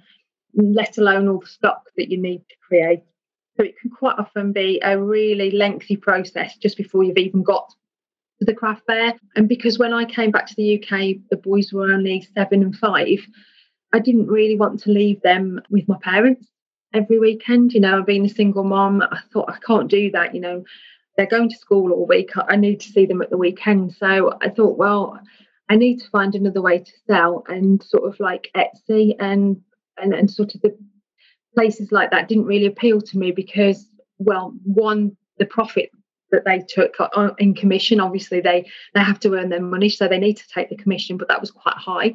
let 0.56 0.98
alone 0.98 1.28
all 1.28 1.40
the 1.40 1.48
stock 1.48 1.84
that 1.98 2.10
you 2.10 2.18
need 2.18 2.40
to 2.50 2.56
create. 2.68 3.04
So 3.58 3.64
it 3.64 3.76
can 3.80 3.90
quite 3.90 4.20
often 4.20 4.52
be 4.52 4.82
a 4.84 5.02
really 5.02 5.52
lengthy 5.52 5.96
process 5.96 6.58
just 6.58 6.78
before 6.78 7.04
you've 7.04 7.18
even 7.18 7.44
got 7.44 7.74
the 8.40 8.54
craft 8.54 8.84
fair. 8.88 9.14
And 9.36 9.48
because 9.48 9.80
when 9.80 9.94
I 9.94 10.06
came 10.06 10.32
back 10.32 10.48
to 10.48 10.56
the 10.56 10.82
UK, 10.82 11.18
the 11.30 11.38
boys 11.38 11.72
were 11.72 11.92
only 11.92 12.28
seven 12.34 12.64
and 12.64 12.76
five, 12.76 13.20
I 13.94 14.00
didn't 14.00 14.28
really 14.28 14.58
want 14.58 14.82
to 14.82 14.92
leave 14.92 15.22
them 15.22 15.62
with 15.70 15.88
my 15.88 15.98
parents 16.02 16.48
every 16.94 17.20
weekend. 17.20 17.74
You 17.74 17.80
know, 17.80 18.04
being 18.04 18.26
a 18.26 18.30
single 18.30 18.64
mom, 18.64 19.02
I 19.02 19.20
thought 19.32 19.50
I 19.50 19.58
can't 19.66 19.90
do 19.90 20.12
that. 20.12 20.36
You 20.36 20.42
know, 20.42 20.64
they're 21.16 21.28
going 21.28 21.50
to 21.50 21.58
school 21.58 21.92
all 21.92 22.06
week. 22.06 22.32
I 22.36 22.56
need 22.56 22.82
to 22.82 22.90
see 22.90 23.06
them 23.06 23.22
at 23.22 23.30
the 23.30 23.38
weekend. 23.38 23.96
So 23.96 24.38
I 24.42 24.50
thought, 24.50 24.78
well, 24.78 25.20
I 25.70 25.76
need 25.76 26.00
to 26.00 26.10
find 26.10 26.36
another 26.36 26.62
way 26.62 26.80
to 26.80 26.92
sell 27.08 27.44
and 27.48 27.82
sort 27.82 28.04
of 28.04 28.20
like 28.20 28.52
Etsy 28.56 29.16
and 29.20 29.62
and, 29.98 30.14
and 30.14 30.30
sort 30.30 30.54
of 30.56 30.62
the 30.62 30.78
places 31.56 31.92
like 31.92 32.12
that 32.12 32.28
didn't 32.28 32.46
really 32.46 32.66
appeal 32.66 33.02
to 33.02 33.18
me 33.18 33.32
because 33.32 33.88
well 34.18 34.54
one 34.64 35.16
the 35.40 35.46
profit 35.46 35.90
that 36.36 36.46
they 36.46 36.60
took 36.68 36.96
in 37.40 37.54
commission 37.54 38.00
obviously 38.00 38.42
they 38.42 38.70
they 38.94 39.02
have 39.02 39.20
to 39.20 39.34
earn 39.34 39.50
their 39.50 39.62
money 39.62 39.90
so 39.90 40.08
they 40.08 40.20
need 40.20 40.38
to 40.38 40.48
take 40.48 40.70
the 40.70 40.76
commission 40.76 41.18
but 41.18 41.28
that 41.28 41.42
was 41.42 41.52
quite 41.52 41.76
high 41.76 42.14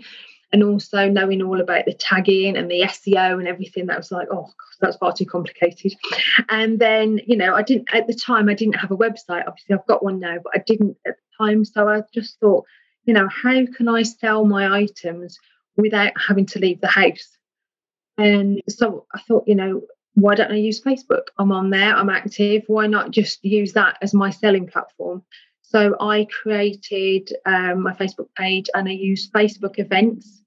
and 0.52 0.64
also 0.64 1.08
knowing 1.08 1.42
all 1.42 1.60
about 1.60 1.84
the 1.84 1.94
tagging 1.94 2.56
and 2.56 2.68
the 2.70 2.80
SEO 2.80 3.38
and 3.38 3.46
everything 3.46 3.86
that 3.86 3.96
was 3.96 4.10
like 4.10 4.28
oh 4.30 4.42
gosh, 4.42 4.76
that's 4.80 4.96
far 4.96 5.12
too 5.12 5.26
complicated 5.26 5.94
and 6.48 6.78
then 6.78 7.20
you 7.26 7.36
know 7.36 7.54
I 7.54 7.62
didn't 7.62 7.92
at 7.92 8.06
the 8.06 8.14
time 8.14 8.48
I 8.48 8.54
didn't 8.54 8.76
have 8.76 8.90
a 8.90 8.96
website 8.96 9.46
obviously 9.46 9.74
I've 9.74 9.86
got 9.86 10.04
one 10.04 10.20
now 10.20 10.36
but 10.42 10.52
I 10.54 10.62
didn't 10.66 10.96
at 11.06 11.16
the 11.16 11.44
time 11.44 11.64
so 11.64 11.88
I 11.88 12.02
just 12.12 12.38
thought 12.40 12.64
you 13.04 13.14
know, 13.14 13.28
how 13.28 13.64
can 13.76 13.88
I 13.88 14.02
sell 14.02 14.44
my 14.44 14.82
items 14.82 15.38
without 15.76 16.12
having 16.16 16.46
to 16.46 16.58
leave 16.58 16.80
the 16.80 16.88
house? 16.88 17.36
And 18.18 18.62
so 18.68 19.06
I 19.14 19.20
thought, 19.20 19.44
you 19.46 19.54
know, 19.54 19.82
why 20.14 20.34
don't 20.34 20.52
I 20.52 20.56
use 20.56 20.82
Facebook? 20.82 21.28
I'm 21.38 21.52
on 21.52 21.70
there, 21.70 21.94
I'm 21.94 22.10
active. 22.10 22.64
Why 22.66 22.86
not 22.86 23.10
just 23.10 23.44
use 23.44 23.72
that 23.74 23.98
as 24.02 24.12
my 24.12 24.30
selling 24.30 24.66
platform? 24.66 25.22
So 25.62 25.94
I 26.00 26.26
created 26.42 27.32
um, 27.46 27.82
my 27.84 27.92
Facebook 27.94 28.28
page 28.36 28.68
and 28.74 28.88
I 28.88 28.92
used 28.92 29.32
Facebook 29.32 29.78
events 29.78 30.42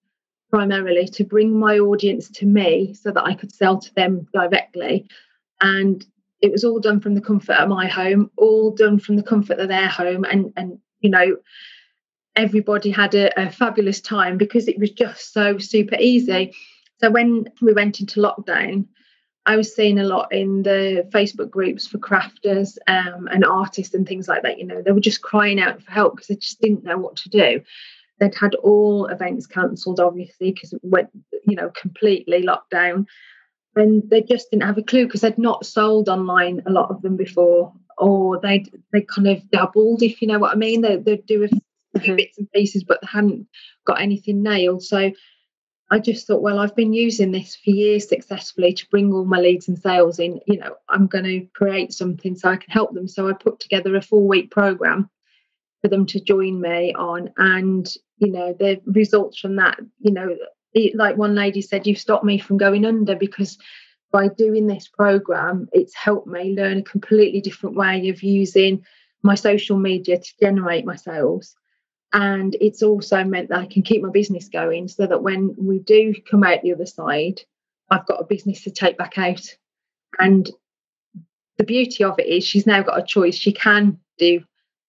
primarily 0.49 1.07
to 1.07 1.24
bring 1.24 1.57
my 1.57 1.80
audience 1.80 2.30
to 2.30 2.45
me 2.45 2.93
so 2.93 3.09
that 3.11 3.24
I 3.24 3.34
could 3.34 3.53
sell 3.53 3.80
to 3.80 3.95
them 3.95 4.28
directly. 4.34 5.09
And 5.61 6.05
it 6.41 6.51
was 6.51 6.66
all 6.66 6.80
done 6.80 6.99
from 6.99 7.16
the 7.16 7.22
comfort 7.22 7.53
of 7.53 7.70
my 7.70 7.88
home, 7.88 8.30
all 8.38 8.72
done 8.72 8.99
from 8.99 9.16
the 9.16 9.24
comfort 9.24 9.59
of 9.59 9.70
their 9.70 9.88
home. 9.88 10.26
And, 10.26 10.51
and 10.57 10.78
you 10.99 11.09
know, 11.09 11.38
everybody 12.36 12.91
had 12.91 13.16
a, 13.16 13.32
a 13.39 13.49
fabulous 13.49 14.01
time 14.01 14.38
because 14.38 14.68
it 14.68 14.78
was 14.78 14.91
just 14.91 15.32
so 15.32 15.57
super 15.57 15.95
easy. 15.99 16.53
So 16.99 17.09
when 17.09 17.45
we 17.61 17.74
went 17.74 18.01
into 18.01 18.20
lockdown, 18.20 18.88
I 19.45 19.57
was 19.57 19.75
seeing 19.75 19.99
a 19.99 20.05
lot 20.05 20.31
in 20.31 20.63
the 20.63 21.07
Facebook 21.09 21.49
groups 21.49 21.85
for 21.85 21.97
crafters 21.97 22.77
um, 22.87 23.27
and 23.27 23.43
artists 23.43 23.93
and 23.93 24.07
things 24.07 24.27
like 24.27 24.41
that. 24.43 24.57
You 24.57 24.65
know, 24.65 24.81
they 24.81 24.91
were 24.91 25.01
just 25.01 25.21
crying 25.21 25.59
out 25.59 25.81
for 25.81 25.91
help 25.91 26.15
because 26.15 26.27
they 26.27 26.35
just 26.35 26.61
didn't 26.61 26.83
know 26.83 26.97
what 26.97 27.17
to 27.17 27.29
do. 27.29 27.61
They'd 28.19 28.35
had 28.35 28.55
all 28.55 29.07
events 29.07 29.45
cancelled, 29.45 29.99
obviously, 29.99 30.51
because 30.51 30.71
it 30.71 30.79
went, 30.83 31.09
you 31.45 31.55
know, 31.55 31.69
completely 31.69 32.43
locked 32.43 32.69
down. 32.69 33.05
And 33.75 34.03
they 34.09 34.21
just 34.21 34.49
didn't 34.49 34.63
have 34.63 34.77
a 34.77 34.83
clue 34.83 35.05
because 35.05 35.21
they'd 35.21 35.37
not 35.37 35.65
sold 35.65 36.07
online 36.07 36.61
a 36.65 36.71
lot 36.71 36.91
of 36.91 37.01
them 37.01 37.17
before, 37.17 37.73
or 37.97 38.39
they'd 38.39 38.71
they 38.93 39.01
kind 39.01 39.27
of 39.27 39.49
dabbled, 39.49 40.03
if 40.03 40.21
you 40.21 40.27
know 40.27 40.39
what 40.39 40.53
I 40.53 40.55
mean. 40.55 40.81
They, 40.81 40.97
they'd 40.97 41.25
do 41.25 41.43
a 41.43 41.47
few 41.47 41.59
mm-hmm. 41.97 42.15
bits 42.15 42.37
and 42.37 42.51
pieces, 42.51 42.83
but 42.83 42.99
they 43.01 43.07
hadn't 43.11 43.47
got 43.85 43.99
anything 43.99 44.41
nailed. 44.41 44.83
So 44.83 45.11
I 45.93 45.99
just 45.99 46.25
thought, 46.25 46.41
well, 46.41 46.57
I've 46.57 46.75
been 46.75 46.91
using 46.91 47.31
this 47.31 47.55
for 47.55 47.69
years 47.69 48.09
successfully 48.09 48.73
to 48.73 48.89
bring 48.89 49.13
all 49.13 49.25
my 49.25 49.39
leads 49.39 49.67
and 49.67 49.77
sales 49.77 50.17
in. 50.17 50.39
You 50.47 50.57
know, 50.57 50.75
I'm 50.89 51.05
going 51.05 51.25
to 51.25 51.45
create 51.53 51.93
something 51.93 52.35
so 52.35 52.49
I 52.49 52.57
can 52.57 52.71
help 52.71 52.95
them. 52.95 53.07
So 53.07 53.29
I 53.29 53.33
put 53.33 53.59
together 53.59 53.95
a 53.95 54.01
four 54.01 54.27
week 54.27 54.49
program 54.49 55.07
for 55.83 55.89
them 55.89 56.07
to 56.07 56.19
join 56.19 56.59
me 56.59 56.95
on. 56.95 57.29
And, 57.37 57.87
you 58.17 58.31
know, 58.31 58.55
the 58.57 58.81
results 58.87 59.37
from 59.37 59.57
that, 59.57 59.77
you 59.99 60.11
know, 60.11 60.35
it, 60.73 60.95
like 60.95 61.15
one 61.15 61.35
lady 61.35 61.61
said, 61.61 61.85
you've 61.85 61.99
stopped 61.99 62.25
me 62.25 62.39
from 62.39 62.57
going 62.57 62.85
under 62.85 63.15
because 63.15 63.59
by 64.11 64.29
doing 64.29 64.65
this 64.65 64.87
program, 64.87 65.69
it's 65.73 65.93
helped 65.93 66.25
me 66.25 66.55
learn 66.57 66.79
a 66.79 66.83
completely 66.83 67.39
different 67.39 67.75
way 67.75 68.09
of 68.09 68.23
using 68.23 68.83
my 69.21 69.35
social 69.35 69.77
media 69.77 70.17
to 70.17 70.33
generate 70.41 70.85
my 70.85 70.95
sales. 70.95 71.55
And 72.14 72.55
it's 72.61 72.84
also 72.84 73.24
meant 73.24 73.49
that 73.49 73.59
I 73.59 73.66
can 73.66 73.82
keep 73.82 74.03
my 74.03 74.11
business 74.11 74.47
going 74.47 74.88
so 74.88 75.07
that 75.07 75.24
when 75.24 75.55
we 75.57 75.80
do 75.80 76.14
come 76.30 76.43
out 76.43 76.61
the 76.61 76.74
other 76.74 76.86
side, 76.86 77.41
I've 77.89 78.05
got 78.05 78.22
a 78.22 78.26
business 78.26 78.64
to 78.64 78.72
take 78.72 78.97
back 78.97 79.18
out. 79.18 79.41
And 80.20 80.49
the 81.57 81.64
beauty 81.64 82.03
of 82.03 82.20
it 82.20 82.28
is 82.28 82.43
she's 82.43 82.68
now 82.68 82.84
got 82.84 82.99
a 82.99 83.05
choice. 83.05 83.36
She 83.36 83.51
can 83.51 83.99
do 84.20 84.43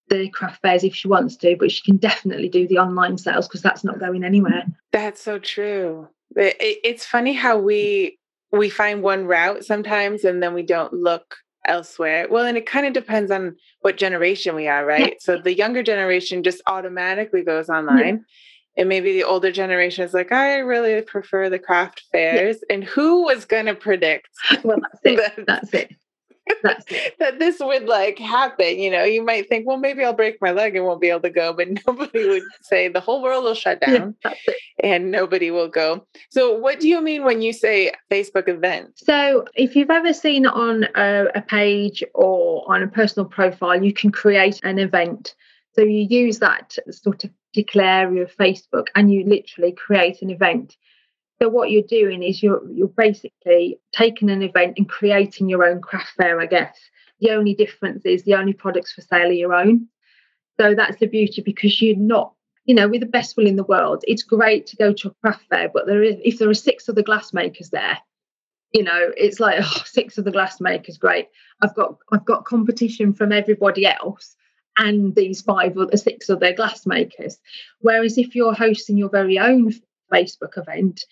the 0.09 0.29
craft 0.29 0.61
fairs 0.61 0.85
if 0.85 0.95
she 0.95 1.09
wants 1.09 1.37
to, 1.37 1.57
but 1.59 1.73
she 1.73 1.83
can 1.83 1.97
definitely 1.97 2.51
do 2.51 2.69
the 2.69 2.79
online 2.79 3.17
sales 3.17 3.49
because 3.49 3.63
that's 3.63 3.85
not 3.85 3.99
going 3.99 4.23
anywhere. 4.23 4.65
That's 4.93 5.23
so 5.23 5.39
true. 5.39 6.09
It's 6.37 7.07
funny 7.07 7.33
how 7.33 7.59
we 7.59 8.19
we 8.53 8.69
find 8.69 9.03
one 9.03 9.27
route 9.27 9.65
sometimes 9.65 10.25
and 10.25 10.43
then 10.43 10.55
we 10.55 10.63
don't 10.63 10.93
look 10.93 11.37
elsewhere. 11.65 12.27
Well, 12.31 12.45
and 12.45 12.57
it 12.57 12.67
kind 12.67 12.87
of 12.87 12.93
depends 12.93 13.31
on 13.31 13.57
what 13.81 13.97
generation 13.97 14.55
we 14.55 14.69
are, 14.69 14.85
right? 14.85 15.13
Yeah. 15.13 15.19
So 15.21 15.39
the 15.39 15.55
younger 15.55 15.83
generation 15.83 16.43
just 16.43 16.63
automatically 16.67 17.43
goes 17.43 17.69
mm-hmm. 17.69 17.89
online. 17.89 18.17
Yeah. 18.17 18.23
And 18.77 18.89
maybe 18.89 19.13
the 19.13 19.25
older 19.25 19.53
generation 19.53 20.05
is 20.05 20.15
like, 20.15 20.33
I 20.33 20.57
really 20.59 21.01
prefer 21.03 21.49
the 21.49 21.61
craft 21.61 22.03
fairs. 22.11 22.59
Yeah. 22.69 22.75
And 22.75 22.85
who 22.85 23.25
was 23.25 23.45
going 23.45 23.67
to 23.67 23.75
predict? 23.75 24.29
Well, 24.65 24.79
that's 24.81 25.01
it. 25.05 25.17
that, 25.37 25.47
that's 25.47 25.75
it. 25.75 25.95
that 26.63 27.39
this 27.39 27.59
would 27.61 27.85
like 27.85 28.19
happen. 28.19 28.79
You 28.79 28.91
know, 28.91 29.05
you 29.05 29.25
might 29.25 29.49
think, 29.49 29.67
well, 29.67 29.77
maybe 29.77 30.05
I'll 30.05 30.13
break 30.13 30.41
my 30.41 30.53
leg 30.53 30.77
and 30.77 30.85
won't 30.85 31.01
be 31.01 31.09
able 31.09 31.21
to 31.21 31.31
go, 31.31 31.53
but 31.53 31.69
nobody 31.87 32.29
would 32.29 32.43
say 32.63 32.89
the 32.89 33.01
whole 33.01 33.23
world 33.23 33.45
will 33.45 33.55
shut 33.55 33.81
down 33.81 34.15
yeah, 34.25 34.35
and 34.83 35.11
nobody 35.11 35.51
will 35.51 35.69
go. 35.69 36.07
So, 36.31 36.55
what 36.55 36.81
do 36.81 36.89
you 36.89 37.01
mean 37.01 37.25
when 37.25 37.41
you 37.43 37.53
say 37.53 37.93
Facebook 38.11 38.49
event? 38.49 38.99
So, 38.99 39.45
if 39.55 39.75
you've 39.75 39.91
ever 39.91 40.13
seen 40.13 40.47
on 40.47 40.85
a, 40.95 41.27
a 41.35 41.43
page 41.43 42.03
or 42.15 42.65
on 42.73 42.83
a 42.83 42.89
personal 42.89 43.27
profile, 43.27 43.83
you 43.83 43.93
can 43.93 44.11
create 44.13 44.61
an 44.65 44.79
event. 44.79 45.35
So, 45.73 45.83
you 45.83 46.07
use 46.09 46.41
that 46.41 46.77
sort 46.91 47.25
of 47.25 47.31
particular 47.55 47.87
area 47.87 48.23
of 48.23 48.37
Facebook 48.37 48.89
and 48.95 49.13
you 49.13 49.25
literally 49.25 49.73
create 49.73 50.21
an 50.23 50.31
event. 50.31 50.77
So 51.41 51.49
what 51.49 51.71
you're 51.71 51.83
doing 51.83 52.23
is 52.23 52.43
you're 52.43 52.63
you're 52.71 52.89
basically 52.89 53.79
taking 53.93 54.31
an 54.31 54.43
event 54.43 54.75
and 54.79 54.89
creating 54.89 55.49
your 55.49 55.65
own 55.65 55.81
craft 55.81 56.13
fair, 56.17 56.41
I 56.41 56.47
guess. 56.47 56.79
The 57.21 57.31
only 57.31 57.55
difference 57.55 58.05
is 58.05 58.25
the 58.25 58.35
only 58.35 58.53
products 58.53 58.93
for 58.93 59.01
sale 59.01 59.29
are 59.29 59.33
your 59.33 59.55
own. 59.55 59.89
So 60.61 60.75
that's 60.75 60.99
the 60.99 61.07
beauty 61.07 61.43
because 61.43 61.81
you're 61.83 61.97
not, 61.97 62.33
you 62.65 62.75
know, 62.75 62.89
with 62.89 63.01
the 63.01 63.07
best 63.07 63.37
will 63.37 63.47
in 63.47 63.57
the 63.57 63.65
world, 63.65 64.05
it's 64.07 64.23
great 64.23 64.67
to 64.69 64.77
go 64.77 64.93
to 64.93 65.09
a 65.09 65.15
craft 65.23 65.45
fair, 65.51 65.69
but 65.73 65.87
there 65.87 66.03
is 66.03 66.17
if 66.25 66.39
there 66.39 66.49
are 66.49 66.55
six 66.55 66.89
other 66.89 67.03
glass 67.03 67.33
makers 67.33 67.71
there, 67.71 67.99
you 68.73 68.83
know, 68.83 69.11
it's 69.17 69.41
like 69.41 69.61
oh, 69.61 69.83
six 69.87 70.19
of 70.19 70.25
the 70.25 70.31
glass 70.31 70.61
makers, 70.61 70.99
great. 70.99 71.29
I've 71.63 71.75
got 71.75 71.97
I've 72.13 72.25
got 72.25 72.45
competition 72.45 73.13
from 73.13 73.33
everybody 73.33 73.87
else 73.87 74.37
and 74.79 75.15
these 75.15 75.41
five 75.41 75.77
or 75.77 75.97
six 75.97 76.29
other 76.31 76.53
glass 76.53 76.87
makers. 76.87 77.39
Whereas 77.81 78.19
if 78.19 78.35
you're 78.35 78.55
hosting 78.55 78.99
your 78.99 79.09
very 79.09 79.39
own 79.39 79.73
Facebook 80.13 80.57
event, 80.57 81.05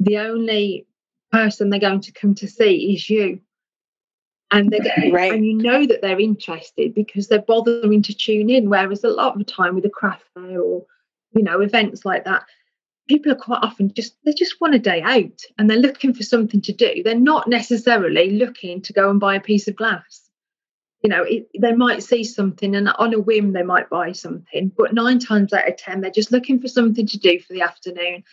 the 0.00 0.18
only 0.18 0.86
person 1.32 1.70
they're 1.70 1.80
going 1.80 2.00
to 2.00 2.12
come 2.12 2.34
to 2.36 2.48
see 2.48 2.94
is 2.94 3.08
you. 3.08 3.40
And 4.50 4.70
they 4.70 4.78
get, 4.80 5.12
right. 5.12 5.32
and 5.32 5.44
you 5.44 5.54
know 5.54 5.86
that 5.86 6.00
they're 6.02 6.20
interested 6.20 6.94
because 6.94 7.28
they're 7.28 7.40
bothering 7.40 8.02
to 8.02 8.14
tune 8.14 8.50
in. 8.50 8.70
Whereas 8.70 9.04
a 9.04 9.08
lot 9.08 9.32
of 9.32 9.38
the 9.38 9.44
time 9.44 9.74
with 9.74 9.84
a 9.84 9.90
craft 9.90 10.24
fair 10.34 10.60
or 10.60 10.84
you 11.32 11.42
know 11.42 11.60
events 11.60 12.04
like 12.04 12.24
that, 12.24 12.44
people 13.08 13.32
are 13.32 13.36
quite 13.36 13.62
often 13.62 13.92
just 13.92 14.16
they 14.24 14.32
just 14.32 14.60
want 14.60 14.74
a 14.74 14.78
day 14.78 15.02
out 15.02 15.40
and 15.58 15.68
they're 15.68 15.78
looking 15.78 16.14
for 16.14 16.22
something 16.22 16.60
to 16.62 16.72
do. 16.72 17.02
They're 17.02 17.14
not 17.14 17.48
necessarily 17.48 18.30
looking 18.30 18.80
to 18.82 18.92
go 18.92 19.10
and 19.10 19.20
buy 19.20 19.34
a 19.34 19.40
piece 19.40 19.68
of 19.68 19.76
glass. 19.76 20.27
You 21.02 21.10
know, 21.10 21.22
it, 21.22 21.48
they 21.58 21.72
might 21.72 22.02
see 22.02 22.24
something 22.24 22.74
and 22.74 22.88
on 22.88 23.14
a 23.14 23.20
whim 23.20 23.52
they 23.52 23.62
might 23.62 23.88
buy 23.88 24.12
something, 24.12 24.72
but 24.76 24.94
nine 24.94 25.18
times 25.18 25.52
out 25.52 25.68
of 25.68 25.76
ten 25.76 26.00
they're 26.00 26.10
just 26.10 26.32
looking 26.32 26.60
for 26.60 26.68
something 26.68 27.06
to 27.06 27.18
do 27.18 27.38
for 27.40 27.52
the 27.52 27.62
afternoon 27.62 28.24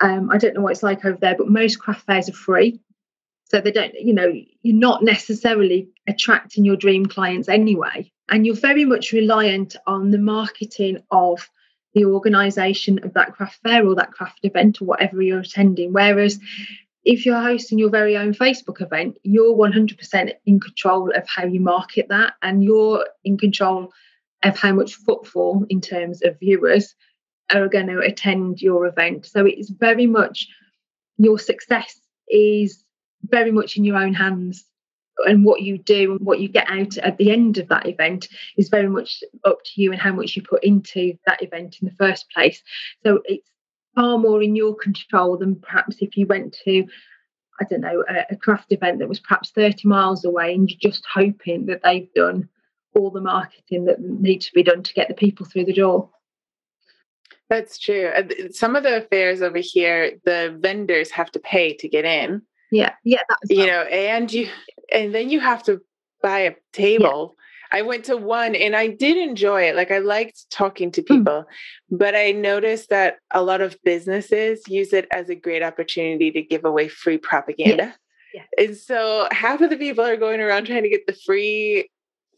um, 0.00 0.30
I 0.30 0.38
don't 0.38 0.54
know 0.54 0.62
what 0.62 0.72
it's 0.72 0.82
like 0.82 1.04
over 1.04 1.18
there, 1.20 1.36
but 1.36 1.48
most 1.48 1.78
craft 1.78 2.06
fairs 2.06 2.28
are 2.28 2.34
free. 2.34 2.80
So 3.44 3.60
they 3.60 3.72
don't, 3.72 3.94
you 3.94 4.14
know, 4.14 4.32
you're 4.62 4.76
not 4.76 5.02
necessarily 5.02 5.88
attracting 6.06 6.64
your 6.64 6.76
dream 6.76 7.06
clients 7.06 7.48
anyway. 7.48 8.10
And 8.28 8.46
you're 8.46 8.54
very 8.54 8.84
much 8.84 9.12
reliant 9.12 9.76
on 9.86 10.10
the 10.10 10.18
marketing 10.18 11.02
of 11.10 11.48
the 11.92 12.04
organisation 12.04 13.00
of 13.04 13.14
that 13.14 13.34
craft 13.34 13.58
fair 13.64 13.84
or 13.84 13.96
that 13.96 14.12
craft 14.12 14.38
event 14.44 14.80
or 14.80 14.84
whatever 14.84 15.20
you're 15.20 15.40
attending. 15.40 15.92
Whereas 15.92 16.38
if 17.04 17.24
you're 17.24 17.40
hosting 17.40 17.78
your 17.78 17.90
very 17.90 18.16
own 18.16 18.34
Facebook 18.34 18.82
event, 18.82 19.16
you're 19.22 19.56
100% 19.56 20.32
in 20.46 20.60
control 20.60 21.10
of 21.16 21.26
how 21.26 21.44
you 21.44 21.60
market 21.60 22.08
that 22.08 22.34
and 22.42 22.62
you're 22.62 23.06
in 23.24 23.38
control 23.38 23.90
of 24.42 24.58
how 24.58 24.72
much 24.72 24.94
footfall 24.94 25.64
in 25.68 25.80
terms 25.80 26.22
of 26.22 26.38
viewers 26.38 26.94
are 27.52 27.68
going 27.68 27.86
to 27.88 28.00
attend 28.00 28.60
your 28.60 28.86
event. 28.86 29.26
So 29.26 29.44
it's 29.46 29.70
very 29.70 30.06
much 30.06 30.46
your 31.18 31.38
success 31.38 32.00
is 32.28 32.84
very 33.24 33.50
much 33.50 33.76
in 33.76 33.84
your 33.84 33.96
own 33.96 34.14
hands. 34.14 34.64
And 35.26 35.44
what 35.44 35.60
you 35.60 35.76
do 35.76 36.12
and 36.12 36.20
what 36.20 36.40
you 36.40 36.48
get 36.48 36.70
out 36.70 36.96
at 36.98 37.18
the 37.18 37.30
end 37.30 37.58
of 37.58 37.68
that 37.68 37.86
event 37.86 38.28
is 38.56 38.70
very 38.70 38.88
much 38.88 39.22
up 39.44 39.58
to 39.64 39.82
you 39.82 39.92
and 39.92 40.00
how 40.00 40.12
much 40.12 40.34
you 40.34 40.42
put 40.42 40.64
into 40.64 41.12
that 41.26 41.42
event 41.42 41.76
in 41.82 41.88
the 41.88 41.94
first 41.96 42.30
place. 42.30 42.62
So 43.04 43.20
it's 43.26 43.46
far 43.94 44.18
more 44.18 44.42
in 44.42 44.56
your 44.56 44.74
control 44.74 45.36
than 45.36 45.56
perhaps 45.56 45.96
if 46.00 46.16
you 46.16 46.26
went 46.26 46.56
to 46.64 46.86
I 47.60 47.64
don't 47.68 47.82
know, 47.82 48.02
a, 48.08 48.24
a, 48.30 48.36
craft 48.36 48.72
event 48.72 49.00
that 49.00 49.08
was 49.08 49.20
perhaps 49.20 49.50
30 49.50 49.86
miles 49.86 50.24
away 50.24 50.54
and 50.54 50.70
you're 50.70 50.90
just 50.90 51.04
hoping 51.12 51.66
that 51.66 51.82
they've 51.84 52.10
done 52.14 52.48
all 52.94 53.10
the 53.10 53.20
marketing 53.20 53.84
that 53.84 54.00
needs 54.00 54.46
to 54.46 54.52
be 54.54 54.62
done 54.62 54.82
to 54.82 54.94
get 54.94 55.08
the 55.08 55.14
people 55.14 55.44
through 55.44 55.66
the 55.66 55.74
door. 55.74 56.08
That's 57.50 57.78
true. 57.78 58.10
Some 58.52 58.76
of 58.76 58.84
the 58.84 59.06
fairs 59.10 59.42
over 59.42 59.58
here, 59.58 60.12
the 60.24 60.56
vendors 60.60 61.10
have 61.10 61.30
to 61.32 61.40
pay 61.40 61.74
to 61.74 61.88
get 61.88 62.04
in. 62.04 62.42
Yeah, 62.70 62.94
yeah, 63.04 63.22
that's 63.28 63.50
you 63.50 63.66
know, 63.66 63.82
and 63.82 64.32
you 64.32 64.48
and 64.92 65.12
then 65.12 65.28
you 65.28 65.40
have 65.40 65.64
to 65.64 65.80
buy 66.22 66.40
a 66.40 66.54
table. 66.72 67.34
Yeah. 67.36 67.44
I 67.72 67.82
went 67.82 68.04
to 68.06 68.16
one 68.16 68.54
and 68.54 68.74
I 68.74 68.88
did 68.88 69.16
enjoy 69.16 69.62
it. 69.62 69.76
Like 69.76 69.90
I 69.90 69.98
liked 69.98 70.50
talking 70.50 70.90
to 70.92 71.02
hmm. 71.02 71.18
people, 71.18 71.44
mm. 71.44 71.44
but 71.90 72.14
I 72.14 72.32
noticed 72.32 72.90
that 72.90 73.16
a 73.30 73.42
lot 73.42 73.60
of 73.60 73.76
businesses 73.84 74.62
use 74.68 74.92
it 74.92 75.06
as 75.12 75.28
a 75.28 75.34
great 75.34 75.62
opportunity 75.62 76.30
to 76.32 76.42
give 76.42 76.64
away 76.64 76.88
free 76.88 77.18
propaganda. 77.18 77.84
Yeah. 77.84 77.92
Yeah. 78.32 78.64
And 78.64 78.76
so 78.76 79.28
half 79.32 79.60
of 79.60 79.70
the 79.70 79.76
people 79.76 80.04
are 80.04 80.16
going 80.16 80.40
around 80.40 80.66
trying 80.66 80.84
to 80.84 80.88
get 80.88 81.06
the 81.06 81.16
free 81.26 81.90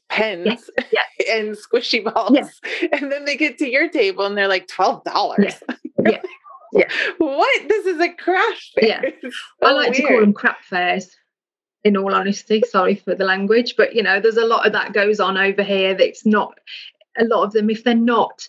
pens 0.08 0.46
yes, 0.46 0.70
yes. 0.92 1.28
and 1.30 1.56
squishy 1.56 2.02
balls. 2.02 2.32
Yes. 2.32 2.60
And 2.92 3.10
then 3.10 3.24
they 3.24 3.36
get 3.36 3.58
to 3.58 3.68
your 3.68 3.88
table 3.88 4.24
and 4.24 4.36
they're 4.36 4.48
like 4.48 4.68
$12. 4.68 5.02
Yes. 5.38 5.62
yeah. 6.06 6.22
yeah. 6.72 6.88
What? 7.18 7.68
This 7.68 7.86
is 7.86 8.00
a 8.00 8.10
craft 8.10 8.70
fair. 8.80 9.14
Yeah. 9.22 9.30
I 9.62 9.72
like 9.72 9.90
weird. 9.90 9.94
to 9.94 10.08
call 10.08 10.20
them 10.20 10.32
crap 10.32 10.62
fairs. 10.64 11.14
In 11.84 11.96
all 11.96 12.14
honesty, 12.14 12.62
sorry 12.68 12.94
for 12.94 13.14
the 13.14 13.24
language, 13.24 13.74
but 13.76 13.94
you 13.94 14.02
know, 14.02 14.20
there's 14.20 14.36
a 14.36 14.46
lot 14.46 14.66
of 14.66 14.72
that 14.72 14.92
goes 14.92 15.18
on 15.18 15.36
over 15.36 15.62
here. 15.62 15.94
That's 15.94 16.24
not 16.24 16.58
a 17.18 17.24
lot 17.24 17.44
of 17.44 17.52
them. 17.52 17.70
If 17.70 17.82
they're 17.82 17.94
not 17.94 18.48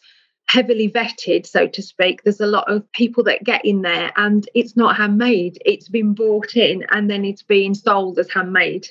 heavily 0.53 0.89
vetted, 0.89 1.47
so 1.47 1.67
to 1.67 1.81
speak. 1.81 2.23
There's 2.23 2.41
a 2.41 2.45
lot 2.45 2.69
of 2.71 2.89
people 2.91 3.23
that 3.23 3.43
get 3.43 3.65
in 3.65 3.81
there 3.81 4.11
and 4.15 4.47
it's 4.53 4.75
not 4.75 4.97
handmade. 4.97 5.57
It's 5.65 5.89
been 5.89 6.13
bought 6.13 6.55
in 6.55 6.86
and 6.91 7.09
then 7.09 7.25
it's 7.25 7.43
being 7.43 7.73
sold 7.73 8.19
as 8.19 8.29
handmade. 8.29 8.88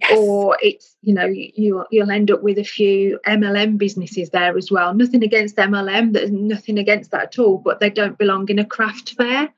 Yes. 0.00 0.18
Or 0.18 0.56
it's, 0.62 0.96
you 1.02 1.14
know, 1.14 1.26
you, 1.26 1.84
you'll 1.90 2.10
end 2.10 2.30
up 2.30 2.42
with 2.42 2.58
a 2.58 2.64
few 2.64 3.18
MLM 3.26 3.78
businesses 3.78 4.30
there 4.30 4.56
as 4.56 4.70
well. 4.70 4.94
Nothing 4.94 5.24
against 5.24 5.56
MLM, 5.56 6.12
there's 6.12 6.30
nothing 6.30 6.78
against 6.78 7.10
that 7.10 7.24
at 7.24 7.38
all, 7.38 7.58
but 7.58 7.80
they 7.80 7.90
don't 7.90 8.18
belong 8.18 8.48
in 8.48 8.58
a 8.58 8.64
craft 8.64 9.14
fair. 9.16 9.52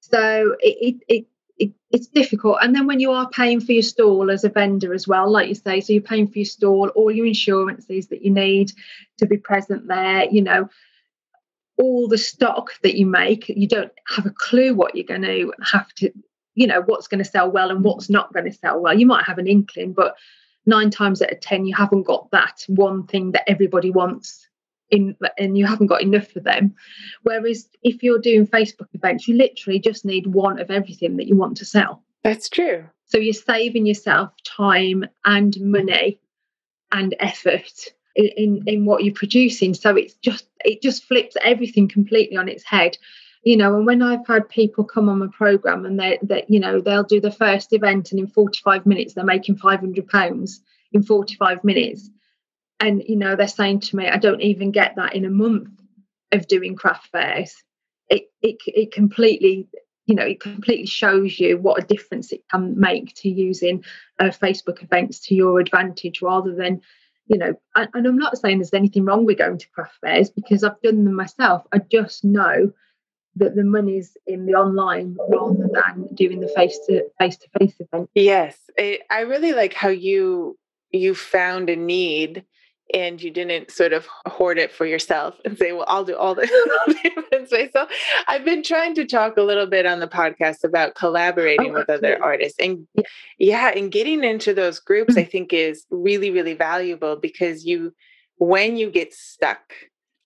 So 0.00 0.56
it, 0.60 0.76
it, 0.80 0.96
it 1.08 1.26
it, 1.60 1.72
it's 1.90 2.08
difficult. 2.08 2.58
And 2.62 2.74
then 2.74 2.86
when 2.86 3.00
you 3.00 3.12
are 3.12 3.28
paying 3.28 3.60
for 3.60 3.72
your 3.72 3.82
stall 3.82 4.30
as 4.30 4.44
a 4.44 4.48
vendor 4.48 4.94
as 4.94 5.06
well, 5.06 5.30
like 5.30 5.48
you 5.48 5.54
say, 5.54 5.80
so 5.80 5.92
you're 5.92 6.02
paying 6.02 6.26
for 6.26 6.38
your 6.38 6.46
stall, 6.46 6.88
all 6.96 7.10
your 7.10 7.26
insurances 7.26 8.08
that 8.08 8.24
you 8.24 8.32
need 8.32 8.72
to 9.18 9.26
be 9.26 9.36
present 9.36 9.86
there, 9.86 10.24
you 10.30 10.42
know, 10.42 10.68
all 11.78 12.08
the 12.08 12.18
stock 12.18 12.70
that 12.82 12.96
you 12.96 13.06
make. 13.06 13.48
You 13.48 13.68
don't 13.68 13.92
have 14.08 14.26
a 14.26 14.30
clue 14.30 14.74
what 14.74 14.96
you're 14.96 15.04
going 15.04 15.22
to 15.22 15.52
have 15.70 15.92
to, 15.96 16.10
you 16.54 16.66
know, 16.66 16.82
what's 16.86 17.08
going 17.08 17.22
to 17.22 17.30
sell 17.30 17.50
well 17.50 17.70
and 17.70 17.84
what's 17.84 18.08
not 18.08 18.32
going 18.32 18.46
to 18.46 18.56
sell 18.56 18.80
well. 18.80 18.98
You 18.98 19.06
might 19.06 19.26
have 19.26 19.38
an 19.38 19.46
inkling, 19.46 19.92
but 19.92 20.16
nine 20.64 20.90
times 20.90 21.20
out 21.20 21.32
of 21.32 21.40
10, 21.40 21.66
you 21.66 21.74
haven't 21.76 22.04
got 22.04 22.30
that 22.30 22.64
one 22.68 23.06
thing 23.06 23.32
that 23.32 23.48
everybody 23.48 23.90
wants. 23.90 24.48
In, 24.90 25.16
and 25.38 25.56
you 25.56 25.66
haven't 25.66 25.86
got 25.86 26.02
enough 26.02 26.28
for 26.28 26.40
them. 26.40 26.74
Whereas 27.22 27.68
if 27.82 28.02
you're 28.02 28.18
doing 28.18 28.46
Facebook 28.46 28.88
events, 28.92 29.28
you 29.28 29.36
literally 29.36 29.78
just 29.78 30.04
need 30.04 30.26
one 30.26 30.58
of 30.58 30.70
everything 30.70 31.16
that 31.16 31.28
you 31.28 31.36
want 31.36 31.56
to 31.58 31.64
sell. 31.64 32.02
That's 32.24 32.48
true. 32.48 32.84
So 33.06 33.18
you're 33.18 33.34
saving 33.34 33.86
yourself 33.86 34.32
time 34.44 35.04
and 35.24 35.56
money 35.60 36.18
and 36.92 37.14
effort 37.20 37.92
in 38.16 38.62
in 38.66 38.84
what 38.84 39.04
you're 39.04 39.14
producing 39.14 39.74
so 39.74 39.96
it's 39.96 40.14
just 40.14 40.46
it 40.64 40.82
just 40.82 41.04
flips 41.04 41.36
everything 41.44 41.88
completely 41.88 42.36
on 42.36 42.48
its 42.48 42.64
head 42.64 42.96
you 43.44 43.56
know 43.56 43.76
and 43.76 43.86
when 43.86 44.02
i've 44.02 44.26
had 44.26 44.48
people 44.48 44.84
come 44.84 45.08
on 45.08 45.20
my 45.20 45.28
program 45.32 45.84
and 45.84 45.98
they 45.98 46.18
that 46.22 46.50
you 46.50 46.58
know 46.58 46.80
they'll 46.80 47.04
do 47.04 47.20
the 47.20 47.30
first 47.30 47.72
event 47.72 48.10
and 48.10 48.20
in 48.20 48.26
45 48.26 48.84
minutes 48.84 49.14
they're 49.14 49.24
making 49.24 49.56
500 49.56 50.08
pounds 50.08 50.60
in 50.92 51.02
45 51.02 51.62
minutes 51.62 52.10
and 52.80 53.02
you 53.06 53.16
know 53.16 53.36
they're 53.36 53.48
saying 53.48 53.80
to 53.80 53.96
me 53.96 54.08
i 54.08 54.16
don't 54.16 54.42
even 54.42 54.70
get 54.70 54.96
that 54.96 55.14
in 55.14 55.24
a 55.24 55.30
month 55.30 55.70
of 56.32 56.48
doing 56.48 56.74
craft 56.74 57.06
fairs 57.12 57.62
it 58.08 58.24
it, 58.42 58.56
it 58.66 58.92
completely 58.92 59.68
you 60.06 60.14
know 60.14 60.24
it 60.24 60.40
completely 60.40 60.86
shows 60.86 61.38
you 61.38 61.58
what 61.58 61.82
a 61.82 61.86
difference 61.86 62.32
it 62.32 62.42
can 62.50 62.78
make 62.78 63.14
to 63.14 63.28
using 63.28 63.84
uh, 64.18 64.24
facebook 64.24 64.82
events 64.82 65.20
to 65.20 65.34
your 65.34 65.60
advantage 65.60 66.22
rather 66.22 66.54
than 66.54 66.80
you 67.30 67.38
know, 67.38 67.54
and, 67.76 67.88
and 67.94 68.06
I'm 68.08 68.18
not 68.18 68.36
saying 68.36 68.58
there's 68.58 68.74
anything 68.74 69.04
wrong 69.04 69.24
with 69.24 69.38
going 69.38 69.56
to 69.56 69.70
craft 69.70 69.98
fairs 70.00 70.30
because 70.30 70.64
I've 70.64 70.80
done 70.82 71.04
them 71.04 71.14
myself. 71.14 71.62
I 71.72 71.78
just 71.78 72.24
know 72.24 72.72
that 73.36 73.54
the 73.54 73.62
money's 73.62 74.16
in 74.26 74.46
the 74.46 74.54
online 74.54 75.16
rather 75.28 75.68
than 75.72 76.08
doing 76.14 76.40
the 76.40 76.48
face 76.48 76.76
to 76.88 77.04
face 77.20 77.36
to 77.36 77.48
face 77.56 77.74
event. 77.78 78.10
Yes, 78.14 78.58
it, 78.76 79.02
I 79.10 79.20
really 79.20 79.52
like 79.52 79.74
how 79.74 79.90
you 79.90 80.58
you 80.90 81.14
found 81.14 81.70
a 81.70 81.76
need 81.76 82.44
and 82.94 83.22
you 83.22 83.30
didn't 83.30 83.70
sort 83.70 83.92
of 83.92 84.06
hoard 84.26 84.58
it 84.58 84.72
for 84.72 84.86
yourself 84.86 85.36
and 85.44 85.56
say, 85.56 85.72
well, 85.72 85.84
I'll 85.88 86.04
do 86.04 86.16
all 86.16 86.34
the 86.34 86.42
events 87.04 87.52
myself. 87.52 87.90
I've 88.28 88.44
been 88.44 88.62
trying 88.62 88.94
to 88.96 89.06
talk 89.06 89.36
a 89.36 89.42
little 89.42 89.66
bit 89.66 89.86
on 89.86 90.00
the 90.00 90.08
podcast 90.08 90.64
about 90.64 90.94
collaborating 90.94 91.70
oh, 91.70 91.74
with 91.74 91.90
other 91.90 92.22
artists. 92.22 92.58
And 92.58 92.86
yeah. 92.94 93.02
yeah, 93.38 93.68
and 93.76 93.92
getting 93.92 94.24
into 94.24 94.54
those 94.54 94.80
groups, 94.80 95.14
mm-hmm. 95.14 95.20
I 95.20 95.24
think 95.24 95.52
is 95.52 95.86
really, 95.90 96.30
really 96.30 96.54
valuable 96.54 97.16
because 97.16 97.64
you, 97.64 97.94
when 98.36 98.76
you 98.76 98.90
get 98.90 99.14
stuck, 99.14 99.74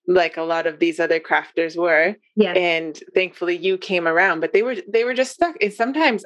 like 0.07 0.37
a 0.37 0.43
lot 0.43 0.67
of 0.67 0.79
these 0.79 0.99
other 0.99 1.19
crafters 1.19 1.75
were, 1.75 2.15
yeah. 2.35 2.51
and 2.53 2.99
thankfully 3.13 3.57
you 3.57 3.77
came 3.77 4.07
around, 4.07 4.39
but 4.39 4.53
they 4.53 4.61
were 4.61 4.75
they 4.87 5.03
were 5.03 5.15
just 5.15 5.33
stuck. 5.33 5.55
And 5.61 5.73
sometimes 5.73 6.23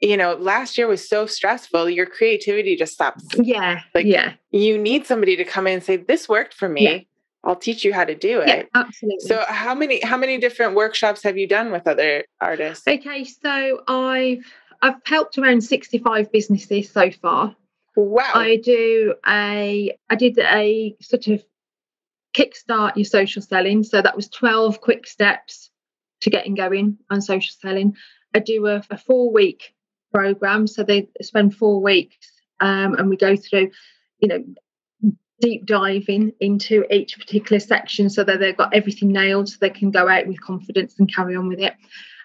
you 0.00 0.16
know, 0.16 0.34
last 0.34 0.78
year 0.78 0.86
was 0.86 1.06
so 1.06 1.26
stressful, 1.26 1.90
your 1.90 2.06
creativity 2.06 2.74
just 2.76 2.94
stops. 2.94 3.24
Yeah. 3.34 3.82
Like, 3.94 4.06
yeah. 4.06 4.34
You 4.50 4.78
need 4.78 5.06
somebody 5.06 5.36
to 5.36 5.44
come 5.44 5.66
in 5.66 5.74
and 5.74 5.82
say, 5.82 5.96
This 5.96 6.28
worked 6.28 6.54
for 6.54 6.68
me. 6.68 6.84
Yeah. 6.84 6.98
I'll 7.42 7.56
teach 7.56 7.84
you 7.84 7.94
how 7.94 8.04
to 8.04 8.14
do 8.14 8.40
it. 8.40 8.48
Yeah, 8.48 8.62
absolutely. 8.74 9.26
So 9.26 9.42
how 9.48 9.74
many 9.74 10.00
how 10.02 10.18
many 10.18 10.36
different 10.36 10.74
workshops 10.74 11.22
have 11.22 11.38
you 11.38 11.48
done 11.48 11.72
with 11.72 11.86
other 11.86 12.24
artists? 12.40 12.86
Okay, 12.86 13.24
so 13.24 13.82
I've 13.88 14.44
I've 14.82 14.96
helped 15.06 15.38
around 15.38 15.62
65 15.62 16.30
businesses 16.30 16.90
so 16.90 17.10
far. 17.10 17.56
Wow. 17.96 18.30
I 18.34 18.56
do 18.56 19.14
a 19.26 19.96
I 20.10 20.14
did 20.16 20.38
a 20.38 20.94
sort 21.00 21.28
of 21.28 21.42
kickstart 22.36 22.96
your 22.96 23.04
social 23.04 23.42
selling. 23.42 23.82
So 23.84 24.02
that 24.02 24.16
was 24.16 24.28
12 24.28 24.80
quick 24.80 25.06
steps 25.06 25.70
to 26.20 26.30
getting 26.30 26.54
going 26.54 26.98
on 27.08 27.22
social 27.22 27.54
selling. 27.60 27.96
I 28.34 28.40
do 28.40 28.66
a, 28.66 28.82
a 28.90 28.98
four 28.98 29.32
week 29.32 29.74
program. 30.12 30.66
So 30.66 30.82
they 30.82 31.08
spend 31.22 31.56
four 31.56 31.80
weeks 31.80 32.16
um, 32.60 32.94
and 32.94 33.08
we 33.08 33.16
go 33.16 33.36
through, 33.36 33.70
you 34.20 34.28
know, 34.28 34.44
deep 35.40 35.64
diving 35.64 36.32
into 36.40 36.84
each 36.94 37.18
particular 37.18 37.58
section 37.58 38.10
so 38.10 38.22
that 38.22 38.40
they've 38.40 38.56
got 38.56 38.74
everything 38.74 39.10
nailed 39.10 39.48
so 39.48 39.56
they 39.60 39.70
can 39.70 39.90
go 39.90 40.08
out 40.08 40.26
with 40.26 40.40
confidence 40.40 40.96
and 40.98 41.12
carry 41.14 41.34
on 41.34 41.48
with 41.48 41.58
it. 41.60 41.74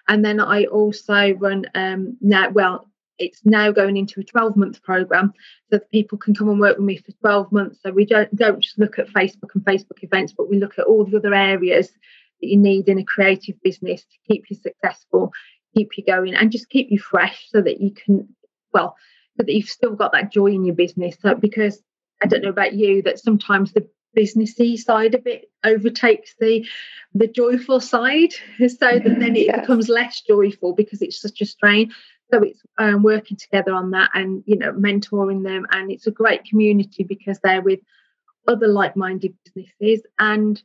And 0.08 0.24
then 0.24 0.38
I 0.38 0.64
also 0.64 1.32
run 1.34 1.64
um, 1.74 2.16
now, 2.20 2.50
well, 2.50 2.88
it's 3.18 3.40
now 3.44 3.72
going 3.72 3.96
into 3.96 4.20
a 4.20 4.24
12 4.24 4.56
month 4.56 4.82
program 4.82 5.32
so 5.70 5.78
that 5.78 5.90
people 5.90 6.18
can 6.18 6.34
come 6.34 6.48
and 6.48 6.60
work 6.60 6.76
with 6.76 6.86
me 6.86 6.98
for 6.98 7.12
12 7.12 7.50
months. 7.50 7.80
So 7.82 7.90
we 7.90 8.04
don't 8.04 8.34
don't 8.36 8.60
just 8.60 8.78
look 8.78 8.98
at 8.98 9.08
Facebook 9.08 9.54
and 9.54 9.64
Facebook 9.64 10.02
events, 10.02 10.34
but 10.36 10.50
we 10.50 10.58
look 10.58 10.78
at 10.78 10.84
all 10.84 11.04
the 11.04 11.16
other 11.16 11.34
areas 11.34 11.88
that 11.88 12.48
you 12.48 12.58
need 12.58 12.88
in 12.88 12.98
a 12.98 13.04
creative 13.04 13.60
business 13.62 14.02
to 14.02 14.32
keep 14.32 14.44
you 14.50 14.56
successful 14.56 15.32
keep 15.76 15.96
you 15.96 16.04
going 16.04 16.34
and 16.34 16.52
just 16.52 16.68
keep 16.70 16.90
you 16.90 16.98
fresh 16.98 17.48
so 17.50 17.60
that 17.60 17.80
you 17.80 17.90
can, 17.90 18.28
well, 18.72 18.96
so 19.36 19.44
that 19.44 19.52
you've 19.52 19.68
still 19.68 19.94
got 19.94 20.12
that 20.12 20.32
joy 20.32 20.46
in 20.46 20.64
your 20.64 20.74
business. 20.74 21.16
So, 21.20 21.34
because 21.34 21.82
I 22.22 22.26
don't 22.26 22.42
know 22.42 22.50
about 22.50 22.72
you, 22.72 23.02
that 23.02 23.18
sometimes 23.18 23.72
the 23.72 23.88
businessy 24.16 24.78
side 24.78 25.14
of 25.14 25.26
it 25.26 25.50
overtakes 25.64 26.34
the 26.40 26.66
the 27.14 27.26
joyful 27.26 27.80
side, 27.80 28.32
so 28.58 28.98
that 28.98 29.04
then 29.04 29.36
it 29.36 29.54
becomes 29.54 29.88
less 29.88 30.22
joyful 30.22 30.74
because 30.74 31.02
it's 31.02 31.20
such 31.20 31.40
a 31.40 31.46
strain. 31.46 31.92
So 32.32 32.42
it's 32.42 32.60
um, 32.78 33.02
working 33.04 33.36
together 33.36 33.72
on 33.72 33.92
that 33.92 34.10
and 34.14 34.42
you 34.46 34.56
know 34.56 34.72
mentoring 34.72 35.44
them, 35.44 35.66
and 35.70 35.90
it's 35.92 36.06
a 36.06 36.10
great 36.10 36.44
community 36.44 37.04
because 37.04 37.38
they're 37.40 37.62
with 37.62 37.80
other 38.48 38.68
like-minded 38.68 39.34
businesses 39.54 40.06
and 40.18 40.62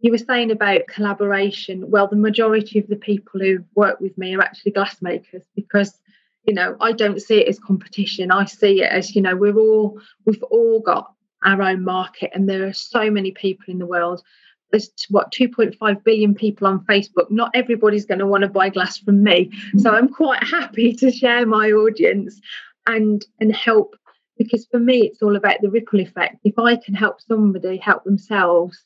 you 0.00 0.12
were 0.12 0.18
saying 0.18 0.50
about 0.50 0.86
collaboration. 0.86 1.90
Well, 1.90 2.06
the 2.06 2.16
majority 2.16 2.78
of 2.78 2.86
the 2.86 2.96
people 2.96 3.40
who 3.40 3.64
work 3.74 4.00
with 4.00 4.16
me 4.16 4.34
are 4.36 4.42
actually 4.42 4.72
glassmakers 4.72 5.42
because, 5.56 5.98
you 6.44 6.54
know, 6.54 6.76
I 6.80 6.92
don't 6.92 7.20
see 7.20 7.40
it 7.40 7.48
as 7.48 7.58
competition. 7.58 8.30
I 8.30 8.44
see 8.44 8.82
it 8.82 8.90
as, 8.90 9.14
you 9.16 9.22
know, 9.22 9.36
we're 9.36 9.58
all, 9.58 10.00
we've 10.24 10.42
all 10.44 10.80
got 10.80 11.12
our 11.44 11.60
own 11.62 11.84
market 11.84 12.30
and 12.32 12.48
there 12.48 12.66
are 12.66 12.72
so 12.72 13.10
many 13.10 13.32
people 13.32 13.66
in 13.68 13.78
the 13.78 13.86
world. 13.86 14.22
There's 14.70 14.90
what 15.08 15.32
2.5 15.32 16.04
billion 16.04 16.34
people 16.34 16.66
on 16.66 16.84
Facebook. 16.84 17.30
Not 17.30 17.50
everybody's 17.54 18.04
going 18.04 18.18
to 18.18 18.26
want 18.26 18.42
to 18.42 18.48
buy 18.48 18.68
glass 18.68 18.98
from 18.98 19.22
me. 19.22 19.50
So 19.78 19.90
I'm 19.90 20.08
quite 20.08 20.44
happy 20.44 20.92
to 20.94 21.10
share 21.10 21.46
my 21.46 21.70
audience 21.70 22.40
and 22.86 23.24
and 23.40 23.54
help 23.54 23.96
because 24.36 24.66
for 24.66 24.78
me 24.78 25.06
it's 25.06 25.22
all 25.22 25.36
about 25.36 25.60
the 25.62 25.70
ripple 25.70 26.00
effect. 26.00 26.36
If 26.44 26.58
I 26.58 26.76
can 26.76 26.94
help 26.94 27.20
somebody 27.20 27.78
help 27.78 28.04
themselves 28.04 28.84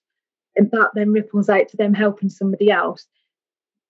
and 0.56 0.70
that 0.70 0.90
then 0.94 1.12
ripples 1.12 1.48
out 1.48 1.68
to 1.68 1.76
them 1.76 1.94
helping 1.94 2.28
somebody 2.28 2.70
else 2.70 3.06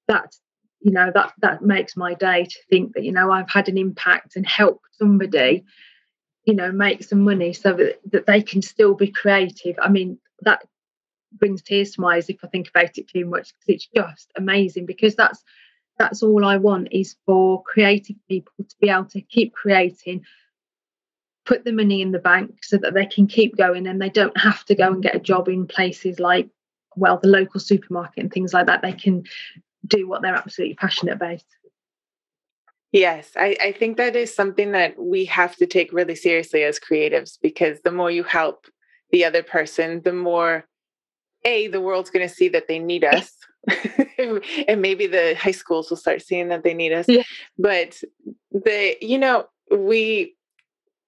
that 0.09 0.35
you 0.81 0.91
know 0.91 1.11
that 1.15 1.33
that 1.39 1.63
makes 1.63 1.97
my 1.97 2.15
day 2.15 2.45
to 2.45 2.59
think 2.71 2.95
that 2.95 3.05
you 3.05 3.13
know 3.13 3.31
i've 3.31 3.51
had 3.51 3.69
an 3.69 3.79
impact 3.79 4.37
and 4.37 4.47
helped 4.47 4.87
somebody 4.99 5.65
you 6.45 6.55
know 6.55 6.73
make 6.73 7.03
some 7.03 7.23
money 7.23 7.53
so 7.53 7.73
that, 7.73 8.01
that 8.11 8.27
they 8.27 8.43
can 8.43 8.63
still 8.63 8.95
be 8.95 9.09
creative. 9.09 9.77
I 9.81 9.89
mean 9.89 10.19
that 10.41 10.63
brings 11.33 11.63
tears 11.63 11.93
to 11.93 12.01
my 12.01 12.17
eyes 12.17 12.29
if 12.29 12.45
i 12.45 12.49
think 12.49 12.69
about 12.69 12.99
it 12.99 13.09
too 13.09 13.25
much 13.25 13.55
because 13.55 13.75
it's 13.75 13.89
just 13.95 14.31
amazing 14.37 14.85
because 14.85 15.15
that's 15.15 15.43
that's 15.99 16.23
all 16.23 16.45
i 16.45 16.59
want 16.59 16.89
is 16.91 17.17
for 17.25 17.63
creative 17.63 18.17
people 18.29 18.53
to 18.59 18.77
be 18.81 18.91
able 18.91 19.07
to 19.07 19.21
keep 19.23 19.55
creating 19.55 20.23
put 21.45 21.65
the 21.65 21.73
money 21.73 22.03
in 22.03 22.13
the 22.13 22.19
bank 22.19 22.63
so 22.63 22.77
that 22.79 22.95
they 22.95 23.07
can 23.07 23.27
keep 23.27 23.57
going 23.57 23.87
and 23.87 24.01
they 24.01 24.09
don't 24.09 24.37
have 24.39 24.65
to 24.67 24.75
go 24.75 24.89
and 24.93 25.03
get 25.03 25.17
a 25.17 25.21
job 25.21 25.49
in 25.49 25.67
places 25.67 26.21
like 26.21 26.49
well 26.97 27.19
the 27.23 27.29
local 27.29 27.61
supermarket 27.61 28.23
and 28.23 28.33
things 28.33 28.53
like 28.53 28.67
that. 28.67 28.83
They 28.83 28.93
can 28.93 29.25
do 29.87 30.09
what 30.09 30.23
they're 30.23 30.35
absolutely 30.35 30.75
passionate 30.75 31.15
about. 31.15 31.43
Yes 32.93 33.33
I, 33.37 33.57
I 33.61 33.73
think 33.73 33.97
that 33.97 34.17
is 34.17 34.35
something 34.35 34.73
that 34.73 34.99
we 34.99 35.25
have 35.25 35.57
to 35.57 35.67
take 35.67 35.93
really 35.93 36.15
seriously 36.15 36.63
as 36.63 36.79
creatives 36.79 37.39
because 37.41 37.81
the 37.81 37.91
more 37.91 38.11
you 38.11 38.23
help 38.23 38.67
the 39.11 39.25
other 39.25 39.43
person 39.43 40.03
the 40.05 40.13
more 40.13 40.67
a 41.45 41.69
the 41.69 41.81
world's 41.81 42.11
going 42.11 42.27
to 42.27 42.35
see 42.35 42.49
that 42.49 42.69
they 42.69 42.79
need 42.79 43.05
us. 43.05 43.33
And 44.69 44.83
maybe 44.83 45.07
the 45.07 45.35
high 45.35 45.53
schools 45.53 45.91
will 45.91 45.97
start 45.97 46.23
seeing 46.23 46.49
that 46.49 46.63
they 46.63 46.75
need 46.75 46.93
us. 46.93 47.07
Yeah. 47.09 47.23
but 47.59 48.01
the 48.53 48.97
you 49.01 49.19
know 49.19 49.47
we 49.71 50.37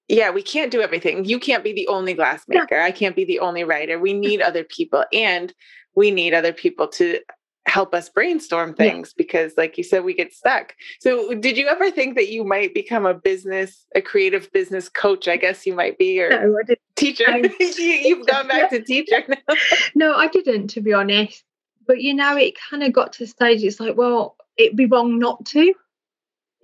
yeah, 0.07 0.29
we 0.29 0.41
can't 0.41 0.71
do 0.71 0.81
everything. 0.81 1.25
You 1.25 1.39
can't 1.39 1.63
be 1.63 1.73
the 1.73 1.87
only 1.87 2.15
glassmaker. 2.15 2.81
I 2.81 2.91
can't 2.91 3.15
be 3.15 3.25
the 3.25 3.39
only 3.39 3.63
writer. 3.63 3.99
We 3.99 4.13
need 4.13 4.41
other 4.41 4.63
people 4.63 5.05
and 5.11 5.53
we 5.95 6.11
need 6.11 6.33
other 6.33 6.53
people 6.53 6.87
to 6.89 7.19
help 7.67 7.95
us 7.95 8.09
brainstorm 8.09 8.75
things 8.75 9.09
yeah. 9.09 9.23
because 9.23 9.53
like 9.57 9.75
you 9.75 9.83
said 9.83 10.03
we 10.03 10.13
get 10.13 10.31
stuck. 10.31 10.75
So 10.99 11.33
did 11.33 11.57
you 11.57 11.67
ever 11.67 11.89
think 11.89 12.15
that 12.15 12.29
you 12.29 12.43
might 12.43 12.75
become 12.75 13.07
a 13.07 13.15
business 13.15 13.87
a 13.95 14.01
creative 14.01 14.51
business 14.51 14.87
coach 14.87 15.27
I 15.27 15.37
guess 15.37 15.65
you 15.65 15.73
might 15.73 15.97
be 15.97 16.21
or 16.21 16.29
no, 16.29 16.55
teacher? 16.95 17.25
I, 17.27 17.49
You've 17.59 18.27
gone 18.27 18.47
back 18.47 18.69
to 18.69 18.83
teacher 18.83 19.23
now. 19.27 19.55
no, 19.95 20.13
I 20.13 20.27
didn't 20.27 20.67
to 20.67 20.81
be 20.81 20.93
honest. 20.93 21.43
But 21.87 22.01
you 22.01 22.13
know 22.13 22.37
it 22.37 22.53
kind 22.69 22.83
of 22.83 22.93
got 22.93 23.13
to 23.13 23.23
a 23.23 23.27
stage 23.27 23.63
it's 23.63 23.79
like 23.79 23.97
well 23.97 24.35
it'd 24.57 24.77
be 24.77 24.85
wrong 24.85 25.17
not 25.17 25.43
to 25.47 25.73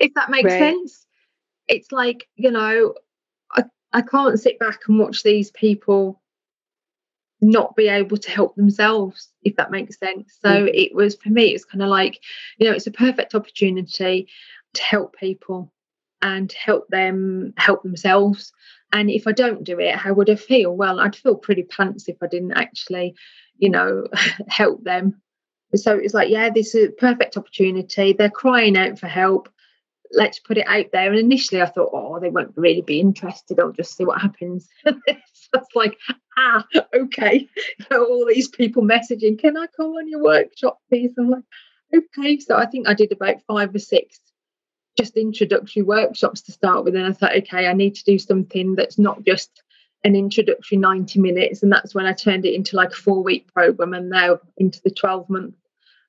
if 0.01 0.13
that 0.15 0.29
makes 0.29 0.51
right. 0.51 0.59
sense. 0.59 1.05
It's 1.67 1.91
like, 1.91 2.27
you 2.35 2.51
know, 2.51 2.95
I 3.93 4.01
can't 4.01 4.39
sit 4.39 4.59
back 4.59 4.81
and 4.87 4.99
watch 4.99 5.23
these 5.23 5.51
people 5.51 6.21
not 7.41 7.75
be 7.75 7.87
able 7.87 8.17
to 8.17 8.31
help 8.31 8.55
themselves, 8.55 9.29
if 9.43 9.55
that 9.55 9.71
makes 9.71 9.97
sense. 9.97 10.37
So 10.41 10.49
mm-hmm. 10.49 10.67
it 10.73 10.93
was 10.93 11.15
for 11.15 11.29
me, 11.29 11.47
it's 11.47 11.65
kind 11.65 11.81
of 11.81 11.89
like, 11.89 12.21
you 12.57 12.69
know, 12.69 12.75
it's 12.75 12.87
a 12.87 12.91
perfect 12.91 13.33
opportunity 13.33 14.27
to 14.75 14.83
help 14.83 15.15
people 15.17 15.71
and 16.21 16.51
help 16.51 16.87
them 16.89 17.53
help 17.57 17.81
themselves. 17.81 18.53
And 18.93 19.09
if 19.09 19.25
I 19.25 19.31
don't 19.31 19.63
do 19.63 19.79
it, 19.79 19.95
how 19.95 20.13
would 20.13 20.29
I 20.29 20.35
feel? 20.35 20.75
Well, 20.75 20.99
I'd 20.99 21.15
feel 21.15 21.35
pretty 21.35 21.63
pants 21.63 22.07
if 22.07 22.17
I 22.21 22.27
didn't 22.27 22.53
actually, 22.53 23.15
you 23.57 23.69
know, 23.69 24.05
help 24.47 24.83
them. 24.83 25.21
So 25.73 25.97
it's 25.97 26.13
like, 26.13 26.29
yeah, 26.29 26.49
this 26.49 26.75
is 26.75 26.89
a 26.89 26.91
perfect 26.91 27.37
opportunity. 27.37 28.13
They're 28.13 28.29
crying 28.29 28.77
out 28.77 28.99
for 28.99 29.07
help. 29.07 29.49
Let's 30.13 30.39
put 30.39 30.57
it 30.57 30.67
out 30.67 30.87
there. 30.91 31.09
And 31.09 31.19
initially 31.19 31.61
I 31.61 31.67
thought, 31.67 31.91
oh, 31.93 32.19
they 32.19 32.29
won't 32.29 32.53
really 32.55 32.81
be 32.81 32.99
interested. 32.99 33.59
I'll 33.59 33.71
just 33.71 33.95
see 33.95 34.05
what 34.05 34.21
happens. 34.21 34.67
It's 35.53 35.75
like, 35.75 35.97
ah, 36.37 36.65
okay. 36.95 37.47
So 37.89 38.05
All 38.05 38.25
these 38.25 38.47
people 38.47 38.83
messaging, 38.83 39.37
can 39.37 39.57
I 39.57 39.67
come 39.75 39.91
on 39.91 40.07
your 40.07 40.23
workshop, 40.23 40.79
please? 40.89 41.11
I'm 41.17 41.29
like, 41.29 41.43
okay. 41.93 42.39
So 42.39 42.55
I 42.55 42.65
think 42.67 42.87
I 42.87 42.93
did 42.93 43.11
about 43.11 43.41
five 43.47 43.75
or 43.75 43.79
six 43.79 44.19
just 44.97 45.17
introductory 45.17 45.83
workshops 45.83 46.41
to 46.43 46.51
start 46.51 46.83
with. 46.83 46.95
And 46.95 47.05
I 47.05 47.11
thought, 47.11 47.35
okay, 47.37 47.67
I 47.67 47.73
need 47.73 47.95
to 47.95 48.03
do 48.03 48.19
something 48.19 48.75
that's 48.75 48.99
not 48.99 49.23
just 49.23 49.61
an 50.03 50.15
introductory 50.15 50.77
90 50.77 51.19
minutes. 51.19 51.63
And 51.63 51.71
that's 51.71 51.93
when 51.93 52.05
I 52.05 52.13
turned 52.13 52.45
it 52.45 52.53
into 52.53 52.75
like 52.75 52.91
a 52.91 52.95
four 52.95 53.23
week 53.23 53.51
program 53.53 53.93
and 53.93 54.09
now 54.09 54.39
into 54.57 54.81
the 54.83 54.91
12 54.91 55.29
month 55.29 55.55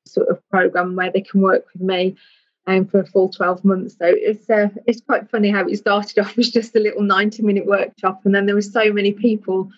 sort 0.06 0.28
of 0.28 0.48
program 0.50 0.96
where 0.96 1.10
they 1.10 1.20
can 1.20 1.40
work 1.40 1.64
with 1.72 1.82
me 1.82 2.16
um, 2.66 2.86
for 2.86 3.00
a 3.00 3.06
full 3.06 3.28
12 3.28 3.64
months. 3.64 3.96
So 3.98 4.06
it's 4.06 4.48
uh, 4.48 4.68
it's 4.86 5.00
quite 5.00 5.30
funny 5.30 5.50
how 5.50 5.66
it 5.66 5.76
started 5.76 6.18
off 6.20 6.38
as 6.38 6.50
just 6.50 6.76
a 6.76 6.80
little 6.80 7.02
90 7.02 7.42
minute 7.42 7.66
workshop. 7.66 8.22
And 8.24 8.34
then 8.34 8.46
there 8.46 8.54
were 8.54 8.62
so 8.62 8.92
many 8.92 9.12
people, 9.12 9.70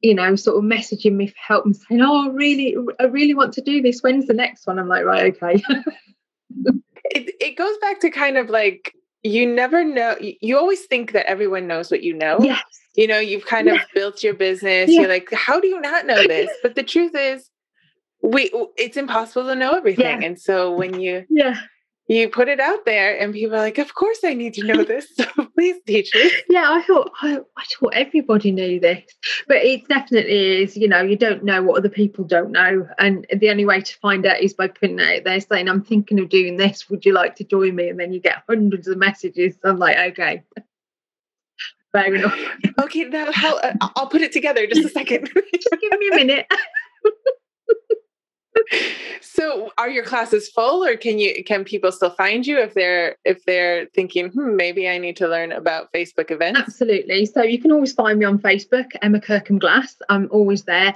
you 0.00 0.14
know, 0.14 0.36
sort 0.36 0.56
of 0.56 0.64
messaging 0.64 1.12
me 1.12 1.28
for 1.28 1.38
help 1.38 1.64
and 1.64 1.76
saying, 1.76 2.00
oh, 2.02 2.30
really, 2.32 2.76
I 3.00 3.04
really 3.04 3.34
want 3.34 3.52
to 3.54 3.62
do 3.62 3.82
this. 3.82 4.00
When's 4.00 4.26
the 4.26 4.34
next 4.34 4.66
one? 4.66 4.78
I'm 4.78 4.88
like, 4.88 5.04
right, 5.04 5.34
okay. 5.34 5.62
it, 7.04 7.34
it 7.40 7.56
goes 7.56 7.76
back 7.78 8.00
to 8.00 8.10
kind 8.10 8.36
of 8.36 8.50
like 8.50 8.94
you 9.22 9.46
never 9.46 9.84
know 9.84 10.16
you 10.20 10.58
always 10.58 10.84
think 10.86 11.12
that 11.12 11.26
everyone 11.26 11.66
knows 11.66 11.90
what 11.90 12.02
you 12.02 12.12
know 12.12 12.38
yes. 12.40 12.62
you 12.96 13.06
know 13.06 13.18
you've 13.18 13.46
kind 13.46 13.68
of 13.68 13.78
built 13.94 14.22
your 14.22 14.34
business 14.34 14.90
yeah. 14.90 15.00
you're 15.00 15.08
like 15.08 15.32
how 15.32 15.60
do 15.60 15.68
you 15.68 15.80
not 15.80 16.06
know 16.06 16.26
this 16.26 16.50
but 16.62 16.74
the 16.74 16.82
truth 16.82 17.14
is 17.14 17.48
we 18.20 18.50
it's 18.76 18.96
impossible 18.96 19.46
to 19.46 19.54
know 19.54 19.72
everything 19.72 20.22
yeah. 20.22 20.26
and 20.26 20.40
so 20.40 20.72
when 20.72 20.98
you 21.00 21.24
yeah 21.28 21.60
you 22.08 22.28
put 22.28 22.48
it 22.48 22.60
out 22.60 22.84
there 22.84 23.18
and 23.18 23.32
people 23.32 23.56
are 23.56 23.60
like 23.60 23.78
of 23.78 23.94
course 23.94 24.18
i 24.24 24.34
need 24.34 24.54
to 24.54 24.64
know 24.64 24.82
this 24.84 25.06
so 25.14 25.24
please 25.54 25.76
teach 25.86 26.14
me 26.14 26.30
yeah 26.48 26.66
i 26.70 26.82
thought 26.82 27.10
I, 27.20 27.38
I 27.56 27.64
thought 27.64 27.94
everybody 27.94 28.50
knew 28.50 28.80
this 28.80 29.04
but 29.46 29.58
it 29.58 29.86
definitely 29.88 30.62
is 30.62 30.76
you 30.76 30.88
know 30.88 31.02
you 31.02 31.16
don't 31.16 31.44
know 31.44 31.62
what 31.62 31.78
other 31.78 31.88
people 31.88 32.24
don't 32.24 32.52
know 32.52 32.88
and 32.98 33.26
the 33.34 33.50
only 33.50 33.64
way 33.64 33.80
to 33.80 33.98
find 33.98 34.26
out 34.26 34.40
is 34.40 34.54
by 34.54 34.68
putting 34.68 34.98
it 34.98 35.18
out 35.18 35.24
there 35.24 35.40
saying 35.40 35.68
i'm 35.68 35.82
thinking 35.82 36.20
of 36.20 36.28
doing 36.28 36.56
this 36.56 36.90
would 36.90 37.04
you 37.04 37.12
like 37.12 37.36
to 37.36 37.44
join 37.44 37.74
me? 37.76 37.88
And 37.88 37.98
then 37.98 38.12
you 38.12 38.20
get 38.20 38.42
hundreds 38.48 38.88
of 38.88 38.98
messages 38.98 39.54
i'm 39.64 39.78
like 39.78 39.96
okay. 40.12 40.42
Fair 41.92 42.14
enough. 42.14 42.38
Okay 42.80 43.04
now 43.04 43.30
how 43.32 43.58
uh, 43.58 43.74
i'll 43.96 44.06
put 44.06 44.22
it 44.22 44.32
together 44.32 44.66
just 44.66 44.86
a 44.86 44.88
second. 44.88 45.28
Just 45.52 45.68
give 45.78 46.00
me 46.00 46.08
a 46.10 46.16
minute 46.16 46.46
so 49.20 49.70
are 49.78 49.90
your 49.90 50.04
classes 50.04 50.48
full 50.48 50.84
or 50.84 50.96
can 50.96 51.18
you 51.18 51.42
can 51.44 51.64
people 51.64 51.92
still 51.92 52.10
find 52.10 52.46
you 52.46 52.58
if 52.58 52.74
they're 52.74 53.16
if 53.24 53.44
they're 53.44 53.86
thinking 53.94 54.28
hmm 54.28 54.56
maybe 54.56 54.88
i 54.88 54.98
need 54.98 55.16
to 55.16 55.28
learn 55.28 55.52
about 55.52 55.92
facebook 55.92 56.30
events 56.30 56.60
absolutely. 56.60 57.26
So 57.26 57.42
you 57.42 57.60
can 57.60 57.72
always 57.72 57.92
find 57.92 58.18
me 58.18 58.24
on 58.24 58.38
facebook 58.38 58.90
emma 59.02 59.20
kirkham 59.20 59.58
glass. 59.58 59.96
I'm 60.08 60.28
always 60.30 60.64
there. 60.64 60.94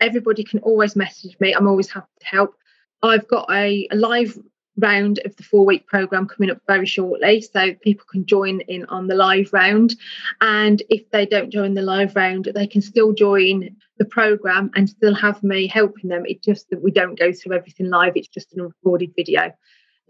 Everybody 0.00 0.44
can 0.44 0.60
always 0.60 0.96
message 0.96 1.36
me. 1.40 1.52
I'm 1.54 1.68
always 1.68 1.90
happy 1.90 2.08
to 2.20 2.26
help. 2.26 2.54
I've 3.02 3.28
got 3.28 3.50
a, 3.50 3.88
a 3.90 3.96
live 3.96 4.38
round 4.76 5.20
of 5.24 5.36
the 5.36 5.42
four 5.42 5.64
week 5.66 5.86
program 5.86 6.26
coming 6.26 6.50
up 6.50 6.58
very 6.66 6.86
shortly 6.86 7.42
so 7.42 7.74
people 7.82 8.06
can 8.10 8.24
join 8.24 8.60
in 8.62 8.84
on 8.86 9.06
the 9.06 9.14
live 9.14 9.52
round. 9.52 9.94
And 10.40 10.82
if 10.88 11.10
they 11.10 11.26
don't 11.26 11.50
join 11.50 11.74
the 11.74 11.82
live 11.82 12.16
round 12.16 12.50
they 12.54 12.66
can 12.66 12.80
still 12.80 13.12
join 13.12 13.76
the 14.00 14.06
program 14.06 14.70
and 14.74 14.88
still 14.88 15.14
have 15.14 15.42
me 15.42 15.66
helping 15.66 16.08
them 16.08 16.22
it's 16.24 16.44
just 16.44 16.70
that 16.70 16.82
we 16.82 16.90
don't 16.90 17.18
go 17.18 17.30
through 17.32 17.54
everything 17.54 17.90
live 17.90 18.14
it's 18.16 18.28
just 18.28 18.56
a 18.56 18.62
recorded 18.62 19.12
video 19.14 19.52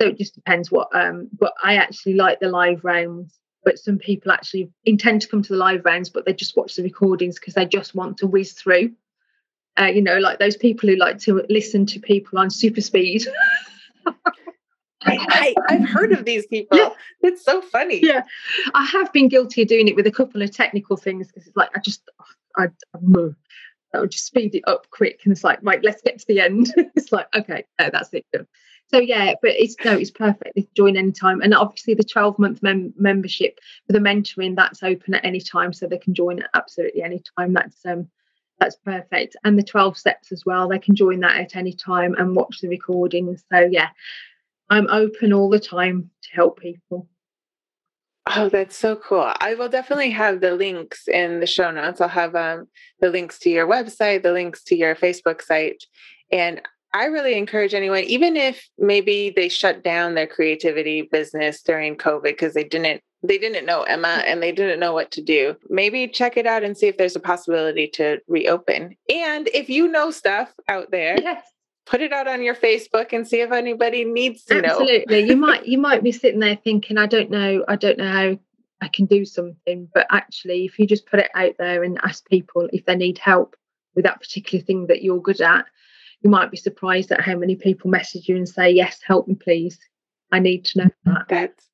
so 0.01 0.07
it 0.07 0.17
just 0.17 0.37
depends 0.37 0.71
what 0.71 0.89
um 0.95 1.29
but 1.37 1.53
i 1.65 1.75
actually 1.75 2.15
like 2.15 2.39
the 2.39 2.49
live 2.49 2.85
rounds 2.85 3.41
but 3.65 3.81
some 3.81 3.99
people 3.99 4.31
actually 4.31 4.71
intend 4.85 5.21
to 5.21 5.27
come 5.27 5.43
to 5.43 5.53
the 5.53 5.59
live 5.59 5.85
rounds 5.85 6.09
but 6.09 6.25
they 6.25 6.33
just 6.33 6.57
watch 6.57 6.77
the 6.77 6.85
recordings 6.85 7.37
because 7.41 7.55
they 7.55 7.67
just 7.67 7.93
want 7.93 8.17
to 8.17 8.29
whiz 8.29 8.53
through 8.53 8.93
uh, 9.81 9.87
you 9.87 10.01
know 10.01 10.19
like 10.19 10.39
those 10.39 10.57
people 10.57 10.89
who 10.89 10.95
like 10.95 11.19
to 11.19 11.45
listen 11.49 11.85
to 11.85 11.99
people 11.99 12.39
on 12.39 12.49
super 12.49 12.81
speed 12.81 13.27
I, 15.03 15.55
have 15.71 15.89
heard 15.89 16.13
of 16.13 16.27
these 16.27 16.47
people. 16.47 16.77
Yeah. 16.77 16.91
It's 17.23 17.43
so 17.43 17.63
funny. 17.63 18.01
Yeah, 18.03 18.23
I 18.75 18.85
have 18.85 19.11
been 19.15 19.29
guilty 19.29 19.63
of 19.63 19.69
doing 19.69 19.89
it 19.89 19.97
with 19.97 20.07
a 20.07 20.11
couple 20.11 20.43
of 20.43 20.51
technical 20.51 20.99
things 20.99 21.29
because 21.29 21.47
it's 21.47 21.57
like 21.57 21.71
I 21.75 21.81
just 21.81 22.03
I, 22.59 22.65
I, 22.95 22.99
Would 23.95 24.11
just 24.13 24.27
speed 24.27 24.55
it 24.55 24.63
up 24.67 24.87
quick, 24.91 25.21
and 25.25 25.33
it's 25.33 25.45
like 25.45 25.59
right, 25.63 25.83
let's 25.83 26.03
get 26.03 26.19
to 26.19 26.27
the 26.27 26.41
end. 26.41 26.73
it's 26.77 27.13
like 27.13 27.27
okay, 27.35 27.65
no, 27.79 27.91
that's 27.93 28.11
it. 28.13 28.25
So 28.89 28.99
yeah, 28.99 29.35
but 29.41 29.53
it's 29.53 29.77
no, 29.85 29.97
it's 29.97 30.11
perfect. 30.11 30.55
They 30.55 30.63
can 30.63 30.75
join 30.77 30.97
anytime, 30.97 31.41
and 31.43 31.55
obviously 31.55 31.95
the 31.95 32.05
twelve 32.05 32.39
month 32.39 32.63
mem- 32.63 32.95
membership 32.97 33.59
for 33.87 33.93
the 33.93 33.99
mentoring 33.99 34.57
that's 34.57 34.83
open 34.83 35.15
at 35.15 35.25
any 35.25 35.41
time, 35.41 35.73
so 35.73 35.87
they 35.87 35.99
can 35.99 36.15
join 36.15 36.41
at 36.41 36.51
absolutely 36.55 37.03
any 37.03 37.23
time. 37.39 37.53
That's 37.53 37.85
um 37.85 38.09
that's 38.59 38.77
perfect, 38.77 39.37
and 39.45 39.59
the 39.59 39.63
twelve 39.63 39.97
steps 39.97 40.33
as 40.33 40.45
well. 40.45 40.69
They 40.69 40.79
can 40.79 40.95
join 40.95 41.21
that 41.21 41.41
at 41.41 41.57
any 41.57 41.73
time 41.73 42.15
and 42.15 42.37
watch 42.37 42.61
the 42.61 42.69
recordings. 42.69 43.45
So 43.53 43.61
yeah, 43.61 43.91
I'm 44.71 44.89
open 44.89 45.33
all 45.33 45.51
the 45.51 45.61
time 45.61 46.11
to 46.23 46.31
help 46.33 46.61
people. 46.61 47.09
Oh, 48.27 48.49
that's 48.49 48.77
so 48.77 48.97
cool. 48.97 49.33
I 49.41 49.55
will 49.55 49.69
definitely 49.69 50.11
have 50.11 50.41
the 50.41 50.55
links 50.55 51.09
in 51.09 51.41
the 51.41 51.47
show 51.47 51.71
notes. 51.71 52.01
I'll 52.01 52.09
have 52.09 52.37
um, 52.37 52.69
the 53.01 53.11
links 53.11 53.39
to 53.41 53.51
your 53.51 53.67
website, 53.67 54.23
the 54.23 54.33
links 54.33 54.63
to 54.65 54.77
your 54.77 54.95
Facebook 54.95 55.43
site. 55.43 55.85
And 56.31 56.61
I 56.93 57.07
really 57.07 57.35
encourage 57.35 57.73
anyone, 57.73 58.05
even 58.05 58.37
if 58.37 58.69
maybe 58.79 59.33
they 59.35 59.49
shut 59.49 59.83
down 59.83 60.15
their 60.15 60.27
creativity 60.27 61.03
business 61.03 61.63
during 61.63 61.97
COVID 61.97 62.25
because 62.25 62.55
they 62.55 62.65
didn't 62.65 63.03
they 63.23 63.37
didn't 63.37 63.67
know 63.67 63.83
Emma 63.83 64.23
and 64.27 64.43
they 64.43 64.51
didn't 64.51 64.81
know 64.81 64.95
what 64.95 65.11
to 65.11 65.23
do. 65.23 65.55
Maybe 65.69 66.09
check 66.09 66.39
it 66.39 66.47
out 66.47 66.65
and 66.65 66.77
see 66.77 66.87
if 66.87 66.97
there's 66.97 67.17
a 67.17 67.21
possibility 67.21 67.87
to 67.89 68.19
reopen. 68.29 68.97
And 69.15 69.49
if 69.53 69.69
you 69.69 69.89
know 69.89 70.11
stuff 70.11 70.51
out 70.69 70.91
there, 70.91 71.21
yes 71.21 71.43
put 71.91 72.01
it 72.01 72.13
out 72.13 72.29
on 72.29 72.43
your 72.43 72.55
Facebook 72.55 73.13
and 73.13 73.27
see 73.27 73.41
if 73.41 73.51
anybody 73.51 74.05
needs 74.05 74.45
to 74.45 74.65
Absolutely. 74.65 74.87
know. 74.87 75.03
Absolutely. 75.03 75.29
you 75.29 75.37
might 75.47 75.67
you 75.67 75.79
might 75.79 76.03
be 76.03 76.13
sitting 76.13 76.41
there 76.41 76.57
thinking, 76.57 76.97
I 76.97 77.07
don't 77.07 77.31
know, 77.31 77.65
I 77.67 77.77
don't 77.77 77.99
know 77.99 78.11
how 78.11 78.39
I 78.81 78.89
can 78.89 79.07
do 79.07 79.25
something. 79.25 79.89
But 79.93 80.07
actually 80.11 80.65
if 80.65 80.79
you 80.79 80.87
just 80.87 81.07
put 81.07 81.21
it 81.21 81.31
out 81.35 81.55
there 81.59 81.83
and 81.83 81.99
ask 82.05 82.27
people 82.29 82.69
if 82.73 82.87
they 82.87 82.95
need 82.95 83.19
help 83.19 83.57
with 83.97 84.05
that 84.05 84.21
particular 84.21 84.65
thing 84.65 84.87
that 84.87 85.03
you're 85.03 85.21
good 85.21 85.41
at, 85.41 85.67
you 86.23 86.31
might 86.31 86.53
be 86.53 86.57
surprised 86.57 87.11
at 87.11 87.21
how 87.21 87.35
many 87.35 87.57
people 87.57 87.91
message 87.91 88.29
you 88.29 88.37
and 88.37 88.49
say, 88.49 88.71
Yes, 88.71 89.01
help 89.05 89.27
me 89.27 89.35
please. 89.35 89.79
I 90.31 90.39
need 90.39 90.65
to 90.67 90.79
know 90.79 90.91
that. 91.07 91.25
That's 91.29 91.70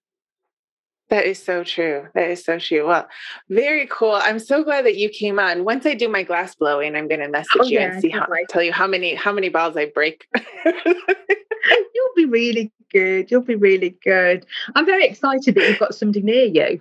that 1.09 1.25
is 1.25 1.43
so 1.43 1.63
true. 1.63 2.09
That 2.15 2.31
is 2.31 2.45
so 2.45 2.59
true. 2.59 2.87
Well, 2.87 3.07
very 3.49 3.87
cool. 3.87 4.15
I'm 4.15 4.39
so 4.39 4.65
glad 4.65 4.85
that 4.87 4.97
you 4.97 5.09
came 5.09 5.39
on. 5.39 5.65
Once 5.65 5.87
I 5.87 5.95
do 5.95 6.09
my 6.09 6.23
glass 6.23 6.55
blowing, 6.55 6.97
I'm 6.97 7.07
going 7.07 7.21
to 7.21 7.27
oh, 7.27 7.31
message 7.31 7.61
oh, 7.61 7.65
you 7.67 7.79
yeah, 7.79 7.93
and 7.93 8.03
see 8.03 8.09
how 8.09 8.27
I 8.33 8.45
tell 8.49 8.63
you 8.63 8.73
how 8.73 8.87
many 8.87 9.15
how 9.15 9.33
many 9.33 9.49
balls 9.49 9.77
I 9.77 9.87
break. 9.87 10.27
You'll 10.65 12.15
be 12.17 12.27
really 12.27 12.73
good. 12.93 13.31
You'll 13.31 13.43
be 13.43 13.55
really 13.55 13.97
good. 14.03 14.47
I'm 14.75 14.87
very 14.87 15.07
excited 15.07 15.55
that 15.55 15.69
you've 15.69 15.79
got 15.79 15.95
somebody 15.95 16.23
near 16.23 16.45
you. 16.45 16.81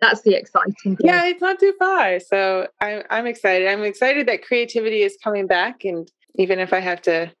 That's 0.00 0.22
the 0.22 0.34
exciting 0.34 0.96
thing. 0.96 0.96
Yeah, 1.00 1.24
it's 1.24 1.40
not 1.40 1.58
too 1.58 1.74
far. 1.78 2.20
So 2.20 2.68
I'm 2.80 3.02
I'm 3.08 3.26
excited. 3.26 3.68
I'm 3.68 3.84
excited 3.84 4.28
that 4.28 4.44
creativity 4.44 5.02
is 5.02 5.16
coming 5.22 5.46
back 5.46 5.84
and 5.84 6.10
even 6.36 6.58
if 6.58 6.72
I 6.72 6.80
have 6.80 7.00
to 7.02 7.32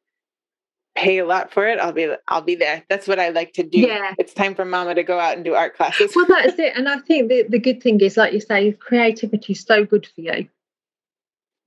pay 0.94 1.18
a 1.18 1.26
lot 1.26 1.52
for 1.52 1.66
it, 1.66 1.78
I'll 1.78 1.92
be 1.92 2.12
I'll 2.28 2.42
be 2.42 2.54
there. 2.54 2.84
That's 2.88 3.08
what 3.08 3.18
I 3.18 3.30
like 3.30 3.52
to 3.54 3.62
do. 3.62 3.80
Yeah. 3.80 4.14
It's 4.18 4.32
time 4.32 4.54
for 4.54 4.64
mama 4.64 4.94
to 4.94 5.02
go 5.02 5.18
out 5.18 5.36
and 5.36 5.44
do 5.44 5.54
art 5.54 5.76
classes. 5.76 6.12
Well, 6.14 6.26
that's 6.28 6.58
it. 6.58 6.76
And 6.76 6.88
I 6.88 6.98
think 6.98 7.28
the, 7.28 7.44
the 7.48 7.58
good 7.58 7.82
thing 7.82 8.00
is, 8.00 8.16
like 8.16 8.32
you 8.32 8.40
say, 8.40 8.72
creativity 8.72 9.52
is 9.52 9.62
so 9.62 9.84
good 9.84 10.06
for 10.06 10.20
you. 10.20 10.48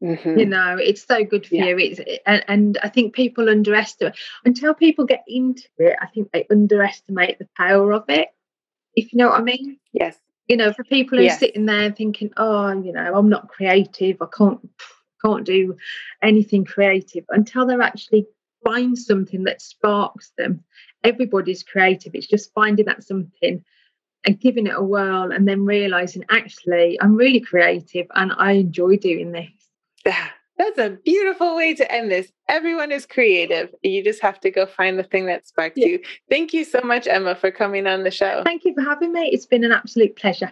Mm-hmm. 0.04 0.38
You 0.38 0.46
know, 0.46 0.78
it's 0.80 1.06
so 1.06 1.24
good 1.24 1.46
for 1.46 1.56
yeah. 1.56 1.66
you. 1.66 1.78
It's 1.80 2.00
and, 2.26 2.46
and 2.48 2.78
I 2.84 2.90
think 2.90 3.14
people 3.14 3.50
underestimate 3.50 4.16
until 4.46 4.74
people 4.74 5.06
get 5.06 5.24
into 5.28 5.68
it. 5.80 5.98
I 6.00 6.08
think 6.08 6.32
they 6.32 6.46
underestimate 6.50 7.40
the 7.40 7.48
power 7.58 7.92
of 7.94 8.06
it. 8.10 8.30
If 8.96 9.12
you 9.12 9.18
know 9.18 9.30
what 9.30 9.42
I 9.42 9.44
mean. 9.44 9.78
Yes. 9.92 10.18
You 10.48 10.56
know, 10.56 10.72
for 10.72 10.84
people 10.86 11.18
who 11.18 11.26
yes. 11.26 11.36
are 11.36 11.40
sitting 11.40 11.66
there 11.66 11.92
thinking, 11.92 12.32
"Oh, 12.38 12.72
you 12.72 12.94
know, 12.94 13.16
I'm 13.16 13.28
not 13.28 13.50
creative. 13.50 14.22
I 14.22 14.28
can't 14.36 14.60
can't 15.26 15.46
do 15.46 15.76
anything 16.22 16.64
creative," 16.64 17.26
until 17.30 17.66
they're 17.66 17.82
actually 17.82 18.28
find 18.64 18.98
something 18.98 19.44
that 19.44 19.62
sparks 19.62 20.32
them. 20.38 20.64
Everybody's 21.04 21.64
creative. 21.64 22.16
It's 22.16 22.28
just 22.28 22.54
finding 22.54 22.86
that 22.86 23.04
something 23.04 23.64
and 24.26 24.40
giving 24.40 24.68
it 24.68 24.76
a 24.76 24.84
whirl 24.84 25.32
and 25.32 25.48
then 25.48 25.66
realizing 25.66 26.26
actually 26.30 27.00
I'm 27.02 27.16
really 27.16 27.40
creative 27.40 28.08
and 28.16 28.34
I 28.38 28.54
enjoy 28.54 28.98
doing 28.98 29.32
this. 29.32 29.50
That's 30.58 30.80
a 30.80 30.98
beautiful 31.06 31.56
way 31.56 31.76
to 31.76 31.92
end 31.92 32.12
this. 32.12 32.32
Everyone 32.50 32.92
is 32.92 33.06
creative. 33.06 33.74
You 33.84 34.04
just 34.04 34.22
have 34.24 34.40
to 34.40 34.50
go 34.50 34.66
find 34.66 34.98
the 34.98 35.04
thing 35.04 35.28
that 35.28 35.48
sparks 35.48 35.78
yeah. 35.78 35.88
you. 35.88 36.00
Thank 36.30 36.52
you 36.52 36.64
so 36.64 36.82
much, 36.82 37.08
Emma, 37.08 37.36
for 37.36 37.52
coming 37.52 37.86
on 37.86 38.04
the 38.04 38.10
show. 38.10 38.42
Thank 38.44 38.66
you 38.66 38.74
for 38.74 38.82
having 38.82 39.14
me. 39.14 39.30
It's 39.32 39.46
been 39.46 39.64
an 39.64 39.72
absolute 39.72 40.16
pleasure. 40.16 40.52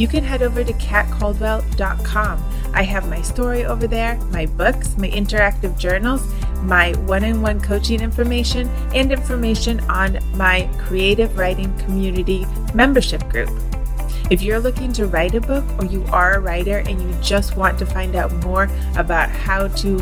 you 0.00 0.08
can 0.08 0.24
head 0.24 0.40
over 0.40 0.64
to 0.64 0.72
katcaldwell.com. 0.72 2.44
I 2.72 2.82
have 2.84 3.10
my 3.10 3.20
story 3.20 3.66
over 3.66 3.86
there, 3.86 4.16
my 4.30 4.46
books, 4.46 4.96
my 4.96 5.10
interactive 5.10 5.78
journals, 5.78 6.26
my 6.62 6.92
one 7.00 7.22
on 7.22 7.42
one 7.42 7.60
coaching 7.60 8.00
information, 8.00 8.66
and 8.94 9.12
information 9.12 9.78
on 9.90 10.18
my 10.38 10.70
creative 10.78 11.36
writing 11.36 11.76
community 11.80 12.46
membership 12.72 13.28
group. 13.28 13.50
If 14.30 14.40
you're 14.40 14.60
looking 14.60 14.90
to 14.94 15.06
write 15.06 15.34
a 15.34 15.40
book 15.40 15.64
or 15.78 15.84
you 15.84 16.02
are 16.06 16.36
a 16.36 16.40
writer 16.40 16.78
and 16.78 17.02
you 17.02 17.14
just 17.20 17.58
want 17.58 17.78
to 17.80 17.84
find 17.84 18.16
out 18.16 18.32
more 18.44 18.70
about 18.96 19.28
how 19.28 19.68
to 19.68 19.96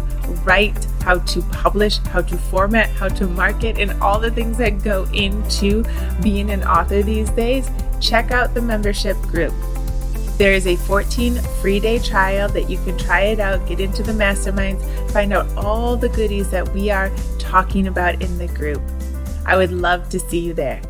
write, 0.44 0.84
how 1.02 1.18
to 1.18 1.42
publish, 1.50 1.98
how 1.98 2.20
to 2.20 2.36
format, 2.36 2.88
how 2.90 3.08
to 3.08 3.26
market, 3.26 3.78
and 3.78 4.00
all 4.00 4.20
the 4.20 4.30
things 4.30 4.58
that 4.58 4.84
go 4.84 5.08
into 5.12 5.82
being 6.22 6.50
an 6.50 6.62
author 6.62 7.02
these 7.02 7.30
days, 7.30 7.68
check 8.00 8.30
out 8.30 8.54
the 8.54 8.62
membership 8.62 9.16
group. 9.22 9.54
There 10.38 10.52
is 10.52 10.68
a 10.68 10.76
14 10.76 11.34
free 11.60 11.80
day 11.80 11.98
trial 11.98 12.48
that 12.50 12.70
you 12.70 12.78
can 12.84 12.96
try 12.96 13.22
it 13.22 13.40
out, 13.40 13.66
get 13.66 13.80
into 13.80 14.04
the 14.04 14.12
masterminds, 14.12 15.10
find 15.10 15.32
out 15.32 15.48
all 15.56 15.96
the 15.96 16.08
goodies 16.08 16.48
that 16.50 16.72
we 16.72 16.90
are 16.90 17.10
talking 17.40 17.88
about 17.88 18.22
in 18.22 18.38
the 18.38 18.46
group. 18.46 18.80
I 19.44 19.56
would 19.56 19.72
love 19.72 20.08
to 20.10 20.20
see 20.20 20.38
you 20.38 20.54
there. 20.54 20.80